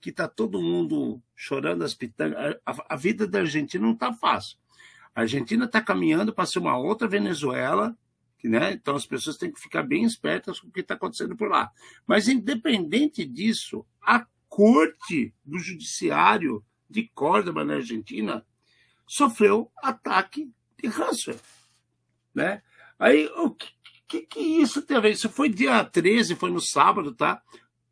que 0.00 0.12
tá 0.12 0.28
todo 0.28 0.62
mundo 0.62 1.20
chorando 1.34 1.82
as 1.82 1.94
pitangas. 1.94 2.56
A, 2.64 2.94
a 2.94 2.96
vida 2.96 3.26
da 3.26 3.40
Argentina 3.40 3.84
não 3.84 3.96
tá 3.96 4.12
fácil. 4.12 4.56
A 5.12 5.22
Argentina 5.22 5.64
está 5.64 5.80
caminhando 5.80 6.32
para 6.32 6.46
ser 6.46 6.60
uma 6.60 6.78
outra 6.78 7.08
Venezuela, 7.08 7.96
né? 8.44 8.72
então 8.72 8.94
as 8.94 9.04
pessoas 9.04 9.36
têm 9.36 9.50
que 9.50 9.60
ficar 9.60 9.82
bem 9.82 10.04
espertas 10.04 10.60
com 10.60 10.68
o 10.68 10.70
que 10.70 10.80
está 10.80 10.94
acontecendo 10.94 11.36
por 11.36 11.48
lá. 11.48 11.72
Mas, 12.06 12.28
independente 12.28 13.24
disso, 13.24 13.84
a 14.00 14.24
corte 14.48 15.34
do 15.44 15.58
judiciário 15.58 16.64
de 16.88 17.08
Córdoba, 17.14 17.64
na 17.64 17.74
Argentina, 17.74 18.44
sofreu 19.06 19.70
ataque 19.82 20.50
de 20.80 20.88
ransomware. 20.88 21.40
Né? 22.34 22.62
Aí, 22.98 23.26
o 23.36 23.50
que, 23.50 23.66
que, 24.06 24.20
que 24.22 24.40
isso 24.40 24.82
tem 24.82 24.96
a 24.96 25.00
ver? 25.00 25.10
Isso 25.10 25.28
foi 25.28 25.48
dia 25.48 25.84
13, 25.84 26.34
foi 26.34 26.50
no 26.50 26.60
sábado, 26.60 27.14
tá? 27.14 27.42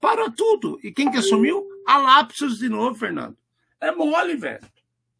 Para 0.00 0.30
tudo. 0.30 0.78
E 0.82 0.92
quem 0.92 1.10
que 1.10 1.18
assumiu? 1.18 1.66
A 1.86 1.98
Lapsus 1.98 2.58
de 2.58 2.68
novo, 2.68 2.98
Fernando. 2.98 3.36
É 3.80 3.90
mole, 3.90 4.36
velho. 4.36 4.64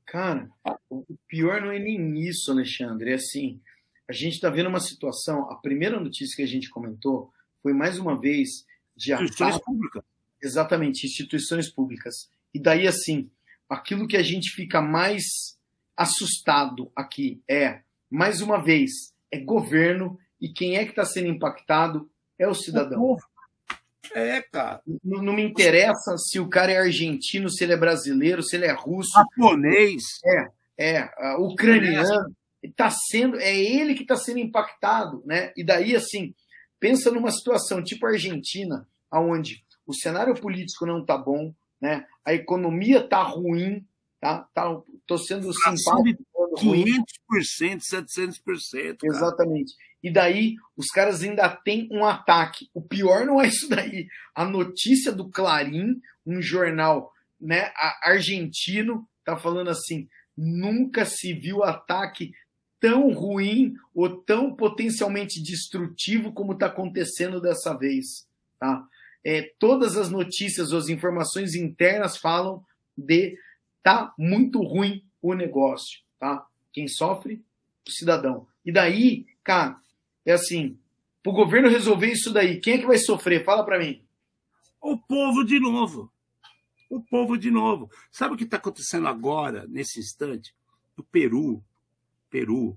Cara, 0.06 0.48
o 0.88 1.04
pior 1.26 1.60
não 1.60 1.70
é 1.70 1.78
nem 1.78 2.18
isso, 2.20 2.50
Alexandre. 2.50 3.10
É 3.10 3.14
assim, 3.14 3.60
a 4.08 4.12
gente 4.12 4.34
está 4.34 4.50
vendo 4.50 4.68
uma 4.68 4.80
situação. 4.80 5.50
A 5.50 5.56
primeira 5.56 5.98
notícia 5.98 6.36
que 6.36 6.42
a 6.42 6.46
gente 6.46 6.70
comentou 6.70 7.32
foi 7.62 7.72
mais 7.72 7.98
uma 7.98 8.18
vez 8.18 8.64
de 8.96 9.12
instituições 9.12 9.58
públicas. 9.58 10.04
Exatamente, 10.42 11.06
instituições 11.06 11.70
públicas. 11.70 12.30
E 12.52 12.60
daí 12.60 12.86
assim, 12.86 13.30
aquilo 13.68 14.06
que 14.06 14.16
a 14.16 14.22
gente 14.22 14.50
fica 14.50 14.80
mais 14.80 15.22
assustado 15.96 16.90
aqui 16.94 17.42
é, 17.48 17.80
mais 18.10 18.40
uma 18.40 18.62
vez, 18.62 18.90
é 19.30 19.38
governo 19.38 20.18
e 20.40 20.48
quem 20.48 20.76
é 20.76 20.84
que 20.84 20.90
está 20.90 21.04
sendo 21.04 21.28
impactado 21.28 22.10
é 22.38 22.46
o 22.46 22.54
cidadão. 22.54 23.00
O 23.00 23.18
É, 24.14 24.42
cara. 24.42 24.82
Não, 25.02 25.22
não, 25.22 25.32
me 25.32 25.42
interessa 25.42 26.16
se 26.18 26.38
o 26.38 26.48
cara 26.48 26.72
é 26.72 26.78
argentino, 26.78 27.48
se 27.48 27.64
ele 27.64 27.72
é 27.72 27.76
brasileiro, 27.76 28.42
se 28.42 28.56
ele 28.56 28.66
é 28.66 28.72
russo. 28.72 29.12
Japonês. 29.12 30.02
É, 30.24 30.50
é, 30.76 31.36
uh, 31.36 31.42
ucraniano. 31.42 32.34
Tá 32.76 32.90
sendo, 32.90 33.38
é 33.38 33.54
ele 33.54 33.94
que 33.94 34.02
está 34.02 34.16
sendo 34.16 34.38
impactado, 34.38 35.22
né? 35.26 35.52
E 35.54 35.62
daí, 35.62 35.94
assim, 35.94 36.34
pensa 36.80 37.10
numa 37.10 37.30
situação 37.30 37.82
tipo 37.82 38.06
a 38.06 38.10
Argentina, 38.10 38.88
onde 39.12 39.64
o 39.86 39.94
cenário 39.94 40.34
político 40.34 40.86
não 40.86 41.04
tá 41.04 41.16
bom, 41.16 41.54
né? 41.84 42.06
A 42.24 42.32
economia 42.32 43.06
tá 43.06 43.22
ruim, 43.22 43.86
tá? 44.18 44.48
tá 44.54 44.74
tô 45.06 45.18
sendo 45.18 45.52
simpático. 45.52 46.24
500%, 46.56 47.04
700%. 47.82 48.40
Cara. 48.42 48.96
Exatamente. 49.04 49.74
E 50.02 50.10
daí 50.10 50.54
os 50.74 50.86
caras 50.86 51.22
ainda 51.22 51.46
têm 51.50 51.86
um 51.92 52.02
ataque. 52.06 52.70
O 52.72 52.80
pior 52.80 53.26
não 53.26 53.38
é 53.38 53.48
isso 53.48 53.68
daí. 53.68 54.06
A 54.34 54.46
notícia 54.46 55.12
do 55.12 55.28
Clarim, 55.28 56.00
um 56.24 56.40
jornal 56.40 57.12
né, 57.38 57.70
argentino, 58.02 59.06
tá 59.22 59.36
falando 59.36 59.68
assim: 59.68 60.08
nunca 60.34 61.04
se 61.04 61.34
viu 61.34 61.62
ataque 61.62 62.32
tão 62.80 63.12
ruim 63.12 63.74
ou 63.94 64.08
tão 64.22 64.56
potencialmente 64.56 65.42
destrutivo 65.42 66.32
como 66.32 66.54
está 66.54 66.64
acontecendo 66.66 67.42
dessa 67.42 67.76
vez. 67.76 68.26
Tá? 68.58 68.88
É, 69.24 69.54
todas 69.58 69.96
as 69.96 70.10
notícias, 70.10 70.72
as 70.72 70.88
informações 70.88 71.54
internas 71.54 72.18
falam 72.18 72.62
de 72.96 73.38
tá 73.82 74.12
muito 74.18 74.62
ruim 74.62 75.02
o 75.22 75.34
negócio. 75.34 76.00
Tá? 76.18 76.46
Quem 76.72 76.86
sofre? 76.86 77.42
O 77.86 77.90
cidadão. 77.90 78.46
E 78.64 78.72
daí, 78.72 79.26
cara, 79.42 79.78
é 80.24 80.32
assim, 80.32 80.78
para 81.22 81.32
o 81.32 81.34
governo 81.34 81.68
resolver 81.68 82.12
isso 82.12 82.32
daí, 82.32 82.60
quem 82.60 82.74
é 82.74 82.78
que 82.78 82.86
vai 82.86 82.98
sofrer? 82.98 83.44
Fala 83.44 83.64
para 83.64 83.78
mim. 83.78 84.04
O 84.80 84.98
povo 84.98 85.42
de 85.42 85.58
novo. 85.58 86.12
O 86.90 87.00
povo 87.00 87.38
de 87.38 87.50
novo. 87.50 87.90
Sabe 88.10 88.34
o 88.34 88.36
que 88.36 88.44
está 88.44 88.58
acontecendo 88.58 89.08
agora, 89.08 89.66
nesse 89.66 90.00
instante? 90.00 90.54
No 90.96 91.02
Peru. 91.02 91.64
Peru. 92.28 92.76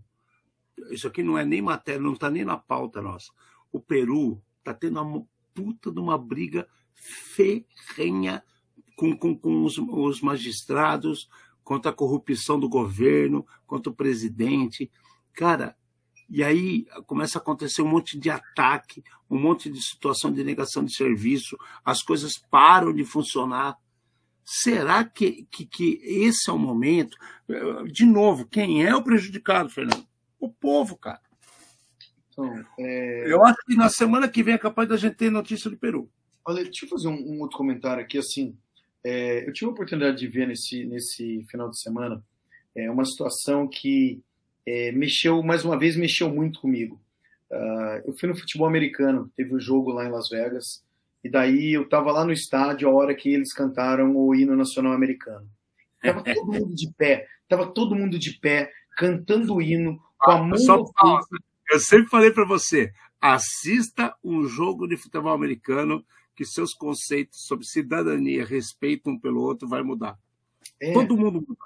Isso 0.92 1.08
aqui 1.08 1.24
não 1.24 1.38
é 1.38 1.44
nem 1.44 1.62
matéria, 1.62 2.00
não 2.00 2.14
está 2.14 2.30
nem 2.30 2.46
na 2.46 2.58
pauta 2.58 3.02
nossa. 3.02 3.32
O 3.72 3.80
Peru 3.80 4.42
está 4.60 4.74
tendo 4.74 5.02
uma 5.02 5.26
puta 5.58 5.92
de 5.92 6.00
uma 6.00 6.20
briga 6.20 6.68
ferrenha 6.94 8.44
com, 8.96 9.18
com, 9.18 9.36
com 9.36 9.64
os, 9.64 9.80
os 9.80 10.22
magistrados, 10.22 11.28
contra 11.64 11.90
a 11.90 11.94
corrupção 11.94 12.60
do 12.60 12.70
governo, 12.70 13.44
contra 13.66 13.92
o 13.92 13.96
presidente. 13.96 14.92
Cara, 15.34 15.76
e 16.30 16.44
aí 16.44 16.86
começa 17.08 17.40
a 17.40 17.42
acontecer 17.42 17.82
um 17.82 17.88
monte 17.88 18.20
de 18.20 18.30
ataque, 18.30 19.04
um 19.28 19.40
monte 19.40 19.68
de 19.68 19.82
situação 19.82 20.32
de 20.32 20.44
negação 20.44 20.86
de 20.86 20.96
serviço, 20.96 21.58
as 21.84 22.04
coisas 22.04 22.38
param 22.38 22.94
de 22.94 23.04
funcionar. 23.04 23.76
Será 24.46 25.04
que, 25.04 25.48
que, 25.50 25.66
que 25.66 26.00
esse 26.04 26.52
é 26.52 26.54
o 26.54 26.60
momento? 26.60 27.18
De 27.92 28.06
novo, 28.06 28.46
quem 28.46 28.86
é 28.86 28.96
o 28.96 29.04
prejudicado, 29.04 29.70
Fernando? 29.70 30.06
O 30.40 30.50
povo, 30.50 30.96
cara. 30.96 31.27
Então, 32.38 32.66
é... 32.78 33.32
Eu 33.32 33.44
acho 33.44 33.58
que 33.66 33.76
na 33.76 33.90
semana 33.90 34.28
que 34.28 34.44
vem 34.44 34.54
é 34.54 34.60
capaz 34.60 34.88
da 34.88 34.96
gente 34.96 35.16
ter 35.16 35.32
notícia 35.32 35.70
do 35.70 35.78
Peru. 35.78 36.10
Olha, 36.46 36.64
deixa 36.64 36.86
eu 36.86 36.90
fazer 36.90 37.08
um, 37.08 37.16
um 37.16 37.42
outro 37.42 37.58
comentário 37.58 38.04
aqui. 38.04 38.18
Assim, 38.18 38.56
é, 39.04 39.48
eu 39.48 39.52
tive 39.52 39.66
a 39.66 39.74
oportunidade 39.74 40.18
de 40.18 40.28
ver 40.28 40.48
nesse, 40.48 40.86
nesse 40.86 41.44
final 41.50 41.70
de 41.70 41.80
semana 41.80 42.24
é, 42.76 42.90
uma 42.92 43.04
situação 43.06 43.68
que 43.68 44.22
é, 44.66 44.92
mexeu, 44.92 45.42
mais 45.42 45.66
uma 45.66 45.78
vez, 45.78 45.96
mexeu 45.96 46.30
muito 46.30 46.62
comigo. 46.62 47.02
Uh, 47.50 48.04
eu 48.06 48.18
fui 48.18 48.28
no 48.28 48.36
futebol 48.36 48.68
americano, 48.68 49.32
teve 49.36 49.54
o 49.54 49.56
um 49.56 49.60
jogo 49.60 49.92
lá 49.92 50.06
em 50.06 50.12
Las 50.12 50.28
Vegas, 50.30 50.84
e 51.24 51.30
daí 51.30 51.74
eu 51.74 51.84
estava 51.84 52.12
lá 52.12 52.26
no 52.26 52.34
estádio 52.34 52.90
a 52.90 52.94
hora 52.94 53.16
que 53.16 53.34
eles 53.34 53.54
cantaram 53.54 54.16
o 54.16 54.36
hino 54.36 54.56
nacional 54.56 54.92
americano. 54.92 55.48
Tava 56.02 56.22
todo 56.22 56.46
mundo 56.52 56.76
de 56.76 56.94
pé, 56.98 57.26
tava 57.48 57.66
todo 57.68 57.96
mundo 57.96 58.20
de 58.20 58.38
pé, 58.40 58.70
cantando 58.98 59.56
o 59.56 59.62
hino, 59.62 59.98
com 60.18 60.32
a 60.32 60.36
ah, 60.36 60.44
mão 60.44 60.58
Só, 60.58 60.84
Eu 61.70 61.80
sempre 61.80 62.10
falei 62.10 62.32
para 62.32 62.46
você, 62.46 62.92
assista 63.20 64.16
um 64.24 64.48
jogo 64.48 64.88
de 64.88 64.98
futebol 64.98 65.34
americano 65.34 66.06
que 66.36 66.46
seus 66.46 66.74
conceitos 66.74 67.46
sobre 67.46 67.66
cidadania, 67.66 68.46
respeito 68.46 69.10
um 69.10 69.20
pelo 69.20 69.42
outro, 69.42 69.68
vai 69.68 69.82
mudar. 69.82 70.18
É. 70.80 70.94
Todo 70.94 71.18
mundo 71.18 71.44
muda. 71.48 71.60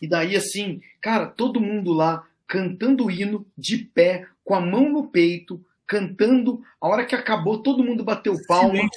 E 0.00 0.08
daí, 0.08 0.36
assim, 0.36 0.80
cara, 1.00 1.26
todo 1.26 1.60
mundo 1.60 1.92
lá 1.92 2.24
cantando 2.46 3.04
o 3.04 3.10
hino, 3.10 3.44
de 3.56 3.78
pé, 3.78 4.26
com 4.44 4.54
a 4.54 4.60
mão 4.60 4.88
no 4.88 5.08
peito, 5.08 5.62
cantando. 5.86 6.62
A 6.80 6.88
hora 6.88 7.04
que 7.04 7.14
acabou, 7.14 7.62
todo 7.62 7.84
mundo 7.84 8.04
bateu 8.04 8.34
palma. 8.46 8.88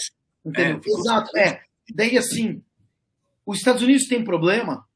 Entendeu? 0.46 0.82
É, 0.86 0.90
Exato. 0.90 1.38
É. 1.38 1.62
Daí, 1.94 2.18
assim, 2.18 2.64
os 3.46 3.58
Estados 3.58 3.82
Unidos 3.82 4.08
tem 4.08 4.24
problema? 4.24 4.88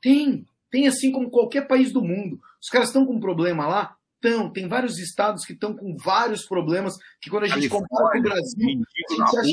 Tem. 0.00 0.46
Tem 0.70 0.86
assim 0.86 1.10
como 1.10 1.30
qualquer 1.30 1.66
país 1.66 1.92
do 1.92 2.02
mundo. 2.02 2.40
Os 2.60 2.68
caras 2.68 2.88
estão 2.88 3.04
com 3.04 3.18
problema 3.18 3.66
lá? 3.66 3.96
Estão. 4.22 4.52
Tem 4.52 4.68
vários 4.68 4.98
estados 4.98 5.44
que 5.44 5.54
estão 5.54 5.74
com 5.74 5.96
vários 5.96 6.44
problemas 6.44 6.94
que 7.20 7.30
quando 7.30 7.44
a 7.44 7.48
gente 7.48 7.68
compara 7.68 8.12
com 8.12 8.18
o 8.18 8.22
Brasil, 8.22 8.68
a 8.68 9.12
gente 9.12 9.22
acha 9.22 9.50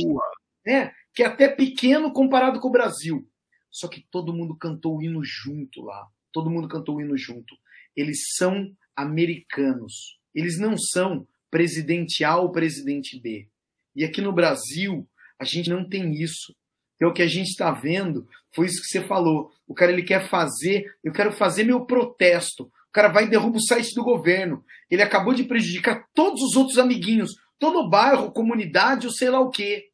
é, 0.67 0.91
que 1.13 1.23
é 1.23 1.25
até 1.25 1.47
pequeno 1.47 2.11
comparado 2.11 2.59
com 2.59 2.67
o 2.67 2.71
Brasil. 2.71 3.25
Só 3.71 3.87
que 3.87 4.05
todo 4.11 4.33
mundo 4.33 4.57
cantou 4.57 4.97
o 4.97 5.01
hino 5.01 5.21
junto 5.23 5.81
lá. 5.81 6.07
Todo 6.33 6.49
mundo 6.49 6.67
cantou 6.67 6.97
o 6.97 7.01
hino 7.01 7.17
junto. 7.17 7.55
Eles 7.95 8.19
são 8.35 8.75
americanos. 8.95 10.19
Eles 10.35 10.59
não 10.59 10.77
são 10.77 11.27
presidente 11.49 12.23
A 12.23 12.37
ou 12.37 12.51
presidente 12.51 13.19
B. 13.19 13.47
E 13.95 14.03
aqui 14.03 14.21
no 14.21 14.33
Brasil, 14.33 15.07
a 15.39 15.45
gente 15.45 15.69
não 15.69 15.87
tem 15.87 16.13
isso. 16.13 16.55
Então, 16.95 17.09
o 17.09 17.13
que 17.13 17.21
a 17.21 17.27
gente 17.27 17.49
está 17.49 17.71
vendo 17.71 18.27
foi 18.53 18.65
isso 18.65 18.81
que 18.81 18.87
você 18.87 19.01
falou. 19.07 19.51
O 19.67 19.73
cara 19.73 19.91
ele 19.91 20.03
quer 20.03 20.27
fazer, 20.29 20.95
eu 21.03 21.13
quero 21.13 21.31
fazer 21.31 21.63
meu 21.63 21.85
protesto. 21.85 22.71
O 22.97 23.01
cara 23.01 23.09
vai 23.09 23.25
e 23.25 23.29
derruba 23.29 23.57
o 23.57 23.61
site 23.61 23.93
do 23.93 24.03
governo. 24.03 24.65
Ele 24.89 25.03
acabou 25.03 25.33
de 25.33 25.43
prejudicar 25.43 26.07
todos 26.13 26.41
os 26.41 26.55
outros 26.55 26.77
amiguinhos, 26.77 27.35
todo 27.59 27.79
o 27.79 27.89
bairro, 27.89 28.31
comunidade, 28.31 29.05
ou 29.05 29.13
sei 29.13 29.29
lá 29.29 29.39
o 29.39 29.49
quê. 29.49 29.91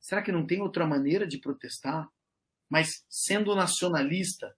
Será 0.00 0.22
que 0.22 0.30
não 0.30 0.46
tem 0.46 0.60
outra 0.60 0.86
maneira 0.86 1.26
de 1.26 1.38
protestar? 1.38 2.08
mas 2.74 3.04
sendo 3.08 3.54
nacionalista, 3.54 4.52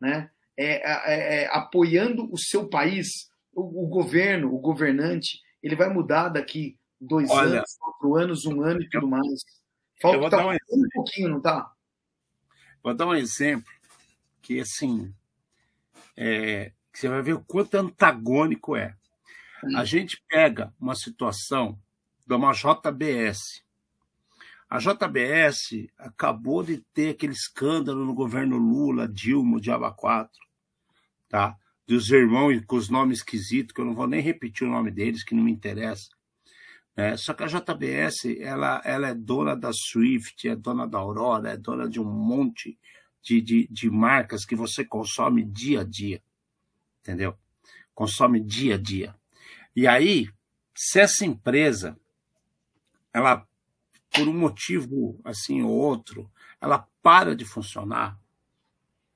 né? 0.00 0.30
É, 0.56 0.74
é, 0.74 1.42
é, 1.42 1.46
apoiando 1.46 2.30
o 2.30 2.36
seu 2.36 2.68
país, 2.68 3.30
o, 3.50 3.84
o, 3.84 3.86
governo, 3.86 4.54
o 4.54 4.58
governante, 4.58 5.40
ele 5.62 5.74
vai 5.74 5.88
mudar 5.88 6.28
daqui 6.28 6.78
dois 7.00 7.30
Olha, 7.30 7.60
anos, 7.60 7.76
quatro 7.78 8.14
anos, 8.14 8.44
um 8.44 8.60
ano 8.60 8.82
e 8.82 8.88
tudo 8.90 9.08
mais. 9.08 9.42
Falta 10.02 10.28
tá 10.28 10.46
um, 10.46 10.52
um 10.52 10.88
pouquinho, 10.92 11.30
não 11.30 11.40
tá? 11.40 11.72
Vou 12.82 12.94
dar 12.94 13.06
um 13.06 13.14
exemplo 13.14 13.72
que 14.42 14.60
assim 14.60 15.14
é, 16.22 16.72
você 16.92 17.08
vai 17.08 17.22
ver 17.22 17.32
o 17.32 17.44
quanto 17.44 17.76
antagônico 17.76 18.76
é. 18.76 18.94
A 19.74 19.84
gente 19.84 20.22
pega 20.28 20.72
uma 20.78 20.94
situação 20.94 21.78
de 22.26 22.34
uma 22.34 22.52
JBS, 22.52 23.64
a 24.68 24.78
JBS 24.78 25.88
acabou 25.98 26.62
de 26.62 26.78
ter 26.94 27.10
aquele 27.10 27.32
escândalo 27.32 28.04
no 28.04 28.14
governo 28.14 28.56
Lula, 28.56 29.08
Dilma, 29.08 29.60
Diaba 29.60 29.90
4, 29.92 30.30
tá? 31.28 31.56
Dos 31.86 32.10
irmãos 32.10 32.60
com 32.66 32.76
os 32.76 32.88
nomes 32.88 33.18
esquisitos, 33.18 33.74
que 33.74 33.80
eu 33.80 33.84
não 33.84 33.94
vou 33.94 34.06
nem 34.06 34.20
repetir 34.20 34.66
o 34.66 34.70
nome 34.70 34.90
deles, 34.90 35.24
que 35.24 35.34
não 35.34 35.42
me 35.42 35.50
interessa. 35.50 36.10
É, 36.94 37.16
só 37.16 37.32
que 37.32 37.42
a 37.42 37.46
JBS, 37.46 38.26
ela, 38.38 38.80
ela 38.84 39.08
é 39.08 39.14
dona 39.14 39.56
da 39.56 39.72
Swift, 39.72 40.48
é 40.48 40.54
dona 40.54 40.86
da 40.86 40.98
Aurora, 40.98 41.50
é 41.50 41.56
dona 41.56 41.88
de 41.88 41.98
um 41.98 42.04
monte 42.04 42.78
de, 43.22 43.40
de, 43.40 43.68
de 43.70 43.90
marcas 43.90 44.44
que 44.44 44.54
você 44.54 44.84
consome 44.84 45.44
dia 45.44 45.80
a 45.80 45.84
dia. 45.84 46.22
Entendeu? 47.00 47.36
Consome 47.94 48.40
dia 48.40 48.74
a 48.74 48.78
dia. 48.78 49.14
E 49.74 49.86
aí, 49.86 50.28
se 50.74 51.00
essa 51.00 51.24
empresa 51.24 51.98
ela 53.12 53.46
por 54.10 54.26
um 54.26 54.36
motivo 54.36 55.20
assim 55.24 55.62
ou 55.62 55.70
outro, 55.70 56.30
ela 56.60 56.86
para 57.02 57.34
de 57.34 57.44
funcionar, 57.44 58.18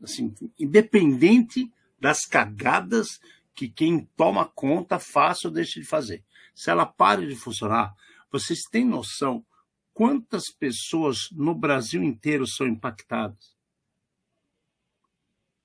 assim, 0.02 0.32
independente 0.58 1.70
das 2.00 2.24
cagadas 2.24 3.20
que 3.54 3.68
quem 3.68 4.08
toma 4.16 4.46
conta 4.46 4.98
faça 4.98 5.48
ou 5.48 5.54
deixe 5.54 5.80
de 5.80 5.86
fazer. 5.86 6.24
Se 6.54 6.70
ela 6.70 6.86
para 6.86 7.26
de 7.26 7.34
funcionar, 7.34 7.94
vocês 8.30 8.62
têm 8.70 8.84
noção 8.84 9.44
quantas 9.92 10.50
pessoas 10.50 11.28
no 11.32 11.54
Brasil 11.54 12.02
inteiro 12.02 12.46
são 12.46 12.66
impactadas? 12.66 13.53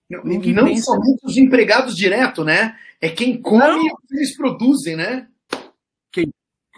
Não, 0.09 0.23
não 0.23 0.77
somente 0.77 1.19
os 1.23 1.37
empregados 1.37 1.95
direto, 1.95 2.43
né? 2.43 2.75
É 2.99 3.09
quem 3.09 3.39
come 3.39 3.91
o 3.91 3.97
que 3.97 4.15
eles 4.15 4.35
produzem, 4.35 4.95
né? 4.95 5.27
Quem, 6.11 6.33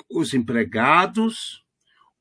os 0.09 0.33
empregados, 0.33 1.63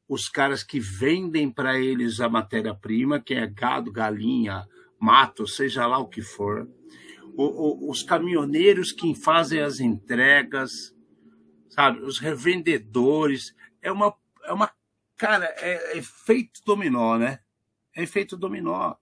os 0.09 0.29
caras 0.29 0.63
que 0.63 0.79
vendem 0.79 1.51
para 1.51 1.79
eles 1.79 2.21
a 2.21 2.29
matéria-prima, 2.29 3.21
que 3.21 3.35
é 3.35 3.47
gado, 3.47 3.91
galinha, 3.91 4.67
mato, 5.01 5.49
seja 5.49 5.87
lá 5.87 5.99
o 5.99 6.09
que 6.09 6.23
for, 6.23 6.69
o, 7.37 7.87
o, 7.87 7.91
os 7.91 8.03
caminhoneiros 8.03 8.93
que 8.93 9.15
fazem 9.15 9.61
as 9.61 9.81
entregas, 9.81 10.95
sabe, 11.69 12.01
os 12.01 12.19
revendedores, 12.19 13.55
é 13.83 13.91
uma, 13.91 14.15
é 14.45 14.53
uma. 14.53 14.71
Cara, 15.17 15.47
é, 15.59 15.95
é 15.95 15.99
efeito 15.99 16.61
dominó, 16.65 17.19
né? 17.19 17.41
É 17.97 18.03
efeito 18.03 18.37
dominó. 18.37 18.95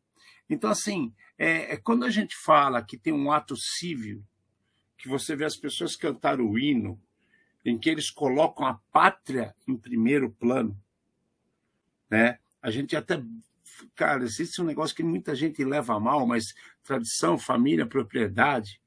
Então, 0.48 0.70
assim, 0.70 1.12
é, 1.38 1.74
é, 1.74 1.76
quando 1.76 2.04
a 2.04 2.10
gente 2.10 2.36
fala 2.36 2.82
que 2.82 2.98
tem 2.98 3.12
um 3.12 3.30
ato 3.30 3.56
civil, 3.56 4.24
que 4.96 5.08
você 5.08 5.36
vê 5.36 5.44
as 5.44 5.56
pessoas 5.56 5.94
cantar 5.94 6.40
o 6.40 6.58
hino, 6.58 7.00
em 7.64 7.78
que 7.78 7.88
eles 7.88 8.10
colocam 8.10 8.66
a 8.66 8.74
pátria 8.90 9.54
em 9.66 9.76
primeiro 9.76 10.30
plano, 10.30 10.76
né? 12.10 12.38
A 12.60 12.70
gente 12.70 12.96
até, 12.96 13.22
cara, 13.94 14.24
existe 14.24 14.60
um 14.60 14.64
negócio 14.64 14.96
que 14.96 15.02
muita 15.02 15.34
gente 15.34 15.64
leva 15.64 15.94
a 15.94 16.00
mal, 16.00 16.26
mas 16.26 16.54
tradição, 16.82 17.38
família, 17.38 17.86
propriedade, 17.86 18.80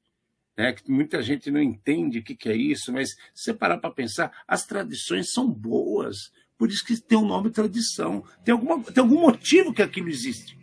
né? 0.54 0.72
Que 0.74 0.90
muita 0.90 1.22
gente 1.22 1.50
não 1.50 1.62
entende 1.62 2.18
o 2.18 2.22
que, 2.22 2.36
que 2.36 2.50
é 2.50 2.56
isso, 2.56 2.92
mas 2.92 3.10
se 3.34 3.44
você 3.44 3.54
parar 3.54 3.78
para 3.78 3.90
pensar, 3.90 4.44
as 4.46 4.66
tradições 4.66 5.32
são 5.32 5.50
boas, 5.50 6.30
por 6.58 6.68
isso 6.68 6.84
que 6.84 7.00
tem 7.00 7.16
o 7.16 7.22
um 7.22 7.26
nome 7.26 7.50
tradição, 7.50 8.22
tem, 8.44 8.52
alguma, 8.52 8.82
tem 8.84 9.02
algum 9.02 9.20
motivo 9.20 9.72
que 9.72 9.82
aquilo 9.82 10.10
existe. 10.10 10.61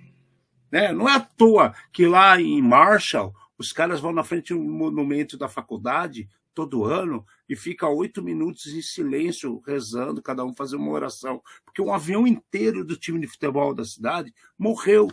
Né? 0.71 0.91
Não 0.93 1.07
é 1.07 1.15
à 1.15 1.19
toa 1.19 1.73
que 1.91 2.05
lá 2.05 2.39
em 2.39 2.61
Marshall 2.61 3.33
os 3.57 3.73
caras 3.73 3.99
vão 3.99 4.13
na 4.13 4.23
frente 4.23 4.53
do 4.53 4.59
monumento 4.59 5.37
da 5.37 5.49
faculdade 5.49 6.29
todo 6.53 6.85
ano 6.85 7.25
e 7.47 7.55
fica 7.55 7.87
oito 7.87 8.21
minutos 8.21 8.67
em 8.67 8.81
silêncio 8.81 9.61
rezando, 9.65 10.21
cada 10.21 10.43
um 10.43 10.53
fazer 10.53 10.75
uma 10.75 10.91
oração, 10.91 11.41
porque 11.63 11.81
um 11.81 11.93
avião 11.93 12.27
inteiro 12.27 12.83
do 12.83 12.95
time 12.95 13.19
de 13.19 13.27
futebol 13.27 13.73
da 13.73 13.85
cidade 13.85 14.33
morreu. 14.57 15.09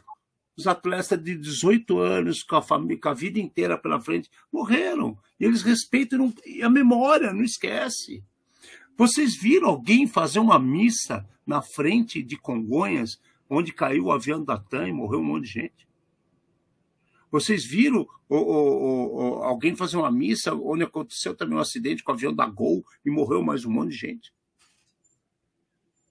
Os 0.57 0.67
atletas 0.67 1.23
de 1.23 1.37
18 1.37 1.99
anos, 1.99 2.43
com 2.43 2.57
a, 2.57 2.63
família, 2.63 2.99
com 2.99 3.09
a 3.11 3.15
vida 3.15 3.39
inteira 3.39 3.77
pela 3.77 4.01
frente, 4.01 4.31
morreram. 4.51 5.19
E 5.39 5.45
eles 5.45 5.63
respeitam 5.63 6.33
a 6.63 6.71
memória, 6.71 7.33
não 7.33 7.45
esquece. 7.45 8.25
Vocês 8.97 9.37
viram 9.37 9.69
alguém 9.69 10.07
fazer 10.07 10.39
uma 10.39 10.59
missa 10.59 11.29
na 11.47 11.61
frente 11.61 12.23
de 12.23 12.37
Congonhas 12.37 13.21
onde 13.49 13.73
caiu 13.73 14.05
o 14.05 14.13
avião 14.13 14.43
da 14.43 14.59
TAM 14.59 14.89
e 14.89 14.93
morreu 14.93 15.21
um 15.21 15.25
monte 15.25 15.45
de 15.45 15.53
gente. 15.53 15.89
Vocês 17.31 17.65
viram 17.65 18.07
o, 18.29 18.37
o, 18.37 19.39
o, 19.39 19.43
alguém 19.43 19.77
fazer 19.77 19.97
uma 19.97 20.11
missa 20.11 20.55
onde 20.55 20.85
aconteceu 20.85 21.35
também 21.35 21.57
um 21.57 21.61
acidente 21.61 22.03
com 22.03 22.13
o 22.13 22.15
avião 22.15 22.35
da 22.35 22.47
Gol 22.47 22.85
e 23.05 23.11
morreu 23.11 23.43
mais 23.43 23.65
um 23.65 23.71
monte 23.71 23.91
de 23.91 23.97
gente? 23.97 24.33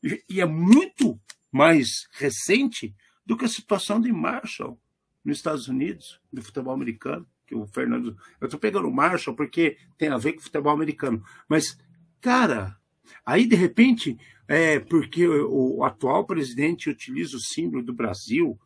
E, 0.03 0.23
e 0.29 0.41
é 0.41 0.45
muito 0.45 1.19
mais 1.51 2.07
recente 2.11 2.95
do 3.25 3.37
que 3.37 3.45
a 3.45 3.49
situação 3.49 3.99
de 3.99 4.11
Marshall 4.11 4.79
nos 5.23 5.37
Estados 5.37 5.67
Unidos, 5.67 6.21
do 6.31 6.43
futebol 6.43 6.73
americano, 6.73 7.27
que 7.47 7.55
o 7.55 7.65
Fernando. 7.65 8.17
Eu 8.39 8.45
estou 8.45 8.59
pegando 8.59 8.91
Marshall 8.91 9.35
porque 9.35 9.77
tem 9.97 10.09
a 10.09 10.17
ver 10.17 10.33
com 10.33 10.39
o 10.39 10.43
futebol 10.43 10.73
americano. 10.73 11.23
Mas, 11.47 11.77
cara, 12.21 12.77
aí 13.25 13.45
de 13.45 13.55
repente 13.55 14.17
é 14.47 14.79
porque 14.79 15.27
o, 15.27 15.83
atual 15.83 16.25
presidente 16.25 16.89
utiliza 16.89 17.37
o 17.37 17.39
símbolo 17.39 17.83
do 17.83 17.93
Brasil, 17.93 18.59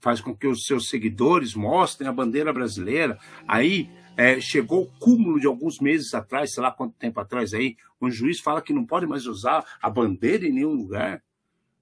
faz 0.00 0.20
com 0.20 0.36
que 0.36 0.46
os 0.46 0.64
seus 0.64 0.88
seguidores 0.88 1.54
mostrem 1.54 2.08
a 2.08 2.12
bandeira 2.12 2.52
brasileira. 2.52 3.18
Aí 3.48 3.90
é, 4.16 4.40
chegou 4.40 4.82
o 4.82 4.98
cúmulo 4.98 5.40
de 5.40 5.46
alguns 5.46 5.80
meses 5.80 6.14
atrás, 6.14 6.52
sei 6.52 6.62
lá 6.62 6.70
quanto 6.70 6.94
tempo 6.96 7.18
atrás 7.18 7.54
aí, 7.54 7.76
um 8.00 8.10
juiz 8.10 8.40
fala 8.40 8.62
que 8.62 8.72
não 8.72 8.84
pode 8.84 9.06
mais 9.06 9.26
usar 9.26 9.64
a 9.80 9.90
bandeira 9.90 10.46
em 10.46 10.52
nenhum 10.52 10.74
lugar. 10.74 11.22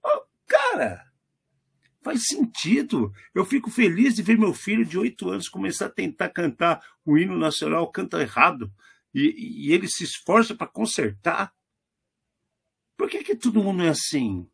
Oh, 0.05 0.23
cara, 0.47 1.05
faz 2.01 2.27
sentido. 2.27 3.13
Eu 3.35 3.45
fico 3.45 3.71
feliz 3.71 4.15
de 4.15 4.23
ver 4.23 4.39
meu 4.39 4.55
filho 4.55 4.85
de 4.85 4.99
oito 4.99 5.29
anos 5.29 5.49
começar 5.49 5.87
a 5.87 5.91
tentar 5.91 6.29
cantar 6.31 6.81
o 7.05 7.19
hino 7.19 7.37
nacional, 7.37 7.91
canta 7.91 8.21
errado, 8.21 8.73
e, 9.15 9.67
e 9.69 9.73
ele 9.73 9.89
se 9.89 10.05
esforça 10.05 10.55
para 10.55 10.67
consertar. 10.67 11.53
Por 12.97 13.09
que, 13.09 13.23
que 13.23 13.35
todo 13.35 13.63
mundo 13.63 13.83
é 13.83 13.89
assim? 13.89 14.49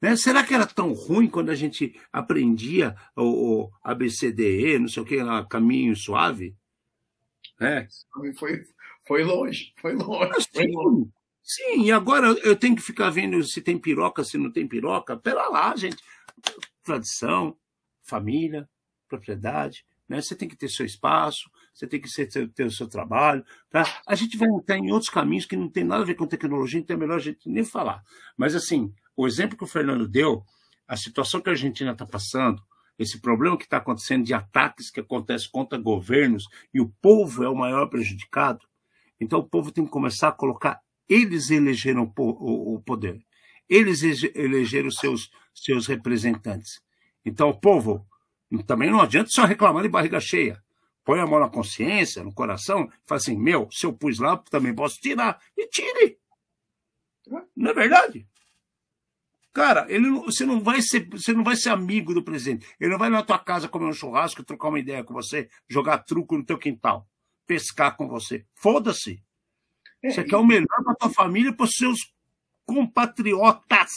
Né? 0.00 0.16
Será 0.16 0.44
que 0.44 0.54
era 0.54 0.66
tão 0.66 0.92
ruim 0.92 1.28
quando 1.28 1.50
a 1.50 1.54
gente 1.54 1.98
aprendia 2.12 2.96
o, 3.14 3.22
o 3.62 3.70
ABCDE, 3.82 4.78
não 4.78 4.88
sei 4.88 5.02
o 5.02 5.06
que, 5.06 5.22
lá, 5.22 5.44
caminho 5.44 5.96
suave? 5.96 6.54
Né? 7.58 7.88
Foi, 8.38 8.60
foi 9.06 9.24
longe, 9.24 9.72
foi 9.80 9.94
longe. 9.94 10.48
Foi 10.54 10.66
longe. 10.66 11.10
Sim, 11.42 11.84
e 11.84 11.92
agora 11.92 12.26
eu 12.42 12.56
tenho 12.56 12.74
que 12.74 12.82
ficar 12.82 13.08
vendo 13.08 13.42
se 13.44 13.62
tem 13.62 13.78
piroca, 13.78 14.24
se 14.24 14.36
não 14.36 14.50
tem 14.50 14.66
piroca. 14.66 15.16
Pera 15.16 15.48
lá, 15.48 15.74
gente. 15.76 16.02
Tradição, 16.82 17.56
família, 18.02 18.68
propriedade. 19.08 19.86
Né? 20.08 20.20
Você 20.20 20.34
tem 20.34 20.48
que 20.48 20.56
ter 20.56 20.68
seu 20.68 20.84
espaço, 20.84 21.48
você 21.76 21.86
tem 21.86 22.00
que 22.00 22.08
ter, 22.10 22.48
ter 22.48 22.66
o 22.66 22.70
seu 22.70 22.88
trabalho. 22.88 23.44
Tá? 23.70 23.84
A 24.06 24.14
gente 24.14 24.38
vai 24.38 24.48
entrar 24.48 24.78
em 24.78 24.90
outros 24.90 25.10
caminhos 25.10 25.44
que 25.44 25.56
não 25.56 25.68
tem 25.68 25.84
nada 25.84 26.02
a 26.02 26.06
ver 26.06 26.14
com 26.14 26.26
tecnologia, 26.26 26.80
então 26.80 26.96
é 26.96 26.98
melhor 26.98 27.16
a 27.16 27.22
gente 27.22 27.48
nem 27.50 27.62
falar. 27.62 28.02
Mas, 28.34 28.54
assim, 28.54 28.94
o 29.14 29.26
exemplo 29.26 29.58
que 29.58 29.64
o 29.64 29.66
Fernando 29.66 30.08
deu, 30.08 30.42
a 30.88 30.96
situação 30.96 31.38
que 31.38 31.50
a 31.50 31.52
Argentina 31.52 31.92
está 31.92 32.06
passando, 32.06 32.62
esse 32.98 33.20
problema 33.20 33.58
que 33.58 33.64
está 33.64 33.76
acontecendo 33.76 34.24
de 34.24 34.32
ataques 34.32 34.90
que 34.90 35.00
acontecem 35.00 35.50
contra 35.52 35.78
governos 35.78 36.48
e 36.72 36.80
o 36.80 36.88
povo 37.02 37.44
é 37.44 37.48
o 37.48 37.54
maior 37.54 37.88
prejudicado, 37.88 38.66
então 39.20 39.40
o 39.40 39.44
povo 39.44 39.70
tem 39.70 39.84
que 39.84 39.90
começar 39.90 40.28
a 40.28 40.32
colocar. 40.32 40.80
Eles 41.06 41.50
elegeram 41.50 42.10
o 42.16 42.80
poder, 42.80 43.20
eles 43.68 44.02
elegeram 44.34 44.90
seus, 44.90 45.30
seus 45.54 45.86
representantes. 45.86 46.80
Então, 47.22 47.50
o 47.50 47.60
povo, 47.60 48.06
também 48.66 48.90
não 48.90 49.00
adianta 49.00 49.28
só 49.30 49.44
reclamar 49.44 49.82
de 49.82 49.90
barriga 49.90 50.18
cheia. 50.18 50.64
Põe 51.06 51.20
a 51.20 51.26
mão 51.26 51.38
na 51.38 51.48
consciência, 51.48 52.24
no 52.24 52.34
coração, 52.34 52.82
e 52.82 53.06
fala 53.06 53.20
assim: 53.20 53.38
meu, 53.38 53.68
se 53.70 53.86
eu 53.86 53.92
pus 53.92 54.18
lá, 54.18 54.36
também 54.50 54.74
posso 54.74 55.00
tirar. 55.00 55.40
E 55.56 55.68
tire. 55.68 56.18
Não 57.56 57.70
é 57.70 57.72
verdade? 57.72 58.26
Cara, 59.52 59.86
ele 59.88 60.10
não, 60.10 60.24
você, 60.24 60.44
não 60.44 60.60
vai 60.60 60.82
ser, 60.82 61.08
você 61.08 61.32
não 61.32 61.44
vai 61.44 61.54
ser 61.54 61.70
amigo 61.70 62.12
do 62.12 62.24
presidente. 62.24 62.66
Ele 62.80 62.90
não 62.90 62.98
vai 62.98 63.08
na 63.08 63.22
tua 63.22 63.38
casa 63.38 63.68
comer 63.68 63.86
um 63.86 63.92
churrasco, 63.92 64.42
trocar 64.42 64.68
uma 64.68 64.80
ideia 64.80 65.04
com 65.04 65.14
você, 65.14 65.48
jogar 65.68 65.98
truco 65.98 66.36
no 66.36 66.44
teu 66.44 66.58
quintal, 66.58 67.08
pescar 67.46 67.96
com 67.96 68.08
você. 68.08 68.44
Foda-se. 68.52 69.22
É, 70.02 70.10
você 70.10 70.22
e... 70.22 70.24
quer 70.24 70.36
o 70.38 70.44
melhor 70.44 70.82
para 70.84 70.96
tua 70.96 71.10
família 71.10 71.50
e 71.50 71.56
para 71.56 71.66
os 71.66 71.76
seus 71.76 72.12
compatriotas. 72.64 73.92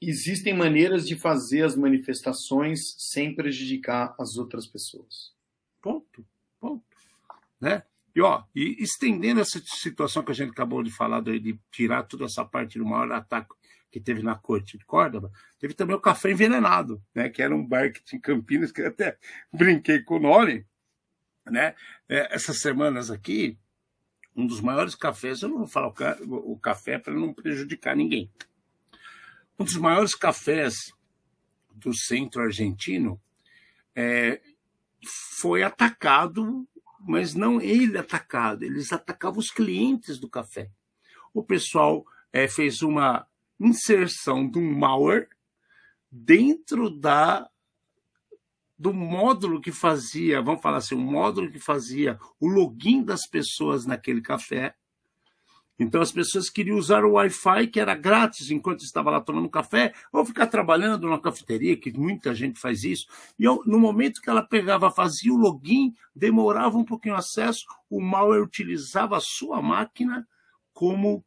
Existem 0.00 0.56
maneiras 0.56 1.06
de 1.06 1.14
fazer 1.14 1.62
as 1.62 1.76
manifestações 1.76 2.94
sem 2.96 3.34
prejudicar 3.34 4.16
as 4.18 4.38
outras 4.38 4.66
pessoas. 4.66 5.36
Ponto. 5.82 6.24
Né? 7.60 7.82
E, 8.14 8.20
ó, 8.20 8.42
e 8.54 8.82
estendendo 8.82 9.40
essa 9.40 9.60
situação 9.64 10.22
que 10.22 10.32
a 10.32 10.34
gente 10.34 10.50
acabou 10.50 10.82
de 10.82 10.90
falar, 10.90 11.20
de 11.20 11.58
tirar 11.70 12.02
toda 12.04 12.24
essa 12.24 12.44
parte 12.44 12.78
do 12.78 12.84
maior 12.84 13.10
ataque 13.12 13.54
que 13.90 14.00
teve 14.00 14.22
na 14.22 14.34
corte 14.34 14.76
de 14.76 14.84
Córdoba, 14.84 15.30
teve 15.58 15.72
também 15.72 15.96
o 15.96 16.00
Café 16.00 16.30
Envenenado, 16.30 17.02
né, 17.14 17.28
que 17.28 17.40
era 17.40 17.54
um 17.54 17.64
bar 17.64 17.92
que 17.92 18.02
tinha 18.02 18.18
em 18.18 18.20
Campinas, 18.20 18.70
que 18.70 18.82
eu 18.82 18.88
até 18.88 19.16
brinquei 19.52 20.02
com 20.02 20.16
o 20.16 20.20
nome. 20.20 20.66
Né? 21.46 21.74
É, 22.08 22.34
essas 22.34 22.60
semanas 22.60 23.10
aqui, 23.10 23.58
um 24.36 24.46
dos 24.46 24.60
maiores 24.60 24.94
cafés, 24.94 25.42
eu 25.42 25.48
não 25.48 25.58
vou 25.58 25.66
falar 25.66 25.92
o, 26.20 26.52
o 26.52 26.58
café 26.58 26.98
para 26.98 27.14
não 27.14 27.32
prejudicar 27.32 27.96
ninguém. 27.96 28.30
Um 29.58 29.64
dos 29.64 29.76
maiores 29.76 30.14
cafés 30.14 30.92
do 31.74 31.94
centro 31.94 32.42
argentino 32.42 33.20
é, 33.94 34.40
foi 35.40 35.62
atacado, 35.62 36.68
mas 37.00 37.34
não 37.34 37.60
ele 37.60 37.98
atacado, 37.98 38.64
eles 38.64 38.92
atacavam 38.92 39.38
os 39.38 39.50
clientes 39.50 40.18
do 40.18 40.28
café. 40.28 40.70
O 41.32 41.42
pessoal 41.42 42.04
é, 42.32 42.48
fez 42.48 42.82
uma 42.82 43.26
inserção 43.60 44.48
de 44.48 44.58
um 44.58 44.72
malware 44.78 45.28
dentro 46.10 46.90
da 46.90 47.48
do 48.78 48.94
módulo 48.94 49.60
que 49.60 49.72
fazia, 49.72 50.40
vamos 50.40 50.62
falar 50.62 50.76
assim, 50.76 50.94
o 50.94 51.00
módulo 51.00 51.50
que 51.50 51.58
fazia 51.58 52.16
o 52.38 52.46
login 52.46 53.02
das 53.02 53.26
pessoas 53.26 53.84
naquele 53.84 54.22
café. 54.22 54.76
Então 55.78 56.00
as 56.00 56.10
pessoas 56.10 56.50
queriam 56.50 56.76
usar 56.76 57.04
o 57.04 57.12
Wi-Fi 57.12 57.68
que 57.68 57.78
era 57.78 57.94
grátis 57.94 58.50
enquanto 58.50 58.80
estava 58.80 59.10
lá 59.10 59.20
tomando 59.20 59.48
café, 59.48 59.94
ou 60.12 60.24
ficar 60.24 60.48
trabalhando 60.48 61.08
na 61.08 61.18
cafeteria, 61.18 61.76
que 61.76 61.96
muita 61.96 62.34
gente 62.34 62.58
faz 62.58 62.82
isso. 62.82 63.06
E 63.38 63.44
eu, 63.44 63.62
no 63.64 63.78
momento 63.78 64.20
que 64.20 64.28
ela 64.28 64.42
pegava, 64.42 64.90
fazia 64.90 65.32
o 65.32 65.36
login, 65.36 65.94
demorava 66.14 66.76
um 66.76 66.84
pouquinho 66.84 67.14
o 67.14 67.18
acesso, 67.18 67.64
o 67.88 68.00
malware 68.00 68.42
utilizava 68.42 69.16
a 69.16 69.20
sua 69.20 69.62
máquina 69.62 70.26
como 70.72 71.24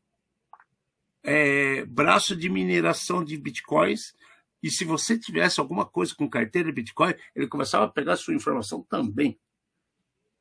é, 1.23 1.85
braço 1.85 2.35
de 2.35 2.49
mineração 2.49 3.23
de 3.23 3.37
bitcoins. 3.37 4.13
E 4.61 4.69
se 4.69 4.85
você 4.85 5.17
tivesse 5.17 5.59
alguma 5.59 5.85
coisa 5.85 6.13
com 6.13 6.29
carteira 6.29 6.69
de 6.69 6.75
Bitcoin, 6.75 7.15
ele 7.35 7.47
começava 7.47 7.85
a 7.85 7.89
pegar 7.89 8.13
a 8.13 8.17
sua 8.17 8.35
informação 8.35 8.83
também. 8.83 9.39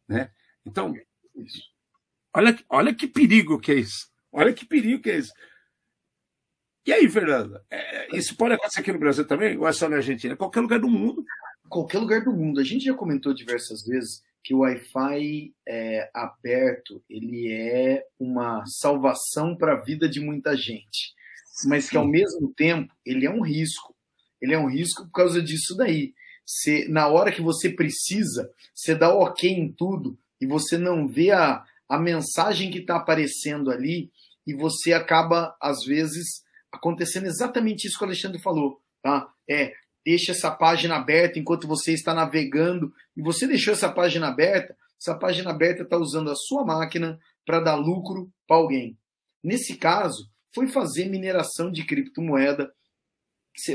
Né? 0.07 0.31
Então, 0.65 0.95
olha, 2.35 2.59
olha 2.69 2.95
que 2.95 3.07
perigo 3.07 3.61
que 3.61 3.73
é 3.73 3.77
isso. 3.77 4.09
Olha 4.33 4.53
que 4.53 4.65
perigo 4.65 5.03
que 5.03 5.11
é 5.11 5.19
isso. 5.19 5.33
E 6.87 6.93
aí, 6.93 7.09
Fernanda? 7.09 7.65
É, 7.71 8.17
isso 8.17 8.37
pode 8.37 8.55
acontecer 8.55 8.81
aqui 8.81 8.93
no 8.93 8.99
Brasil 8.99 9.27
também? 9.27 9.57
Ou 9.59 9.69
é 9.69 9.73
só 9.73 9.89
na 9.89 9.97
Argentina? 9.97 10.37
Qualquer 10.37 10.61
lugar 10.61 10.81
do 10.81 10.89
mundo. 10.89 11.25
Qualquer 11.69 11.99
lugar 11.99 12.25
do 12.25 12.33
mundo. 12.33 12.59
A 12.59 12.65
gente 12.65 12.85
já 12.85 12.95
comentou 12.95 13.35
diversas 13.35 13.85
vezes 13.85 14.23
que 14.43 14.55
o 14.55 14.61
Wi-Fi 14.61 15.55
é, 15.69 16.11
aberto 16.15 17.03
ele 17.09 17.53
é 17.53 18.05
uma 18.19 18.65
salvação 18.67 19.55
para 19.55 19.75
a 19.75 19.81
vida 19.81 20.09
de 20.09 20.21
muita 20.21 20.57
gente. 20.57 21.15
mas 21.67 21.91
que 21.91 21.97
ao 21.97 22.07
mesmo 22.07 22.53
tempo 22.55 22.93
ele 23.05 23.27
é 23.27 23.31
um 23.31 23.43
risco. 23.43 23.95
Ele 24.41 24.55
é 24.55 24.59
um 24.59 24.69
risco 24.69 25.05
por 25.05 25.13
causa 25.13 25.43
disso 25.43 25.77
daí. 25.77 26.15
Você, 26.47 26.89
na 26.89 27.07
hora 27.07 27.31
que 27.31 27.43
você 27.43 27.69
precisa, 27.69 28.51
você 28.75 28.95
dá 28.95 29.15
ok 29.15 29.49
em 29.49 29.71
tudo 29.71 30.19
e 30.41 30.47
você 30.47 30.79
não 30.79 31.07
vê 31.07 31.31
a, 31.31 31.63
a 31.91 31.99
mensagem 31.99 32.71
que 32.71 32.79
está 32.79 32.97
aparecendo 32.97 33.69
ali 33.69 34.13
e 34.47 34.55
você 34.55 34.93
acaba, 34.93 35.57
às 35.61 35.85
vezes, 35.85 36.45
acontecendo 36.71 37.27
exatamente 37.27 37.89
isso 37.89 37.99
que 37.99 38.05
o 38.05 38.07
Alexandre 38.07 38.41
falou. 38.41 38.81
Tá? 39.03 39.29
É, 39.49 39.75
deixa 40.07 40.31
essa 40.31 40.53
página 40.53 40.95
aberta 40.95 41.41
enquanto 41.41 41.67
você 41.67 41.93
está 41.93 42.15
navegando 42.15 42.95
e 43.17 43.23
você 43.23 43.45
deixou 43.45 43.75
essa 43.75 43.91
página 43.91 44.29
aberta, 44.29 44.77
essa 45.01 45.19
página 45.19 45.51
aberta 45.51 45.83
está 45.83 45.97
usando 45.97 46.31
a 46.31 46.37
sua 46.37 46.65
máquina 46.65 47.19
para 47.45 47.59
dar 47.59 47.75
lucro 47.75 48.31
para 48.47 48.57
alguém. 48.57 48.97
Nesse 49.43 49.77
caso, 49.77 50.31
foi 50.55 50.69
fazer 50.69 51.09
mineração 51.09 51.73
de 51.73 51.85
criptomoeda. 51.85 52.73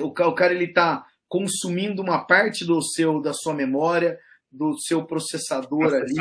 O 0.01 0.33
cara 0.33 0.53
ele 0.53 0.65
está 0.65 1.05
consumindo 1.27 2.01
uma 2.01 2.23
parte 2.23 2.63
do 2.63 2.81
seu 2.81 3.19
da 3.19 3.33
sua 3.33 3.53
memória, 3.53 4.17
do 4.49 4.79
seu 4.79 5.05
processador 5.05 5.93
ali, 5.93 6.13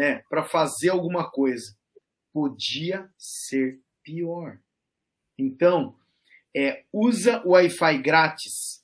é, 0.00 0.24
para 0.30 0.42
fazer 0.42 0.88
alguma 0.88 1.30
coisa. 1.30 1.76
Podia 2.32 3.10
ser 3.18 3.78
pior. 4.02 4.58
Então, 5.38 5.94
é, 6.56 6.84
usa 6.90 7.42
o 7.44 7.50
Wi-Fi 7.50 7.98
grátis 7.98 8.82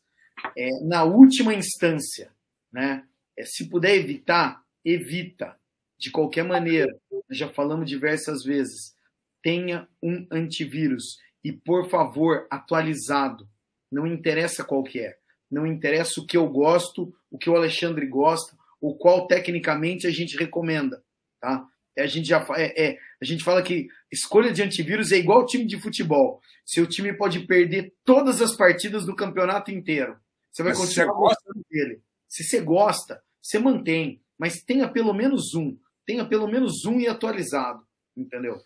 é, 0.57 0.69
na 0.85 1.05
última 1.05 1.55
instância, 1.55 2.31
né? 2.71 3.07
É, 3.35 3.45
se 3.45 3.69
puder 3.69 3.95
evitar, 3.95 4.62
evita 4.85 5.59
de 5.99 6.11
qualquer 6.11 6.45
maneira. 6.45 6.95
Já 7.31 7.49
falamos 7.49 7.89
diversas 7.89 8.45
vezes. 8.45 8.95
Tenha 9.43 9.89
um 10.03 10.27
antivírus 10.31 11.19
e, 11.43 11.53
por 11.53 11.89
favor, 11.89 12.47
atualizado. 12.51 13.49
Não 13.91 14.07
interessa 14.07 14.64
qual 14.64 14.83
que 14.83 15.01
é. 15.01 15.17
Não 15.51 15.67
interessa 15.67 16.21
o 16.21 16.27
que 16.27 16.37
eu 16.37 16.49
gosto, 16.49 17.14
o 17.31 17.39
que 17.39 17.49
o 17.49 17.57
Alexandre 17.57 18.07
gosta, 18.07 18.57
ou 18.81 18.97
qual 18.97 19.27
tecnicamente 19.27 20.07
a 20.07 20.11
gente 20.11 20.37
recomenda, 20.37 21.03
tá? 21.47 21.64
É, 21.97 22.03
a 22.03 22.07
gente 22.07 22.28
já 22.28 22.44
é, 22.57 22.88
é, 22.88 22.99
a 23.22 23.24
gente 23.24 23.44
fala 23.44 23.62
que 23.62 23.88
escolha 24.11 24.53
de 24.53 24.62
antivírus 24.62 25.12
é 25.12 25.16
igual 25.16 25.47
time 25.47 25.64
de 25.64 25.80
futebol. 25.80 26.40
Seu 26.64 26.86
time 26.86 27.12
pode 27.12 27.47
perder 27.47 27.94
todas 28.05 28.42
as 28.42 28.57
partidas 28.57 29.07
do 29.07 29.14
campeonato 29.14 29.70
inteiro. 29.70 30.18
Você 30.51 30.64
vai 30.64 30.72
mas 30.72 30.80
continuar 30.80 31.14
gostando 31.14 31.64
dele. 31.70 32.03
Se 32.28 32.42
você 32.42 32.61
gosta, 32.61 33.22
você 33.40 33.59
mantém, 33.59 34.20
mas 34.36 34.61
tenha 34.61 34.88
pelo 34.88 35.14
menos 35.14 35.55
um, 35.55 35.78
tenha 36.05 36.24
pelo 36.26 36.49
menos 36.49 36.84
um 36.84 36.99
e 36.99 37.07
atualizado, 37.07 37.86
entendeu? 38.16 38.61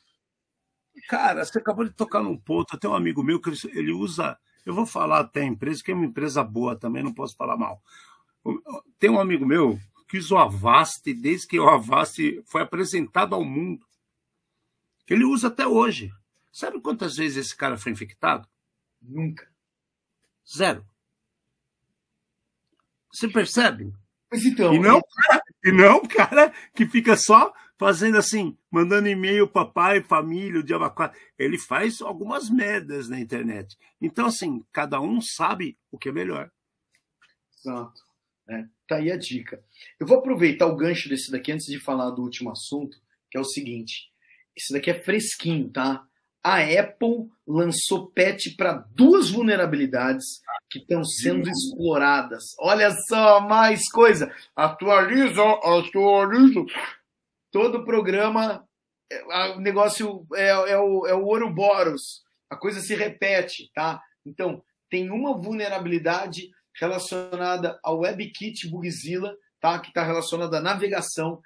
Cara, 1.06 1.44
você 1.44 1.58
acabou 1.58 1.84
de 1.84 1.92
tocar 1.92 2.22
num 2.22 2.36
ponto. 2.36 2.74
Até 2.74 2.88
um 2.88 2.94
amigo 2.94 3.22
meu 3.22 3.40
que 3.40 3.50
ele 3.74 3.92
usa, 3.92 4.38
eu 4.64 4.74
vou 4.74 4.86
falar 4.86 5.20
até 5.20 5.42
a 5.42 5.46
empresa 5.46 5.84
que 5.84 5.92
é 5.92 5.94
uma 5.94 6.06
empresa 6.06 6.42
boa 6.42 6.74
também, 6.74 7.02
não 7.02 7.12
posso 7.12 7.36
falar 7.36 7.56
mal. 7.56 7.80
Tem 8.98 9.10
um 9.10 9.20
amigo 9.20 9.46
meu 9.46 9.78
quis 10.10 10.30
o 10.32 10.36
Avast 10.36 11.14
desde 11.14 11.46
que 11.46 11.60
o 11.60 11.68
Avast 11.68 12.42
foi 12.44 12.62
apresentado 12.62 13.34
ao 13.34 13.44
mundo. 13.44 13.86
Ele 15.08 15.24
usa 15.24 15.46
até 15.46 15.66
hoje. 15.66 16.12
Sabe 16.52 16.80
quantas 16.80 17.16
vezes 17.16 17.46
esse 17.46 17.56
cara 17.56 17.78
foi 17.78 17.92
infectado? 17.92 18.48
Nunca. 19.00 19.48
Zero. 20.52 20.84
Você 23.12 23.28
percebe? 23.28 23.94
Mas 24.30 24.44
então. 24.44 24.74
E 24.74 24.80
não, 24.80 25.00
cara, 25.00 25.42
e 25.64 25.72
não 25.72 26.06
cara 26.06 26.52
que 26.74 26.86
fica 26.86 27.16
só 27.16 27.52
fazendo 27.78 28.18
assim, 28.18 28.58
mandando 28.70 29.08
e-mail 29.08 29.48
para 29.48 29.66
pai, 29.66 30.02
família, 30.02 30.60
o 30.60 30.62
diabo 30.62 30.92
Ele 31.38 31.56
faz 31.56 32.02
algumas 32.02 32.50
merdas 32.50 33.08
na 33.08 33.18
internet. 33.18 33.78
Então, 34.00 34.26
assim, 34.26 34.64
cada 34.72 35.00
um 35.00 35.20
sabe 35.20 35.78
o 35.90 35.98
que 35.98 36.08
é 36.08 36.12
melhor. 36.12 36.50
Exato. 37.58 38.09
É, 38.50 38.64
tá 38.88 38.96
aí 38.96 39.12
a 39.12 39.16
dica. 39.16 39.62
Eu 39.98 40.06
vou 40.06 40.18
aproveitar 40.18 40.66
o 40.66 40.74
gancho 40.74 41.08
desse 41.08 41.30
daqui 41.30 41.52
antes 41.52 41.66
de 41.66 41.78
falar 41.78 42.10
do 42.10 42.22
último 42.22 42.50
assunto, 42.50 42.98
que 43.30 43.38
é 43.38 43.40
o 43.40 43.44
seguinte. 43.44 44.10
Esse 44.56 44.72
daqui 44.72 44.90
é 44.90 45.00
fresquinho, 45.00 45.70
tá? 45.70 46.04
A 46.42 46.58
Apple 46.58 47.28
lançou 47.46 48.10
patch 48.10 48.56
para 48.56 48.84
duas 48.92 49.30
vulnerabilidades 49.30 50.40
que 50.68 50.80
estão 50.80 51.04
sendo 51.04 51.48
exploradas. 51.48 52.56
Olha 52.58 52.90
só, 53.06 53.40
mais 53.40 53.88
coisa. 53.90 54.34
Atualiza, 54.56 55.42
atualiza. 55.62 56.64
Todo 57.52 57.84
programa, 57.84 58.66
é, 59.12 59.50
o 59.54 59.60
negócio 59.60 60.26
é, 60.34 60.48
é, 60.48 60.78
o, 60.78 61.06
é 61.06 61.14
o 61.14 61.24
Ouroboros. 61.24 62.24
A 62.48 62.56
coisa 62.56 62.80
se 62.80 62.96
repete, 62.96 63.70
tá? 63.72 64.02
Então, 64.26 64.60
tem 64.88 65.10
uma 65.10 65.36
vulnerabilidade 65.36 66.50
relacionada 66.80 67.78
ao 67.82 68.00
WebKit 68.00 68.68
Bugzilla, 68.68 69.36
tá? 69.60 69.78
que 69.78 69.88
está 69.88 70.02
relacionada 70.02 70.58
à 70.58 70.60
navegação, 70.60 71.40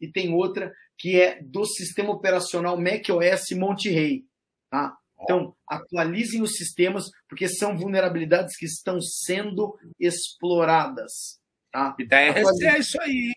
e 0.00 0.10
tem 0.10 0.34
outra 0.34 0.74
que 0.98 1.20
é 1.20 1.40
do 1.42 1.64
sistema 1.64 2.10
operacional 2.10 2.76
macOS 2.76 3.50
Monterey. 3.56 4.24
Tá? 4.70 4.96
Então, 5.22 5.54
atualizem 5.68 6.42
os 6.42 6.56
sistemas, 6.56 7.04
porque 7.28 7.48
são 7.48 7.78
vulnerabilidades 7.78 8.56
que 8.56 8.66
estão 8.66 9.00
sendo 9.00 9.78
exploradas. 9.98 11.40
Tá? 11.72 11.94
E 11.98 12.06
da 12.06 12.18
RC 12.30 12.66
é 12.66 12.78
isso 12.78 13.00
aí. 13.00 13.32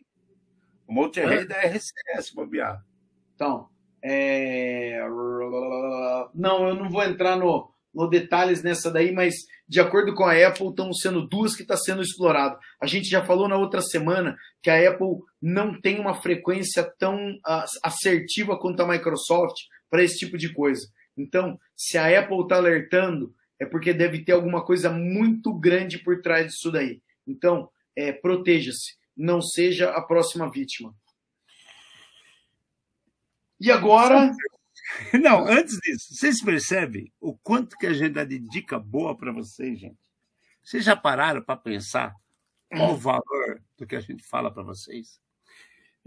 O 0.88 0.94
Monterey 0.94 1.40
é 1.40 1.46
da 1.46 1.62
RCS, 1.62 2.32
bobear. 2.34 2.84
Então, 3.36 3.70
é... 4.04 5.00
não, 6.34 6.68
eu 6.68 6.76
não 6.76 6.90
vou 6.90 7.04
entrar 7.04 7.36
no, 7.36 7.72
no 7.94 8.08
detalhes 8.08 8.64
nessa 8.64 8.92
daí, 8.92 9.12
mas 9.12 9.36
de 9.68 9.82
acordo 9.82 10.14
com 10.16 10.24
a 10.24 10.48
Apple, 10.48 10.70
estão 10.70 10.94
sendo 10.94 11.28
duas 11.28 11.56
que 11.56 11.62
está 11.62 11.76
sendo 11.76 12.02
explorado. 12.02 12.58
A 12.82 12.88
gente 12.88 13.10
já 13.10 13.24
falou 13.24 13.50
na 13.50 13.58
outra 13.58 13.82
semana 13.82 14.38
que 14.62 14.70
a 14.70 14.90
Apple 14.90 15.18
não 15.42 15.80
tem 15.80 16.00
uma 16.00 16.14
frequência 16.14 16.84
tão 16.98 17.38
assertiva 17.84 18.58
quanto 18.58 18.82
a 18.82 18.88
Microsoft 18.88 19.56
para 19.90 20.04
esse 20.04 20.18
tipo 20.18 20.38
de 20.38 20.54
coisa. 20.54 20.88
Então, 21.18 21.60
se 21.76 21.98
a 21.98 22.20
Apple 22.20 22.42
está 22.44 22.56
alertando, 22.56 23.34
é 23.60 23.66
porque 23.66 23.94
deve 23.94 24.24
ter 24.24 24.32
alguma 24.32 24.64
coisa 24.64 24.90
muito 24.90 25.54
grande 25.54 25.98
por 25.98 26.22
trás 26.22 26.48
disso 26.48 26.72
daí. 26.72 27.02
Então, 27.26 27.70
é, 27.96 28.14
proteja-se, 28.14 28.96
não 29.16 29.42
seja 29.42 29.90
a 29.90 30.02
próxima 30.02 30.50
vítima. 30.50 30.94
E 33.60 33.72
agora 33.72 34.32
Não, 35.22 35.46
antes 35.48 35.78
disso, 35.80 36.16
vocês 36.16 36.42
percebem 36.42 37.12
o 37.20 37.38
quanto 37.38 37.78
que 37.78 37.88
a 37.88 37.94
gente 37.94 38.14
dá 38.14 38.24
de 38.24 38.40
dica 38.40 38.80
boa 38.80 39.18
para 39.18 39.32
vocês, 39.32 39.80
gente? 39.80 40.00
Vocês 40.64 40.84
já 40.84 40.96
pararam 40.96 41.42
para 41.42 41.58
pensar 41.58 42.14
qual 42.70 42.94
o 42.94 42.98
valor 42.98 43.62
do 43.78 43.86
que 43.86 43.96
a 43.96 44.00
gente 44.00 44.24
fala 44.24 44.54
para 44.54 44.64
vocês? 44.64 45.20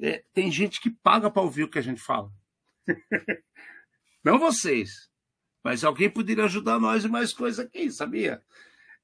É, 0.03 0.25
tem 0.33 0.51
gente 0.51 0.81
que 0.81 0.91
paga 0.91 1.31
para 1.31 1.43
ouvir 1.43 1.65
o 1.65 1.71
que 1.71 1.79
a 1.79 1.83
gente 1.83 2.01
fala. 2.01 2.31
Não 4.25 4.39
vocês, 4.39 5.11
mas 5.63 5.85
alguém 5.85 6.11
poderia 6.11 6.45
ajudar 6.45 6.79
nós 6.79 7.05
em 7.05 7.09
mais 7.09 7.33
coisa 7.33 7.63
aqui, 7.63 7.91
sabia? 7.91 8.43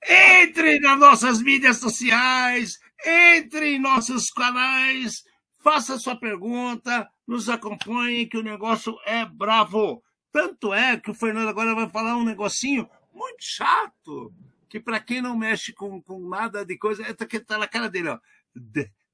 Entre 0.07 0.79
nas 0.79 0.99
nossas 0.99 1.41
mídias 1.41 1.79
sociais, 1.79 2.79
entre 3.05 3.75
em 3.75 3.79
nossos 3.79 4.31
canais, 4.31 5.23
faça 5.67 5.99
sua 5.99 6.15
pergunta, 6.15 7.11
nos 7.27 7.49
acompanhe, 7.49 8.29
que 8.29 8.39
o 8.39 8.43
negócio 8.43 8.97
é 9.05 9.25
bravo. 9.25 10.01
Tanto 10.31 10.73
é 10.73 10.97
que 10.97 11.11
o 11.11 11.15
Fernando 11.15 11.49
agora 11.49 11.75
vai 11.75 11.91
falar 11.91 12.17
um 12.17 12.25
negocinho 12.25 12.89
muito 13.13 13.41
chato, 13.41 14.33
que 14.69 14.79
para 14.79 15.01
quem 15.01 15.21
não 15.21 15.37
mexe 15.37 15.73
com, 15.73 16.01
com 16.01 16.21
nada 16.29 16.65
de 16.65 16.79
coisa, 16.79 17.03
é 17.03 17.13
que 17.13 17.41
tá 17.41 17.59
na 17.59 17.67
cara 17.67 17.91
dele, 17.91 18.11
ó. 18.11 18.21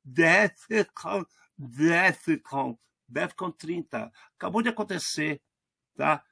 Deathcon, 0.04 1.24
Deathcon, 1.56 2.78
Deathcon 3.08 3.50
30. 3.52 4.12
Acabou 4.36 4.60
de 4.60 4.68
acontecer, 4.68 5.40
tá? 5.96 6.22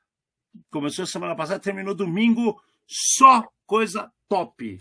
Começou 0.70 1.06
semana 1.06 1.34
passada, 1.34 1.60
terminou 1.60 1.94
domingo, 1.94 2.62
só 2.86 3.48
coisa 3.64 4.12
top. 4.28 4.78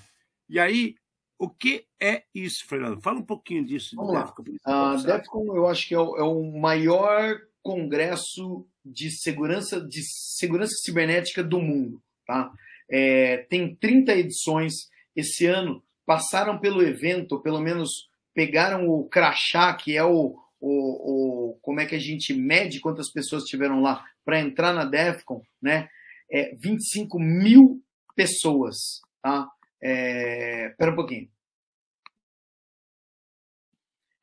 E 0.50 0.60
aí, 0.60 0.98
o 1.40 1.50
que 1.50 1.86
é 2.02 2.24
isso, 2.36 2.66
Fernando? 2.68 3.02
Fala 3.02 3.20
um 3.20 3.26
pouquinho 3.26 3.66
disso. 3.66 3.96
Vamos 3.96 4.14
lá. 4.14 4.24
Defcon. 4.24 4.44
A 4.66 4.94
uh, 4.94 5.04
Defcon, 5.04 5.56
eu 5.56 5.68
acho 5.68 5.88
que 5.88 5.96
é 5.96 6.00
o, 6.00 6.18
é 6.18 6.24
o, 6.24 6.44
maior 6.60 7.40
congresso 7.64 8.68
de 8.84 9.10
segurança, 9.10 9.80
de 9.80 10.02
segurança 10.04 10.74
cibernética 10.84 11.42
do 11.42 11.62
mundo. 11.62 12.02
Tá? 12.28 12.52
É, 12.92 13.38
tem 13.50 13.74
30 13.74 14.18
edições. 14.18 14.74
Esse 15.16 15.46
ano 15.46 15.82
passaram 16.06 16.60
pelo 16.60 16.82
evento, 16.82 17.36
ou 17.36 17.42
pelo 17.42 17.62
menos 17.62 17.90
pegaram 18.34 18.90
o 18.90 19.08
crachá, 19.08 19.74
que 19.74 19.96
é 19.96 20.04
o, 20.04 20.38
o, 20.60 21.52
o 21.52 21.60
como 21.62 21.80
é 21.80 21.86
que 21.86 21.96
a 21.96 22.00
gente 22.00 22.34
mede 22.34 22.82
quantas 22.82 23.10
pessoas 23.12 23.44
estiveram 23.44 23.82
lá 23.82 24.04
para 24.26 24.42
entrar 24.42 24.74
na 24.74 24.84
Defcon, 24.84 25.42
né? 25.62 25.88
É 26.32 26.54
25 26.56 27.18
mil 27.18 27.82
pessoas, 28.14 28.76
tá? 29.22 29.50
É, 29.82 30.70
pera 30.78 30.92
um 30.92 30.96
pouquinho. 30.96 31.30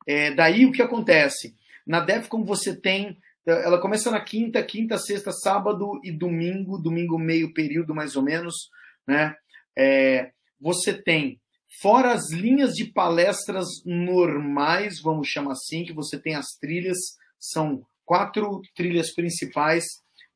É, 0.07 0.31
daí 0.31 0.65
o 0.65 0.71
que 0.71 0.81
acontece? 0.81 1.55
Na 1.85 1.99
DEFCON 1.99 2.43
você 2.43 2.75
tem 2.75 3.19
ela 3.45 3.79
começa 3.79 4.11
na 4.11 4.19
quinta, 4.19 4.61
quinta, 4.61 4.97
sexta, 4.97 5.31
sábado 5.31 6.01
e 6.03 6.11
domingo, 6.11 6.77
domingo 6.77 7.17
meio 7.17 7.53
período 7.53 7.95
mais 7.95 8.17
ou 8.17 8.21
menos, 8.21 8.53
né? 9.07 9.37
É, 9.77 10.31
você 10.59 10.93
tem 10.93 11.39
fora 11.81 12.11
as 12.11 12.29
linhas 12.31 12.73
de 12.73 12.85
palestras 12.85 13.67
normais, 13.85 14.99
vamos 15.01 15.29
chamar 15.29 15.53
assim, 15.53 15.85
que 15.85 15.93
você 15.93 16.19
tem 16.19 16.35
as 16.35 16.47
trilhas, 16.59 16.97
são 17.39 17.85
quatro 18.03 18.61
trilhas 18.75 19.13
principais. 19.13 19.85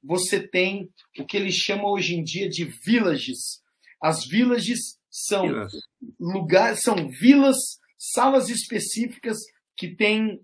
Você 0.02 0.40
tem 0.40 0.90
o 1.20 1.26
que 1.26 1.36
eles 1.36 1.56
chamam 1.56 1.88
hoje 1.88 2.16
em 2.16 2.24
dia 2.24 2.48
de 2.48 2.64
villages. 2.64 3.62
As 4.02 4.26
villages 4.26 5.00
são 5.12 5.68
lugares, 6.18 6.82
são 6.82 7.10
vilas, 7.10 7.58
salas 7.98 8.50
específicas 8.50 9.38
que 9.76 9.94
têm 9.94 10.40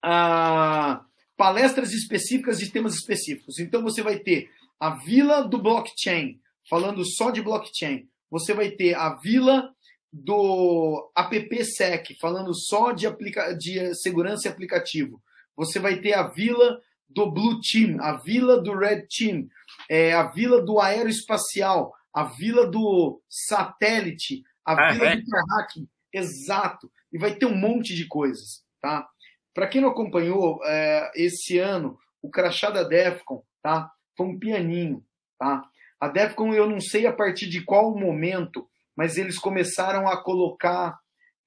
ah, 0.00 1.04
palestras 1.36 1.92
específicas 1.92 2.58
de 2.58 2.70
temas 2.70 2.94
específicos. 2.94 3.58
Então 3.58 3.82
você 3.82 4.00
vai 4.00 4.20
ter 4.20 4.48
a 4.78 4.90
vila 4.90 5.42
do 5.42 5.58
blockchain, 5.58 6.40
falando 6.70 7.04
só 7.04 7.30
de 7.30 7.42
blockchain. 7.42 8.08
Você 8.30 8.54
vai 8.54 8.70
ter 8.70 8.94
a 8.94 9.14
vila 9.16 9.70
do 10.12 11.10
AppSec, 11.14 12.16
falando 12.20 12.54
só 12.54 12.92
de, 12.92 13.06
aplica 13.06 13.52
de 13.54 13.94
segurança 13.94 14.46
e 14.46 14.50
aplicativo. 14.50 15.22
Você 15.56 15.78
vai 15.78 16.00
ter 16.00 16.14
a 16.14 16.28
vila 16.28 16.80
do 17.08 17.30
Blue 17.30 17.60
Team, 17.60 18.00
a 18.00 18.16
vila 18.16 18.60
do 18.60 18.76
Red 18.76 19.06
Team, 19.06 19.48
é, 19.88 20.12
a 20.12 20.24
vila 20.30 20.62
do 20.62 20.80
aeroespacial, 20.80 21.92
a 22.14 22.24
vila 22.24 22.66
do 22.66 23.20
satélite, 23.28 24.42
a 24.64 24.72
ah, 24.72 24.92
vila 24.92 25.06
é? 25.06 25.16
do 25.16 25.30
hacking. 25.50 25.88
Exato. 26.12 26.90
E 27.12 27.18
vai 27.18 27.34
ter 27.34 27.46
um 27.46 27.56
monte 27.56 27.94
de 27.94 28.06
coisas, 28.06 28.62
tá? 28.80 29.08
Para 29.54 29.66
quem 29.66 29.80
não 29.80 29.90
acompanhou, 29.90 30.60
é, 30.64 31.10
esse 31.14 31.58
ano, 31.58 31.98
o 32.22 32.30
crachá 32.30 32.70
da 32.70 32.82
Defcon, 32.82 33.42
tá? 33.62 33.90
Foi 34.16 34.26
um 34.26 34.38
pianinho, 34.38 35.04
tá? 35.38 35.62
A 36.00 36.08
Defcon, 36.08 36.52
eu 36.52 36.68
não 36.68 36.80
sei 36.80 37.06
a 37.06 37.12
partir 37.12 37.48
de 37.48 37.62
qual 37.62 37.96
momento, 37.96 38.68
mas 38.96 39.16
eles 39.16 39.38
começaram 39.38 40.08
a 40.08 40.22
colocar 40.22 40.98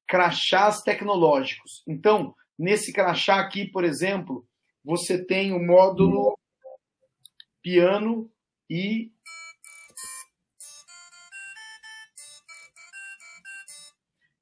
crachás 0.08 0.82
tecnológicos. 0.82 1.84
Então, 1.88 2.36
nesse 2.58 2.94
crachá 2.94 3.40
aqui, 3.40 3.66
por 3.66 3.84
exemplo, 3.84 4.48
você 4.84 5.24
tem 5.24 5.52
o 5.52 5.60
módulo 5.60 6.38
piano 7.62 8.32
e 8.70 9.12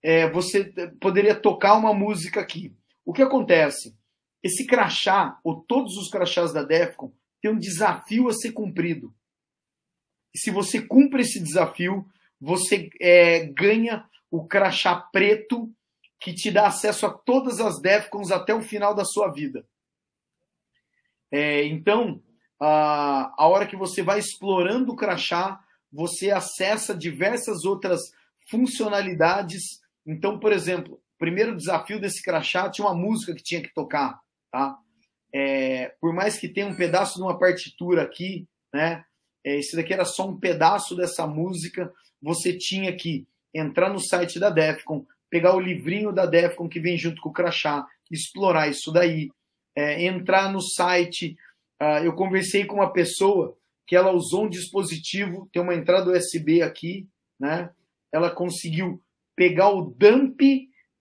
é, 0.03 0.29
você 0.29 0.65
poderia 0.99 1.33
tocar 1.33 1.75
uma 1.75 1.93
música 1.93 2.41
aqui. 2.41 2.75
O 3.05 3.13
que 3.13 3.21
acontece? 3.21 3.95
Esse 4.43 4.67
crachá, 4.67 5.39
ou 5.43 5.61
todos 5.61 5.95
os 5.95 6.09
crachás 6.09 6.51
da 6.51 6.61
Defcon, 6.61 7.13
tem 7.41 7.49
um 7.49 7.57
desafio 7.57 8.27
a 8.27 8.33
ser 8.33 8.51
cumprido. 8.51 9.13
E 10.35 10.39
se 10.39 10.51
você 10.51 10.81
cumpre 10.81 11.21
esse 11.21 11.39
desafio, 11.39 12.05
você 12.39 12.89
é, 12.99 13.45
ganha 13.45 14.05
o 14.29 14.45
crachá 14.45 14.95
preto 14.95 15.71
que 16.19 16.33
te 16.33 16.51
dá 16.51 16.67
acesso 16.67 17.05
a 17.05 17.13
todas 17.13 17.59
as 17.59 17.79
Defcons 17.81 18.31
até 18.31 18.53
o 18.53 18.61
final 18.61 18.93
da 18.93 19.05
sua 19.05 19.31
vida. 19.31 19.65
É, 21.31 21.65
então, 21.65 22.21
a, 22.59 23.33
a 23.37 23.47
hora 23.47 23.65
que 23.65 23.75
você 23.75 24.01
vai 24.01 24.19
explorando 24.19 24.91
o 24.91 24.95
crachá, 24.95 25.59
você 25.91 26.31
acessa 26.31 26.95
diversas 26.95 27.63
outras 27.63 28.01
funcionalidades. 28.49 29.82
Então, 30.05 30.39
por 30.39 30.51
exemplo, 30.51 30.95
o 30.95 31.17
primeiro 31.17 31.55
desafio 31.55 31.99
desse 31.99 32.21
crachá 32.21 32.69
tinha 32.69 32.87
uma 32.87 32.95
música 32.95 33.33
que 33.33 33.43
tinha 33.43 33.61
que 33.61 33.73
tocar, 33.73 34.19
tá? 34.51 34.77
É, 35.33 35.95
por 35.99 36.13
mais 36.13 36.37
que 36.37 36.47
tenha 36.47 36.67
um 36.67 36.75
pedaço 36.75 37.15
de 37.15 37.21
uma 37.23 37.39
partitura 37.39 38.03
aqui, 38.03 38.47
né? 38.73 39.03
É, 39.45 39.57
esse 39.57 39.75
daqui 39.75 39.93
era 39.93 40.05
só 40.05 40.27
um 40.27 40.39
pedaço 40.39 40.95
dessa 40.95 41.27
música 41.27 41.91
você 42.23 42.57
tinha 42.57 42.95
que 42.95 43.27
entrar 43.53 43.91
no 43.91 43.99
site 43.99 44.39
da 44.39 44.49
Defcon, 44.49 45.05
pegar 45.29 45.53
o 45.55 45.59
livrinho 45.59 46.13
da 46.13 46.25
Defcon 46.25 46.69
que 46.69 46.79
vem 46.79 46.97
junto 46.97 47.21
com 47.21 47.29
o 47.29 47.33
crachá, 47.33 47.85
explorar 48.09 48.69
isso 48.69 48.91
daí, 48.91 49.29
é, 49.75 50.05
entrar 50.05 50.51
no 50.51 50.61
site. 50.61 51.35
Uh, 51.81 52.05
eu 52.05 52.13
conversei 52.13 52.65
com 52.65 52.75
uma 52.75 52.93
pessoa 52.93 53.57
que 53.85 53.95
ela 53.95 54.11
usou 54.11 54.45
um 54.45 54.49
dispositivo, 54.49 55.49
tem 55.51 55.61
uma 55.61 55.75
entrada 55.75 56.11
USB 56.11 56.61
aqui, 56.61 57.05
né? 57.37 57.69
Ela 58.11 58.31
conseguiu 58.31 59.03
pegar 59.35 59.69
o 59.69 59.93
dump, 59.97 60.39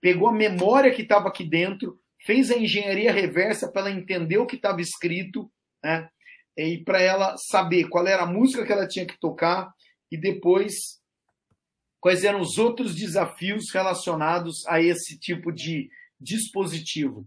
pegou 0.01 0.29
a 0.29 0.33
memória 0.33 0.93
que 0.93 1.03
estava 1.03 1.29
aqui 1.29 1.45
dentro, 1.45 1.99
fez 2.25 2.51
a 2.51 2.57
engenharia 2.57 3.13
reversa 3.13 3.71
para 3.71 3.83
ela 3.83 3.91
entender 3.91 4.39
o 4.39 4.47
que 4.47 4.57
estava 4.57 4.81
escrito, 4.81 5.51
né? 5.83 6.09
E 6.57 6.79
para 6.79 7.01
ela 7.01 7.37
saber 7.37 7.89
qual 7.89 8.07
era 8.07 8.23
a 8.23 8.27
música 8.27 8.65
que 8.65 8.73
ela 8.73 8.87
tinha 8.87 9.07
que 9.07 9.19
tocar 9.19 9.73
e 10.11 10.17
depois 10.17 11.01
quais 11.99 12.25
eram 12.25 12.41
os 12.41 12.59
outros 12.59 12.95
desafios 12.95 13.71
relacionados 13.73 14.67
a 14.67 14.83
esse 14.83 15.19
tipo 15.19 15.53
de 15.53 15.89
dispositivo. 16.21 17.27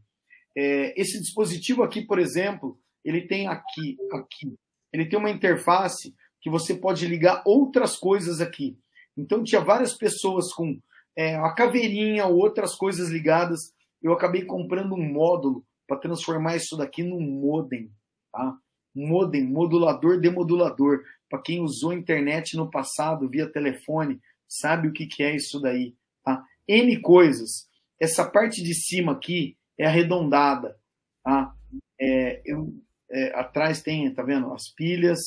É, 0.56 0.99
esse 0.99 1.20
dispositivo 1.20 1.82
aqui, 1.82 2.06
por 2.06 2.20
exemplo, 2.20 2.80
ele 3.03 3.22
tem 3.22 3.47
aqui, 3.47 3.97
aqui, 4.12 4.53
ele 4.91 5.06
tem 5.06 5.18
uma 5.18 5.30
interface 5.30 6.14
que 6.41 6.49
você 6.49 6.76
pode 6.76 7.08
ligar 7.08 7.41
outras 7.45 7.97
coisas 7.97 8.39
aqui. 8.41 8.78
Então 9.18 9.43
tinha 9.43 9.62
várias 9.62 9.93
pessoas 9.93 10.53
com 10.53 10.80
é, 11.16 11.36
a 11.36 11.51
caveirinha 11.53 12.26
ou 12.26 12.38
outras 12.38 12.76
coisas 12.76 13.09
ligadas. 13.09 13.74
Eu 14.01 14.13
acabei 14.13 14.43
comprando 14.43 14.93
um 14.93 15.13
módulo 15.13 15.66
para 15.88 15.97
transformar 15.97 16.55
isso 16.55 16.76
daqui 16.76 17.03
num 17.03 17.22
modem, 17.22 17.91
tá? 18.32 18.57
Modem, 18.93 19.43
modulador, 19.43 20.20
demodulador. 20.20 21.03
Para 21.30 21.41
quem 21.41 21.61
usou 21.61 21.93
internet 21.93 22.55
no 22.55 22.70
passado 22.70 23.30
via 23.30 23.51
telefone, 23.51 24.22
sabe 24.47 24.88
o 24.88 24.93
que, 24.93 25.05
que 25.05 25.24
é 25.24 25.36
isso 25.36 25.59
daí. 25.59 25.95
Tá? 26.24 26.43
N 26.68 27.01
coisas. 27.01 27.68
Essa 27.99 28.26
parte 28.30 28.63
de 28.63 28.74
cima 28.74 29.11
aqui 29.11 29.57
é 29.78 29.86
arredondada. 29.86 30.78
Tá? 31.24 31.53
É, 31.99 32.41
eu, 32.45 32.74
é, 33.11 33.38
atrás 33.38 33.82
tem, 33.82 34.11
tá 34.13 34.24
vendo? 34.24 34.51
As 34.53 34.74
pilhas. 34.74 35.20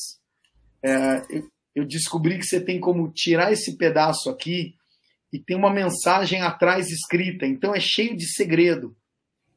É, 0.83 1.21
eu, 1.29 1.47
eu 1.75 1.85
descobri 1.85 2.39
que 2.39 2.45
você 2.45 2.59
tem 2.59 2.79
como 2.79 3.11
tirar 3.11 3.51
esse 3.51 3.77
pedaço 3.77 4.29
aqui 4.29 4.78
e 5.31 5.39
tem 5.39 5.55
uma 5.55 5.71
mensagem 5.71 6.41
atrás 6.41 6.89
escrita. 6.89 7.45
Então 7.45 7.73
é 7.73 7.79
cheio 7.79 8.15
de 8.15 8.27
segredo. 8.33 8.95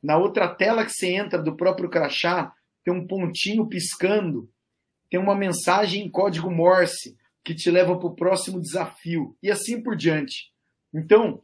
Na 0.03 0.17
outra 0.17 0.49
tela 0.49 0.85
que 0.85 0.93
você 0.93 1.15
entra 1.15 1.41
do 1.41 1.57
próprio 1.57 1.89
crachá, 1.89 2.53
tem 2.85 2.93
um 2.93 3.07
pontinho 3.07 3.69
piscando, 3.69 4.51
tem 5.09 5.21
uma 5.21 5.35
mensagem 5.35 6.05
em 6.05 6.11
código 6.11 6.51
Morse 6.51 7.17
que 7.45 7.55
te 7.55 7.71
leva 7.71 7.97
para 7.99 8.09
o 8.09 8.15
próximo 8.15 8.61
desafio 8.61 9.37
e 9.43 9.51
assim 9.51 9.81
por 9.83 9.97
diante. 9.97 10.53
Então, 10.93 11.43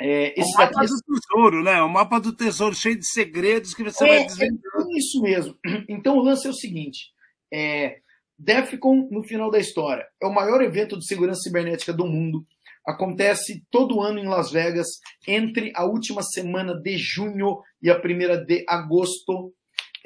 é, 0.00 0.38
esse 0.38 0.54
o 0.54 0.58
mapa 0.58 0.80
daqui... 0.80 0.86
do 0.86 1.20
tesouro, 1.20 1.64
né? 1.64 1.82
O 1.82 1.88
mapa 1.88 2.20
do 2.20 2.32
tesouro 2.32 2.74
cheio 2.74 2.96
de 2.96 3.06
segredos 3.06 3.74
que 3.74 3.82
você 3.82 4.04
é, 4.04 4.08
vai 4.08 4.26
desvendando. 4.26 4.92
É 4.92 4.98
isso 4.98 5.20
mesmo. 5.20 5.58
Então 5.88 6.16
o 6.16 6.22
lance 6.22 6.46
é 6.46 6.50
o 6.50 6.54
seguinte: 6.54 7.12
é, 7.52 8.00
DEFCON, 8.38 9.08
no 9.10 9.24
final 9.24 9.50
da 9.50 9.58
história, 9.58 10.06
é 10.22 10.26
o 10.26 10.32
maior 10.32 10.62
evento 10.62 10.96
de 10.96 11.06
segurança 11.06 11.40
cibernética 11.40 11.92
do 11.92 12.06
mundo. 12.06 12.46
Acontece 12.88 13.62
todo 13.70 14.00
ano 14.00 14.18
em 14.18 14.26
Las 14.26 14.50
Vegas, 14.50 14.86
entre 15.26 15.70
a 15.76 15.84
última 15.84 16.22
semana 16.22 16.74
de 16.74 16.96
junho 16.96 17.60
e 17.82 17.90
a 17.90 18.00
primeira 18.00 18.42
de 18.42 18.64
agosto. 18.66 19.52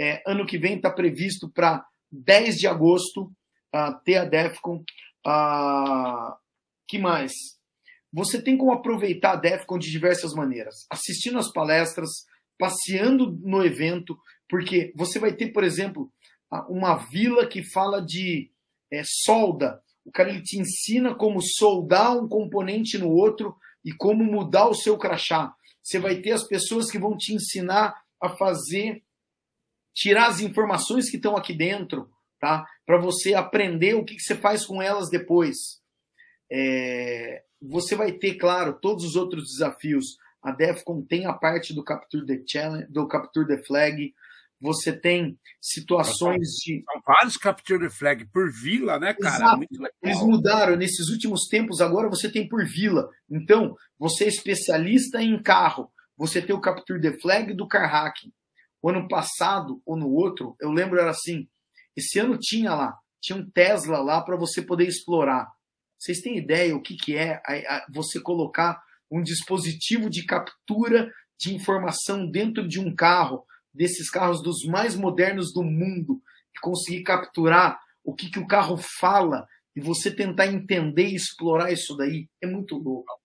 É, 0.01 0.21
ano 0.27 0.45
que 0.45 0.59
vem 0.59 0.75
está 0.75 0.91
previsto 0.91 1.49
para 1.49 1.87
10 2.11 2.59
de 2.59 2.67
agosto 2.67 3.33
uh, 3.73 3.97
ter 4.05 4.17
a 4.17 4.25
DEFCON. 4.25 4.83
Uh, 5.25 6.35
que 6.89 6.99
mais? 6.99 7.33
Você 8.13 8.43
tem 8.43 8.59
como 8.59 8.73
aproveitar 8.73 9.35
a 9.35 9.37
DEFCON 9.37 9.79
de 9.79 9.89
diversas 9.89 10.35
maneiras. 10.35 10.85
Assistindo 10.91 11.39
as 11.39 11.53
palestras, 11.53 12.11
passeando 12.59 13.39
no 13.45 13.65
evento, 13.65 14.19
porque 14.49 14.93
você 14.97 15.21
vai 15.21 15.33
ter, 15.33 15.53
por 15.53 15.63
exemplo, 15.63 16.13
uma 16.69 16.97
vila 16.97 17.47
que 17.47 17.63
fala 17.63 18.03
de 18.03 18.51
é, 18.93 19.03
solda. 19.05 19.81
O 20.05 20.11
cara 20.11 20.31
ele 20.31 20.43
te 20.43 20.59
ensina 20.59 21.15
como 21.15 21.41
soldar 21.41 22.17
um 22.17 22.29
componente 22.29 22.99
no 22.99 23.11
outro 23.11 23.57
e 23.85 23.93
como 23.93 24.25
mudar 24.25 24.69
o 24.69 24.75
seu 24.75 24.97
crachá. 24.99 25.55
Você 25.83 25.99
vai 25.99 26.17
ter 26.17 26.33
as 26.33 26.47
pessoas 26.47 26.91
que 26.91 26.99
vão 26.99 27.17
te 27.17 27.35
ensinar 27.35 27.95
a 28.21 28.29
fazer, 28.29 29.03
tirar 29.93 30.29
as 30.29 30.41
informações 30.41 31.11
que 31.11 31.17
estão 31.17 31.37
aqui 31.37 31.53
dentro, 31.53 32.09
tá? 32.41 32.67
Para 32.87 32.99
você 32.99 33.35
aprender 33.35 33.95
o 33.95 34.05
que, 34.05 34.15
que, 34.15 34.23
você 34.23 34.37
faz 34.37 34.65
com 34.65 34.81
elas 34.81 35.11
depois. 35.11 35.81
É, 36.51 37.43
você 37.61 37.97
vai 37.97 38.13
ter, 38.13 38.35
claro, 38.35 38.79
todos 38.81 39.05
os 39.05 39.17
outros 39.17 39.45
desafios. 39.51 40.17
A 40.43 40.51
DEFCON 40.51 41.03
tem 41.03 41.27
a 41.27 41.33
parte 41.33 41.73
do 41.73 41.85
Capture 41.85 42.27
the 42.27 42.43
Challenge, 42.47 42.87
do 42.91 43.07
Capture 43.07 43.47
the 43.47 43.63
Flag. 43.65 44.15
Você 44.63 44.93
tem 44.93 45.37
situações 45.61 46.47
de. 46.63 46.85
São 46.85 47.03
vários 47.05 47.37
Capture 47.37 47.81
the 47.81 47.91
Flag 47.91 48.25
por 48.27 48.49
vila, 48.53 48.97
né, 48.97 49.13
cara? 49.13 49.59
Eles 50.01 50.21
mudaram 50.21 50.77
nesses 50.77 51.09
últimos 51.09 51.49
tempos, 51.49 51.81
agora 51.81 52.09
você 52.09 52.31
tem 52.31 52.49
por 52.49 52.65
vila. 52.65 53.11
Então, 53.29 53.75
você 53.99 54.25
é 54.25 54.29
especialista 54.29 55.21
em 55.21 55.43
carro. 55.43 55.91
Você 56.17 56.41
tem 56.41 56.55
o 56.55 56.61
Capture 56.61 57.01
the 57.01 57.19
Flag 57.19 57.53
do 57.55 57.67
car 57.67 57.91
hacking. 57.91 58.33
o 58.81 58.89
ano 58.89 59.09
passado 59.09 59.83
ou 59.85 59.97
no 59.97 60.09
outro, 60.09 60.55
eu 60.61 60.71
lembro 60.71 60.99
era 60.99 61.11
assim, 61.11 61.49
esse 61.97 62.21
ano 62.21 62.39
tinha 62.39 62.73
lá, 62.73 62.97
tinha 63.21 63.37
um 63.37 63.51
Tesla 63.51 63.99
lá 63.99 64.21
para 64.21 64.37
você 64.37 64.63
poder 64.63 64.87
explorar. 64.87 65.51
Vocês 65.99 66.21
têm 66.21 66.39
ideia 66.39 66.77
o 66.77 66.83
que, 66.83 66.97
que 66.97 67.17
é 67.17 67.43
você 67.93 68.21
colocar 68.21 68.81
um 69.11 69.23
dispositivo 69.23 70.09
de 70.09 70.25
captura 70.25 71.13
de 71.37 71.53
informação 71.53 72.31
dentro 72.31 72.67
de 72.67 72.79
um 72.79 72.95
carro, 72.95 73.45
desses 73.75 74.11
carros 74.11 74.43
dos 74.43 74.65
mais 74.65 74.95
modernos 74.95 75.53
do 75.53 75.63
mundo, 75.63 76.23
e 76.55 76.61
conseguir 76.61 77.03
capturar 77.03 77.81
o 78.05 78.15
que, 78.15 78.31
que 78.31 78.39
o 78.39 78.47
carro 78.47 78.77
fala 78.77 79.47
e 79.75 79.81
você 79.81 80.11
tentar 80.11 80.47
entender 80.47 81.09
e 81.09 81.15
explorar 81.15 81.73
isso 81.73 81.97
daí? 81.97 82.29
É 82.41 82.47
muito 82.47 82.77
louco. 82.77 83.21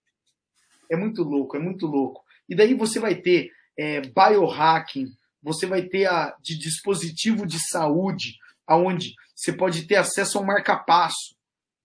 É 0.90 0.96
muito 0.96 1.24
louco, 1.24 1.58
é 1.58 1.60
muito 1.60 1.86
louco. 1.86 2.24
E 2.48 2.56
daí 2.56 2.74
você 2.74 3.00
vai 3.00 3.16
ter 3.16 3.52
é, 3.78 4.02
biohacking, 4.02 5.08
você 5.42 5.66
vai 5.66 5.84
ter 5.84 6.06
a 6.06 6.36
de 6.42 6.58
dispositivo 6.58 7.46
de 7.46 7.60
saúde, 7.70 8.36
aonde 8.66 9.14
você 9.36 9.52
pode 9.52 9.86
ter 9.86 9.96
acesso 9.96 10.38
ao 10.38 10.46
marca-passo. 10.46 11.36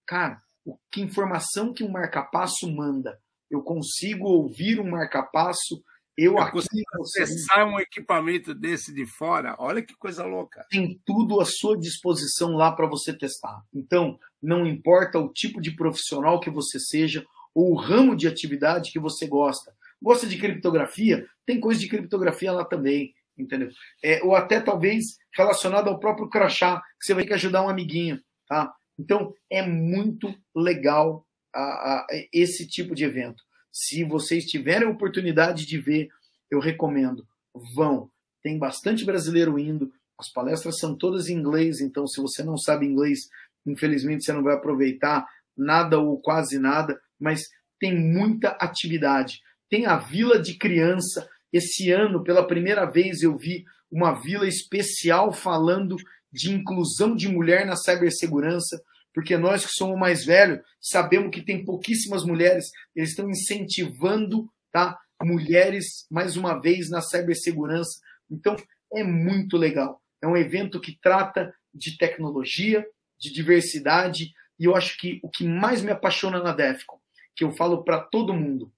Cara, 0.06 0.40
o, 0.64 0.78
que 0.90 1.00
informação 1.00 1.72
que 1.72 1.82
um 1.82 1.90
marca-passo 1.90 2.70
manda? 2.70 3.20
Eu 3.50 3.62
consigo 3.62 4.26
ouvir 4.28 4.80
um 4.80 4.88
marca-passo, 4.88 5.82
eu, 6.16 6.32
eu 6.32 6.38
aqui 6.38 6.82
acessar 7.00 7.66
um 7.66 7.80
equipamento 7.80 8.54
desse 8.54 8.92
de 8.92 9.06
fora, 9.06 9.56
olha 9.58 9.82
que 9.82 9.94
coisa 9.94 10.24
louca. 10.24 10.66
Tem 10.70 11.00
tudo 11.04 11.40
à 11.40 11.44
sua 11.44 11.78
disposição 11.78 12.52
lá 12.52 12.72
para 12.72 12.86
você 12.86 13.12
testar. 13.12 13.62
Então, 13.74 14.18
não 14.42 14.66
importa 14.66 15.18
o 15.18 15.32
tipo 15.32 15.60
de 15.60 15.70
profissional 15.70 16.40
que 16.40 16.50
você 16.50 16.78
seja 16.78 17.24
ou 17.54 17.72
o 17.72 17.76
ramo 17.76 18.16
de 18.16 18.26
atividade 18.26 18.92
que 18.92 18.98
você 18.98 19.26
gosta. 19.26 19.74
Gosta 20.00 20.26
de 20.26 20.38
criptografia? 20.38 21.26
Tem 21.46 21.60
coisa 21.60 21.80
de 21.80 21.88
criptografia 21.88 22.52
lá 22.52 22.64
também 22.64 23.14
entendeu? 23.36 23.70
É, 24.02 24.22
ou 24.22 24.34
até 24.34 24.60
talvez 24.60 25.16
relacionado 25.36 25.88
ao 25.88 25.98
próprio 25.98 26.28
crachá, 26.28 26.80
que 26.98 27.06
você 27.06 27.14
vai 27.14 27.24
ter 27.24 27.28
que 27.28 27.34
ajudar 27.34 27.62
um 27.62 27.68
amiguinho, 27.68 28.20
tá? 28.46 28.72
Então 28.98 29.34
é 29.50 29.62
muito 29.62 30.34
legal 30.54 31.26
a, 31.54 31.60
a, 31.60 32.06
esse 32.32 32.66
tipo 32.66 32.94
de 32.94 33.04
evento. 33.04 33.42
Se 33.72 34.04
vocês 34.04 34.44
tiverem 34.44 34.86
a 34.86 34.90
oportunidade 34.90 35.64
de 35.64 35.78
ver, 35.78 36.08
eu 36.50 36.60
recomendo. 36.60 37.26
Vão. 37.74 38.10
Tem 38.42 38.58
bastante 38.58 39.04
brasileiro 39.04 39.58
indo. 39.58 39.90
As 40.18 40.30
palestras 40.30 40.78
são 40.78 40.96
todas 40.96 41.28
em 41.28 41.34
inglês, 41.34 41.80
então 41.80 42.06
se 42.06 42.20
você 42.20 42.42
não 42.42 42.56
sabe 42.56 42.86
inglês, 42.86 43.28
infelizmente 43.66 44.24
você 44.24 44.32
não 44.32 44.42
vai 44.42 44.54
aproveitar 44.54 45.26
nada 45.56 45.98
ou 45.98 46.20
quase 46.20 46.58
nada, 46.58 47.00
mas 47.18 47.42
tem 47.80 47.98
muita 47.98 48.50
atividade. 48.50 49.40
Tem 49.68 49.86
a 49.86 49.96
vila 49.96 50.38
de 50.38 50.54
criança 50.54 51.28
esse 51.52 51.90
ano, 51.90 52.22
pela 52.22 52.46
primeira 52.46 52.86
vez, 52.86 53.22
eu 53.22 53.36
vi 53.36 53.64
uma 53.90 54.12
vila 54.12 54.46
especial 54.46 55.32
falando 55.32 55.96
de 56.32 56.50
inclusão 56.50 57.14
de 57.14 57.28
mulher 57.28 57.66
na 57.66 57.76
cibersegurança, 57.76 58.82
porque 59.14 59.36
nós 59.36 59.64
que 59.64 59.72
somos 59.72 59.98
mais 59.98 60.24
velhos 60.24 60.60
sabemos 60.80 61.30
que 61.30 61.42
tem 61.42 61.64
pouquíssimas 61.64 62.24
mulheres, 62.24 62.70
eles 62.94 63.10
estão 63.10 63.28
incentivando 63.28 64.50
tá, 64.72 64.98
mulheres, 65.22 66.06
mais 66.10 66.36
uma 66.36 66.60
vez, 66.60 66.88
na 66.90 67.00
cibersegurança. 67.00 68.00
Então, 68.30 68.56
é 68.92 69.04
muito 69.04 69.56
legal. 69.56 70.02
É 70.20 70.26
um 70.26 70.36
evento 70.36 70.80
que 70.80 70.98
trata 71.00 71.54
de 71.74 71.96
tecnologia, 71.96 72.86
de 73.18 73.32
diversidade, 73.32 74.32
e 74.58 74.64
eu 74.64 74.74
acho 74.74 74.98
que 74.98 75.20
o 75.22 75.28
que 75.28 75.44
mais 75.44 75.82
me 75.82 75.90
apaixona 75.90 76.42
na 76.42 76.52
DEFCON, 76.52 76.98
que 77.34 77.44
eu 77.44 77.52
falo 77.52 77.84
para 77.84 78.00
todo 78.00 78.34
mundo, 78.34 78.72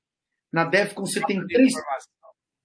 na 0.52 0.64
DEFCON 0.64 1.04
você 1.04 1.20
tem 1.24 1.44
três, 1.46 1.72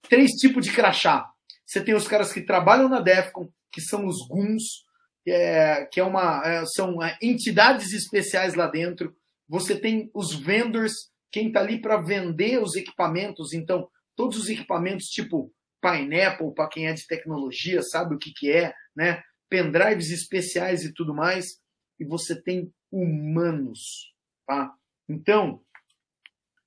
três 0.02 0.30
tipos 0.32 0.64
de 0.64 0.72
crachá. 0.72 1.30
Você 1.66 1.82
tem 1.82 1.94
os 1.94 2.08
caras 2.08 2.32
que 2.32 2.40
trabalham 2.40 2.88
na 2.88 3.00
DEFCON, 3.00 3.48
que 3.72 3.80
são 3.80 4.06
os 4.06 4.26
GUNs, 4.26 4.84
é, 5.26 5.86
que 5.86 6.00
é 6.00 6.04
uma, 6.04 6.42
é, 6.44 6.64
são 6.66 7.02
é, 7.02 7.16
entidades 7.22 7.92
especiais 7.92 8.54
lá 8.54 8.66
dentro. 8.66 9.14
Você 9.48 9.78
tem 9.78 10.10
os 10.14 10.34
vendors, 10.34 10.92
quem 11.30 11.48
está 11.48 11.60
ali 11.60 11.80
para 11.80 12.00
vender 12.00 12.62
os 12.62 12.74
equipamentos. 12.74 13.52
Então, 13.52 13.88
todos 14.16 14.38
os 14.38 14.48
equipamentos 14.48 15.06
tipo 15.06 15.52
Pineapple, 15.80 16.54
para 16.54 16.68
quem 16.68 16.86
é 16.86 16.92
de 16.92 17.06
tecnologia, 17.06 17.82
sabe 17.82 18.14
o 18.14 18.18
que, 18.18 18.32
que 18.32 18.50
é, 18.50 18.74
né? 18.94 19.22
pendrives 19.48 20.10
especiais 20.10 20.84
e 20.84 20.92
tudo 20.92 21.14
mais. 21.14 21.60
E 21.98 22.04
você 22.04 22.40
tem 22.40 22.72
humanos. 22.90 24.14
Tá? 24.46 24.74
Então, 25.08 25.62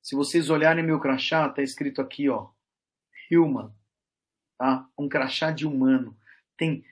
se 0.02 0.16
vocês 0.16 0.50
olharem 0.50 0.84
meu 0.84 1.00
crachá, 1.00 1.48
está 1.48 1.62
escrito 1.62 2.02
aqui, 2.02 2.30
ó, 2.30 2.50
Human, 3.32 3.74
tá? 4.58 4.88
um 4.98 5.08
crachá 5.08 5.50
de 5.52 5.66
humano. 5.66 6.18
Tem 6.58 6.84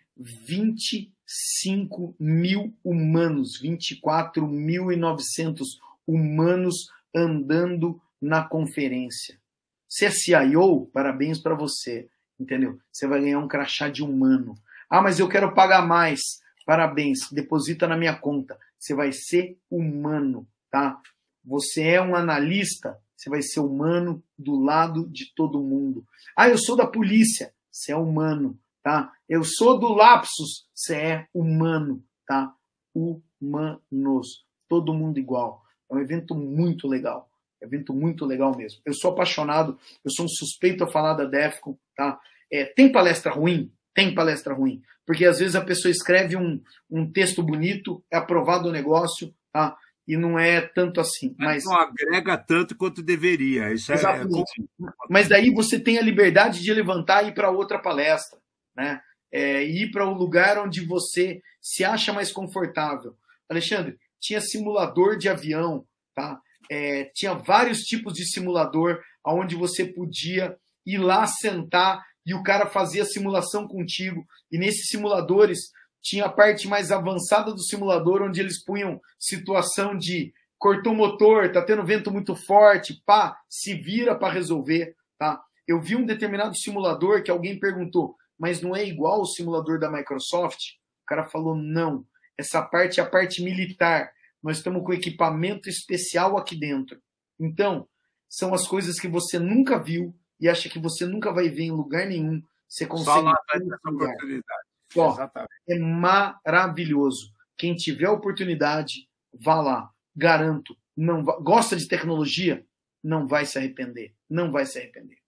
25 1.63 2.15
mil 2.19 2.75
humanos, 2.84 3.61
24.900 3.61 5.63
humanos 6.05 6.88
andando 7.15 8.01
na 8.21 8.43
conferência. 8.43 9.39
Se 9.88 10.05
é 10.05 10.11
CIO, 10.11 10.88
parabéns 10.88 11.39
para 11.39 11.55
você, 11.55 12.09
entendeu? 12.39 12.79
Você 12.91 13.07
vai 13.07 13.21
ganhar 13.21 13.39
um 13.39 13.47
crachá 13.47 13.88
de 13.89 14.03
humano. 14.03 14.55
Ah, 14.89 15.01
mas 15.01 15.19
eu 15.19 15.29
quero 15.29 15.53
pagar 15.53 15.86
mais. 15.86 16.19
Parabéns, 16.65 17.29
deposita 17.32 17.88
na 17.88 17.97
minha 17.97 18.15
conta. 18.15 18.57
Você 18.77 18.93
vai 18.93 19.11
ser 19.11 19.57
humano, 19.69 20.47
tá? 20.69 20.99
Você 21.43 21.84
é 21.84 22.01
um 22.01 22.15
analista, 22.15 22.97
você 23.15 23.29
vai 23.29 23.41
ser 23.41 23.59
humano 23.59 24.23
do 24.38 24.59
lado 24.59 25.09
de 25.09 25.34
todo 25.36 25.61
mundo. 25.61 26.05
Ah, 26.36 26.49
eu 26.49 26.57
sou 26.57 26.75
da 26.75 26.86
polícia, 26.86 27.53
você 27.71 27.91
é 27.91 27.95
humano, 27.95 28.59
tá? 28.84 29.11
Eu 29.27 29.43
sou 29.43 29.79
do 29.79 29.93
Lapsus, 29.93 30.65
você 30.73 30.95
é 30.95 31.27
humano, 31.34 32.03
tá? 32.27 32.53
Humanos, 32.93 34.45
todo 34.68 34.93
mundo 34.93 35.19
igual. 35.19 35.64
É 35.89 35.95
um 35.95 35.99
evento 35.99 36.34
muito 36.35 36.88
legal, 36.88 37.30
é 37.61 37.65
um 37.65 37.68
evento 37.68 37.93
muito 37.93 38.26
legal 38.26 38.56
mesmo. 38.56 38.81
Eu 38.85 38.93
sou 38.93 39.11
apaixonado, 39.11 39.77
eu 40.03 40.11
sou 40.11 40.26
um 40.26 40.30
suspeito 40.30 40.84
a 40.84 40.91
falar 40.91 41.14
da 41.14 41.26
Defcon, 41.26 41.77
tá? 41.95 42.19
É, 42.51 42.65
tem 42.65 42.91
palestra 42.91 43.31
ruim? 43.31 43.72
Tem 43.93 44.14
palestra 44.14 44.53
ruim. 44.53 44.81
Porque 45.06 45.26
às 45.26 45.39
vezes 45.39 45.56
a 45.56 45.64
pessoa 45.64 45.91
escreve 45.91 46.35
um, 46.35 46.61
um 46.89 47.10
texto 47.10 47.43
bonito, 47.43 48.03
é 48.11 48.18
aprovado 48.18 48.69
o 48.69 48.72
negócio, 48.72 49.34
tá? 49.51 49.77
e 50.07 50.18
não 50.18 50.38
é 50.38 50.61
tanto 50.61 50.99
assim. 50.99 51.35
Mas, 51.38 51.64
não 51.64 51.73
agrega 51.73 52.38
tanto 52.38 52.76
quanto 52.76 53.01
deveria. 53.01 53.72
Isso 53.72 53.91
é, 53.91 53.95
Exatamente. 53.95 54.61
É... 54.61 54.85
Mas 55.10 55.27
daí 55.27 55.51
você 55.53 55.80
tem 55.80 55.97
a 55.97 56.01
liberdade 56.01 56.61
de 56.61 56.73
levantar 56.73 57.23
e 57.23 57.30
ir 57.30 57.34
para 57.34 57.49
outra 57.49 57.80
palestra, 57.80 58.38
né? 58.76 59.02
É, 59.31 59.64
ir 59.64 59.91
para 59.91 60.06
o 60.06 60.11
um 60.11 60.18
lugar 60.18 60.57
onde 60.57 60.85
você 60.85 61.41
se 61.61 61.84
acha 61.84 62.11
mais 62.11 62.31
confortável. 62.31 63.15
Alexandre, 63.49 63.98
tinha 64.19 64.41
simulador 64.41 65.18
de 65.18 65.30
avião, 65.30 65.85
tá? 66.14 66.39
É, 66.69 67.06
tinha 67.15 67.34
vários 67.34 67.80
tipos 67.80 68.14
de 68.14 68.26
simulador 68.26 69.02
onde 69.26 69.56
você 69.56 69.85
podia 69.85 70.57
ir 70.85 70.98
lá 70.98 71.26
sentar 71.27 72.03
e 72.26 72.34
o 72.34 72.43
cara 72.43 72.65
fazia 72.65 73.06
simulação 73.06 73.68
contigo. 73.68 74.26
E 74.52 74.57
nesses 74.57 74.88
simuladores 74.88 75.60
tinha 76.02 76.26
a 76.26 76.31
parte 76.31 76.68
mais 76.68 76.91
avançada 76.91 77.52
do 77.52 77.61
simulador, 77.61 78.22
onde 78.22 78.39
eles 78.39 78.64
punham 78.64 78.99
situação 79.19 79.98
de 79.98 80.34
cortou 80.57 80.93
o 80.93 80.95
motor, 80.95 81.52
tá 81.52 81.61
tendo 81.61 81.84
vento 81.84 82.11
muito 82.11 82.35
forte, 82.35 83.02
pá, 83.03 83.35
se 83.49 83.73
vira 83.73 84.14
para 84.15 84.31
resolver, 84.31 84.95
tá? 85.18 85.41
Eu 85.68 85.81
vi 85.81 85.95
um 85.95 86.06
determinado 86.06 86.56
simulador 86.56 87.23
que 87.23 87.31
alguém 87.31 87.60
perguntou, 87.60 88.15
mas 88.41 88.59
não 88.59 88.76
é 88.76 88.84
igual 88.84 89.22
o 89.22 89.26
simulador 89.27 89.77
da 89.77 89.91
Microsoft? 89.91 90.72
O 91.03 91.05
cara 91.05 91.30
falou, 91.30 91.55
não, 91.55 92.03
essa 92.35 92.59
parte 92.59 92.99
é 92.99 93.03
a 93.03 93.05
parte 93.07 93.43
militar. 93.43 94.11
Nós 94.41 94.57
estamos 94.57 94.84
com 94.84 94.91
equipamento 94.91 95.69
especial 95.69 96.35
aqui 96.35 96.55
dentro. 96.55 96.99
Então, 97.39 97.88
são 98.27 98.51
as 98.51 98.68
coisas 98.68 98.99
que 98.99 99.07
você 99.07 99.38
nunca 99.38 99.77
viu 99.77 100.18
e 100.39 100.49
acha 100.49 100.68
que 100.69 100.80
você 100.80 101.05
nunca 101.05 101.31
vai 101.31 101.49
ver 101.49 101.65
em 101.65 101.72
lugar 101.72 102.07
nenhum. 102.07 102.41
Você 102.68 102.88
consegue. 102.88 103.19
Só 103.19 103.22
lá 103.22 103.35
essa 103.53 103.89
oportunidade. 103.89 104.68
Ó, 104.97 105.30
é 105.69 105.77
maravilhoso. 105.77 107.31
Quem 107.55 107.76
tiver 107.76 108.09
oportunidade, 108.09 109.07
vá 109.31 109.61
lá. 109.61 109.91
Garanto. 110.15 110.76
Não 110.97 111.23
va... 111.23 111.39
Gosta 111.39 111.76
de 111.76 111.88
tecnologia? 111.88 112.65
Não 113.03 113.27
vai 113.27 113.45
se 113.45 113.59
arrepender. 113.59 114.15
Não 114.27 114.51
vai 114.51 114.65
se 114.65 114.80
arrepender. 114.80 115.19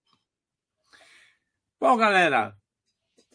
Bom, 1.80 1.96
galera, 1.96 2.58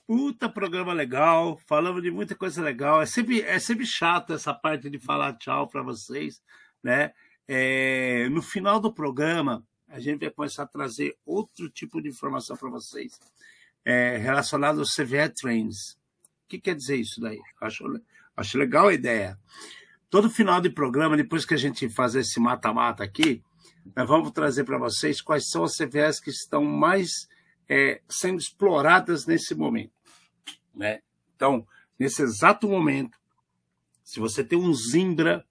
puta 0.09 0.49
programa 0.49 0.95
legal, 0.95 1.61
falamos 1.67 2.03
de 2.03 2.11
muita 2.11 2.35
coisa 2.35 2.63
legal. 2.63 3.03
É 3.03 3.05
sempre, 3.05 3.43
é 3.43 3.59
sempre 3.59 3.85
chato 3.85 4.33
essa 4.33 4.55
parte 4.55 4.89
de 4.89 4.99
falar 4.99 5.35
tchau 5.35 5.69
para 5.69 5.83
vocês, 5.83 6.43
né? 6.83 7.13
É, 7.47 8.27
no 8.31 8.41
final 8.41 8.81
do 8.81 8.91
programa, 8.91 9.63
a 9.87 10.01
gente 10.01 10.21
vai 10.21 10.31
começar 10.31 10.63
a 10.63 10.67
trazer 10.67 11.15
outro 11.27 11.69
tipo 11.69 12.01
de 12.01 12.09
informação 12.09 12.57
para 12.57 12.71
vocês 12.71 13.21
é, 13.85 14.17
relacionado 14.17 14.79
aos 14.79 14.95
CVE 14.95 15.29
Trains 15.29 15.99
que 16.49 16.59
quer 16.59 16.75
dizer 16.75 16.97
isso 16.97 17.21
daí? 17.21 17.39
Acho, 17.61 17.85
acho 18.35 18.57
legal 18.57 18.89
a 18.89 18.95
ideia. 18.95 19.39
Todo 20.09 20.31
final 20.31 20.59
de 20.59 20.71
programa, 20.71 21.19
depois 21.19 21.45
que 21.45 21.53
a 21.53 21.59
gente 21.59 21.87
fazer 21.91 22.21
esse 22.21 22.41
mata-mata 22.41 23.05
aqui, 23.05 23.43
nós 23.95 24.09
vamos 24.09 24.31
trazer 24.31 24.65
para 24.65 24.79
vocês 24.79 25.21
quais 25.21 25.51
são 25.51 25.65
as 25.65 25.77
CVS 25.77 26.19
que 26.19 26.31
estão 26.31 26.65
mais 26.65 27.29
é, 27.69 28.01
sendo 28.09 28.39
exploradas 28.39 29.27
nesse 29.27 29.55
momento. 29.55 29.98
Né? 30.79 31.03
Então, 31.35 31.67
nesse 31.99 32.23
exato 32.23 32.69
momento, 32.69 33.19
se 34.05 34.21
você 34.21 34.45
tem 34.45 34.59
um 34.59 34.73
Zimbra, 34.73 35.45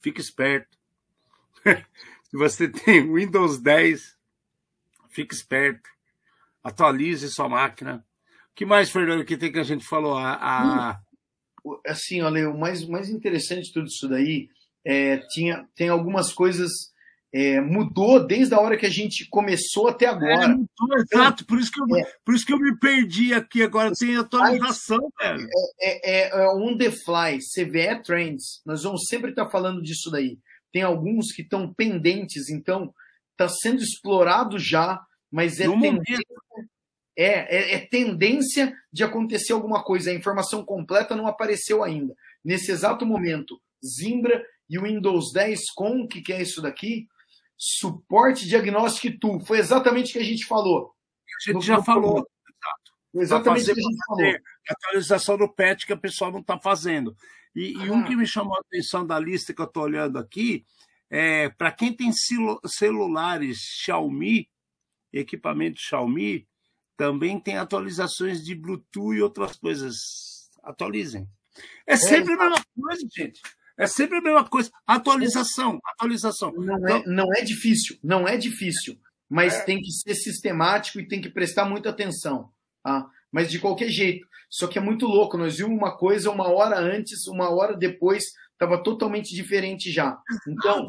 fique 0.00 0.20
esperto. 0.20 0.76
se 1.64 2.36
você 2.36 2.68
tem 2.68 3.10
Windows 3.10 3.60
10, 3.60 4.18
fique 5.08 5.34
esperto. 5.34 5.88
Atualize 6.62 7.30
sua 7.30 7.48
máquina. 7.48 8.04
O 8.50 8.54
que 8.56 8.66
mais, 8.66 8.90
Fernando, 8.90 9.24
que 9.24 9.36
tem 9.36 9.52
que 9.52 9.60
a 9.60 9.64
gente 9.64 9.86
falou? 9.86 10.18
A. 10.18 11.00
Hum, 11.64 11.80
assim, 11.86 12.20
olha, 12.22 12.50
o 12.50 12.58
mais, 12.58 12.84
mais 12.86 13.08
interessante 13.08 13.66
de 13.66 13.72
tudo 13.72 13.86
isso 13.86 14.08
daí 14.08 14.48
é, 14.84 15.18
tinha, 15.28 15.68
tem 15.74 15.88
algumas 15.88 16.32
coisas 16.32 16.70
é, 17.36 17.60
mudou 17.60 18.26
desde 18.26 18.54
a 18.54 18.60
hora 18.60 18.78
que 18.78 18.86
a 18.86 18.90
gente 18.90 19.28
começou 19.28 19.88
até 19.88 20.06
agora. 20.06 20.44
É, 20.44 20.48
mudou, 20.48 20.98
exato, 20.98 21.44
por 21.44 21.58
isso, 21.58 21.70
que 21.70 21.82
eu, 21.82 21.96
é. 21.98 22.10
por 22.24 22.34
isso 22.34 22.46
que 22.46 22.52
eu 22.54 22.58
me 22.58 22.74
perdi 22.78 23.34
aqui, 23.34 23.62
agora 23.62 23.92
tem 23.92 24.16
atualização, 24.16 25.12
velho. 25.20 25.46
É, 25.78 26.10
é, 26.10 26.28
é, 26.28 26.48
on 26.48 26.78
the 26.78 26.90
fly, 26.90 27.38
CVE 27.38 28.02
Trends, 28.02 28.62
nós 28.64 28.84
vamos 28.84 29.02
sempre 29.06 29.30
estar 29.30 29.50
falando 29.50 29.82
disso 29.82 30.10
daí. 30.10 30.38
Tem 30.72 30.80
alguns 30.80 31.30
que 31.30 31.42
estão 31.42 31.70
pendentes, 31.74 32.48
então 32.48 32.94
está 33.32 33.50
sendo 33.50 33.82
explorado 33.82 34.58
já, 34.58 34.98
mas 35.30 35.60
é 35.60 35.68
tendência, 35.68 36.24
é, 37.18 37.74
é, 37.74 37.78
tendência 37.80 38.74
de 38.90 39.04
acontecer 39.04 39.52
alguma 39.52 39.84
coisa. 39.84 40.10
A 40.10 40.14
informação 40.14 40.64
completa 40.64 41.14
não 41.14 41.26
apareceu 41.26 41.84
ainda. 41.84 42.14
Nesse 42.42 42.72
exato 42.72 43.04
momento, 43.04 43.60
Zimbra 43.84 44.42
e 44.70 44.78
o 44.78 44.84
Windows 44.84 45.32
10 45.34 45.60
com, 45.74 46.00
o 46.00 46.08
que, 46.08 46.22
que 46.22 46.32
é 46.32 46.40
isso 46.40 46.62
daqui? 46.62 47.06
Suporte 47.56 48.46
diagnóstico 48.46 49.06
e 49.06 49.18
tool. 49.18 49.40
Foi 49.40 49.58
exatamente 49.58 50.10
o 50.10 50.12
que 50.12 50.18
a 50.18 50.24
gente 50.24 50.44
falou. 50.44 50.92
A 51.48 51.52
gente 51.52 51.64
já 51.64 51.82
falou. 51.82 52.18
Exato. 52.18 52.92
Foi 53.12 53.22
exatamente 53.22 53.70
o 53.70 53.74
que 53.74 53.80
a 53.80 53.82
gente 53.82 54.04
falou. 54.06 54.34
A 54.68 54.72
atualização 54.72 55.38
do 55.38 55.48
PET 55.48 55.86
que 55.86 55.92
o 55.92 55.98
pessoal 56.00 56.30
não 56.30 56.40
está 56.40 56.58
fazendo. 56.58 57.16
E, 57.54 57.74
ah. 57.78 57.86
e, 57.86 57.90
um 57.90 58.04
que 58.04 58.14
me 58.14 58.26
chamou 58.26 58.56
a 58.56 58.60
atenção 58.60 59.06
da 59.06 59.18
lista 59.18 59.54
que 59.54 59.60
eu 59.60 59.66
estou 59.66 59.84
olhando 59.84 60.18
aqui 60.18 60.64
é 61.08 61.48
para 61.48 61.72
quem 61.72 61.92
tem 61.92 62.10
celulares 62.12 63.58
Xiaomi, 63.58 64.50
equipamento 65.12 65.80
Xiaomi, 65.80 66.46
também 66.96 67.38
tem 67.38 67.56
atualizações 67.56 68.44
de 68.44 68.54
Bluetooth 68.54 69.16
e 69.16 69.22
outras 69.22 69.56
coisas. 69.56 70.50
Atualizem. 70.62 71.28
É, 71.86 71.94
é 71.94 71.96
sempre 71.96 72.32
é, 72.32 72.36
a 72.36 72.38
mesma 72.38 72.64
coisa, 72.74 73.06
gente. 73.14 73.40
É 73.78 73.86
sempre 73.86 74.18
a 74.18 74.22
mesma 74.22 74.44
coisa. 74.48 74.70
Atualização, 74.86 75.78
atualização. 75.84 76.52
Não 76.52 76.88
é, 76.88 76.98
então 76.98 77.12
não 77.12 77.34
é 77.34 77.42
difícil, 77.42 77.98
não 78.02 78.26
é 78.26 78.36
difícil, 78.36 78.98
mas 79.28 79.54
é. 79.54 79.64
tem 79.64 79.80
que 79.80 79.90
ser 79.90 80.14
sistemático 80.14 80.98
e 80.98 81.06
tem 81.06 81.20
que 81.20 81.28
prestar 81.28 81.64
muita 81.66 81.90
atenção. 81.90 82.50
Tá? 82.82 83.06
Mas 83.30 83.50
de 83.50 83.58
qualquer 83.58 83.88
jeito. 83.88 84.26
Só 84.48 84.66
que 84.66 84.78
é 84.78 84.80
muito 84.80 85.06
louco. 85.06 85.36
Nós 85.36 85.58
vimos 85.58 85.76
uma 85.76 85.96
coisa 85.96 86.30
uma 86.30 86.48
hora 86.48 86.78
antes, 86.78 87.26
uma 87.26 87.50
hora 87.50 87.76
depois, 87.76 88.24
estava 88.52 88.82
totalmente 88.82 89.34
diferente 89.34 89.90
já. 89.90 90.18
Então, 90.48 90.86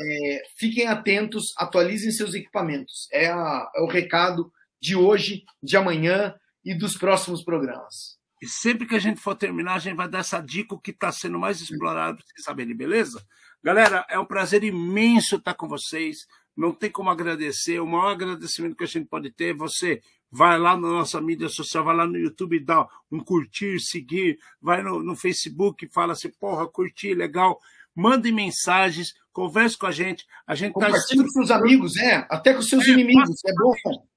é, 0.00 0.42
fiquem 0.56 0.86
atentos, 0.88 1.52
atualizem 1.56 2.10
seus 2.10 2.34
equipamentos. 2.34 3.08
É, 3.12 3.28
a, 3.28 3.70
é 3.76 3.80
o 3.82 3.86
recado 3.86 4.50
de 4.80 4.96
hoje, 4.96 5.44
de 5.62 5.76
amanhã 5.76 6.34
e 6.64 6.74
dos 6.74 6.96
próximos 6.96 7.44
programas. 7.44 8.18
E 8.44 8.46
sempre 8.46 8.86
que 8.86 8.94
a 8.94 8.98
gente 8.98 9.22
for 9.22 9.34
terminar, 9.34 9.76
a 9.76 9.78
gente 9.78 9.96
vai 9.96 10.06
dar 10.06 10.18
essa 10.18 10.38
dica 10.38 10.78
que 10.78 10.90
está 10.90 11.10
sendo 11.10 11.38
mais 11.38 11.62
explorado 11.62 12.18
para 12.18 12.26
vocês 12.26 12.44
saberem, 12.44 12.76
beleza? 12.76 13.24
Galera, 13.62 14.04
é 14.06 14.18
um 14.18 14.26
prazer 14.26 14.62
imenso 14.62 15.36
estar 15.36 15.54
com 15.54 15.66
vocês. 15.66 16.26
Não 16.54 16.70
tem 16.70 16.90
como 16.90 17.08
agradecer. 17.08 17.80
O 17.80 17.86
maior 17.86 18.10
agradecimento 18.10 18.76
que 18.76 18.84
a 18.84 18.86
gente 18.86 19.08
pode 19.08 19.30
ter 19.30 19.52
é 19.52 19.54
você 19.54 20.02
vai 20.30 20.58
lá 20.58 20.76
na 20.76 20.88
nossa 20.88 21.22
mídia 21.22 21.48
social, 21.48 21.84
vai 21.84 21.96
lá 21.96 22.06
no 22.06 22.18
YouTube, 22.18 22.60
dá 22.60 22.86
um 23.10 23.18
curtir, 23.18 23.80
seguir, 23.80 24.38
vai 24.60 24.82
no, 24.82 25.02
no 25.02 25.16
Facebook, 25.16 25.88
fala 25.90 26.12
assim, 26.12 26.28
porra, 26.38 26.68
curti, 26.68 27.14
legal. 27.14 27.58
Mandem 27.94 28.30
mensagens, 28.30 29.14
converse 29.32 29.78
com 29.78 29.86
a 29.86 29.90
gente. 29.90 30.26
A 30.46 30.54
gente 30.54 30.74
tá 30.74 30.84
Compartilhe 30.84 31.20
tá... 31.20 31.24
com 31.24 31.30
seus 31.30 31.50
amigos, 31.50 31.96
é, 31.96 32.26
até 32.28 32.52
com 32.52 32.60
seus 32.60 32.86
é, 32.86 32.90
inimigos, 32.90 33.42
é 33.46 33.52
bom. 33.54 33.72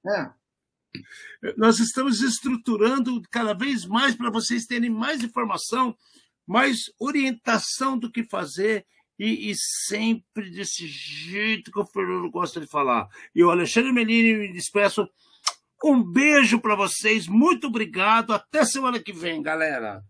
É. 0.06 0.30
Nós 1.56 1.78
estamos 1.78 2.20
estruturando 2.20 3.20
cada 3.30 3.54
vez 3.54 3.84
mais 3.84 4.14
para 4.14 4.30
vocês 4.30 4.66
terem 4.66 4.90
mais 4.90 5.22
informação, 5.22 5.96
mais 6.46 6.84
orientação 6.98 7.98
do 7.98 8.10
que 8.10 8.24
fazer 8.24 8.86
e, 9.18 9.50
e, 9.50 9.54
sempre 9.56 10.50
desse 10.50 10.86
jeito 10.86 11.72
que 11.72 11.78
o 11.78 11.86
Fernando 11.86 12.30
gosta 12.30 12.60
de 12.60 12.66
falar. 12.66 13.08
E 13.34 13.42
o 13.42 13.50
Alexandre 13.50 13.92
Melini 13.92 14.34
me 14.34 14.52
despeço. 14.52 15.08
Um 15.84 16.02
beijo 16.02 16.60
para 16.60 16.76
vocês, 16.76 17.26
muito 17.26 17.66
obrigado. 17.66 18.32
Até 18.32 18.64
semana 18.64 19.00
que 19.00 19.12
vem, 19.12 19.42
galera. 19.42 20.02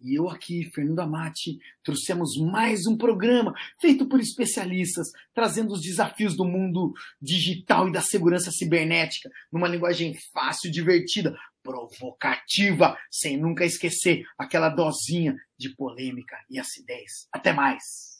E 0.00 0.18
eu 0.18 0.28
aqui, 0.28 0.70
Fernando 0.74 1.00
Amati, 1.00 1.58
trouxemos 1.82 2.36
mais 2.36 2.86
um 2.86 2.96
programa 2.96 3.54
feito 3.80 4.06
por 4.06 4.20
especialistas, 4.20 5.08
trazendo 5.34 5.72
os 5.72 5.80
desafios 5.80 6.36
do 6.36 6.44
mundo 6.44 6.92
digital 7.20 7.88
e 7.88 7.92
da 7.92 8.00
segurança 8.00 8.50
cibernética, 8.50 9.30
numa 9.52 9.68
linguagem 9.68 10.14
fácil, 10.32 10.70
divertida, 10.70 11.36
provocativa, 11.62 12.96
sem 13.10 13.36
nunca 13.36 13.64
esquecer 13.64 14.24
aquela 14.38 14.68
dosinha 14.68 15.36
de 15.58 15.74
polêmica 15.74 16.36
e 16.48 16.58
acidez. 16.58 17.26
Até 17.32 17.52
mais! 17.52 18.10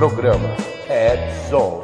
Programa 0.00 0.56
Ed 0.88 1.20
Zone. 1.50 1.79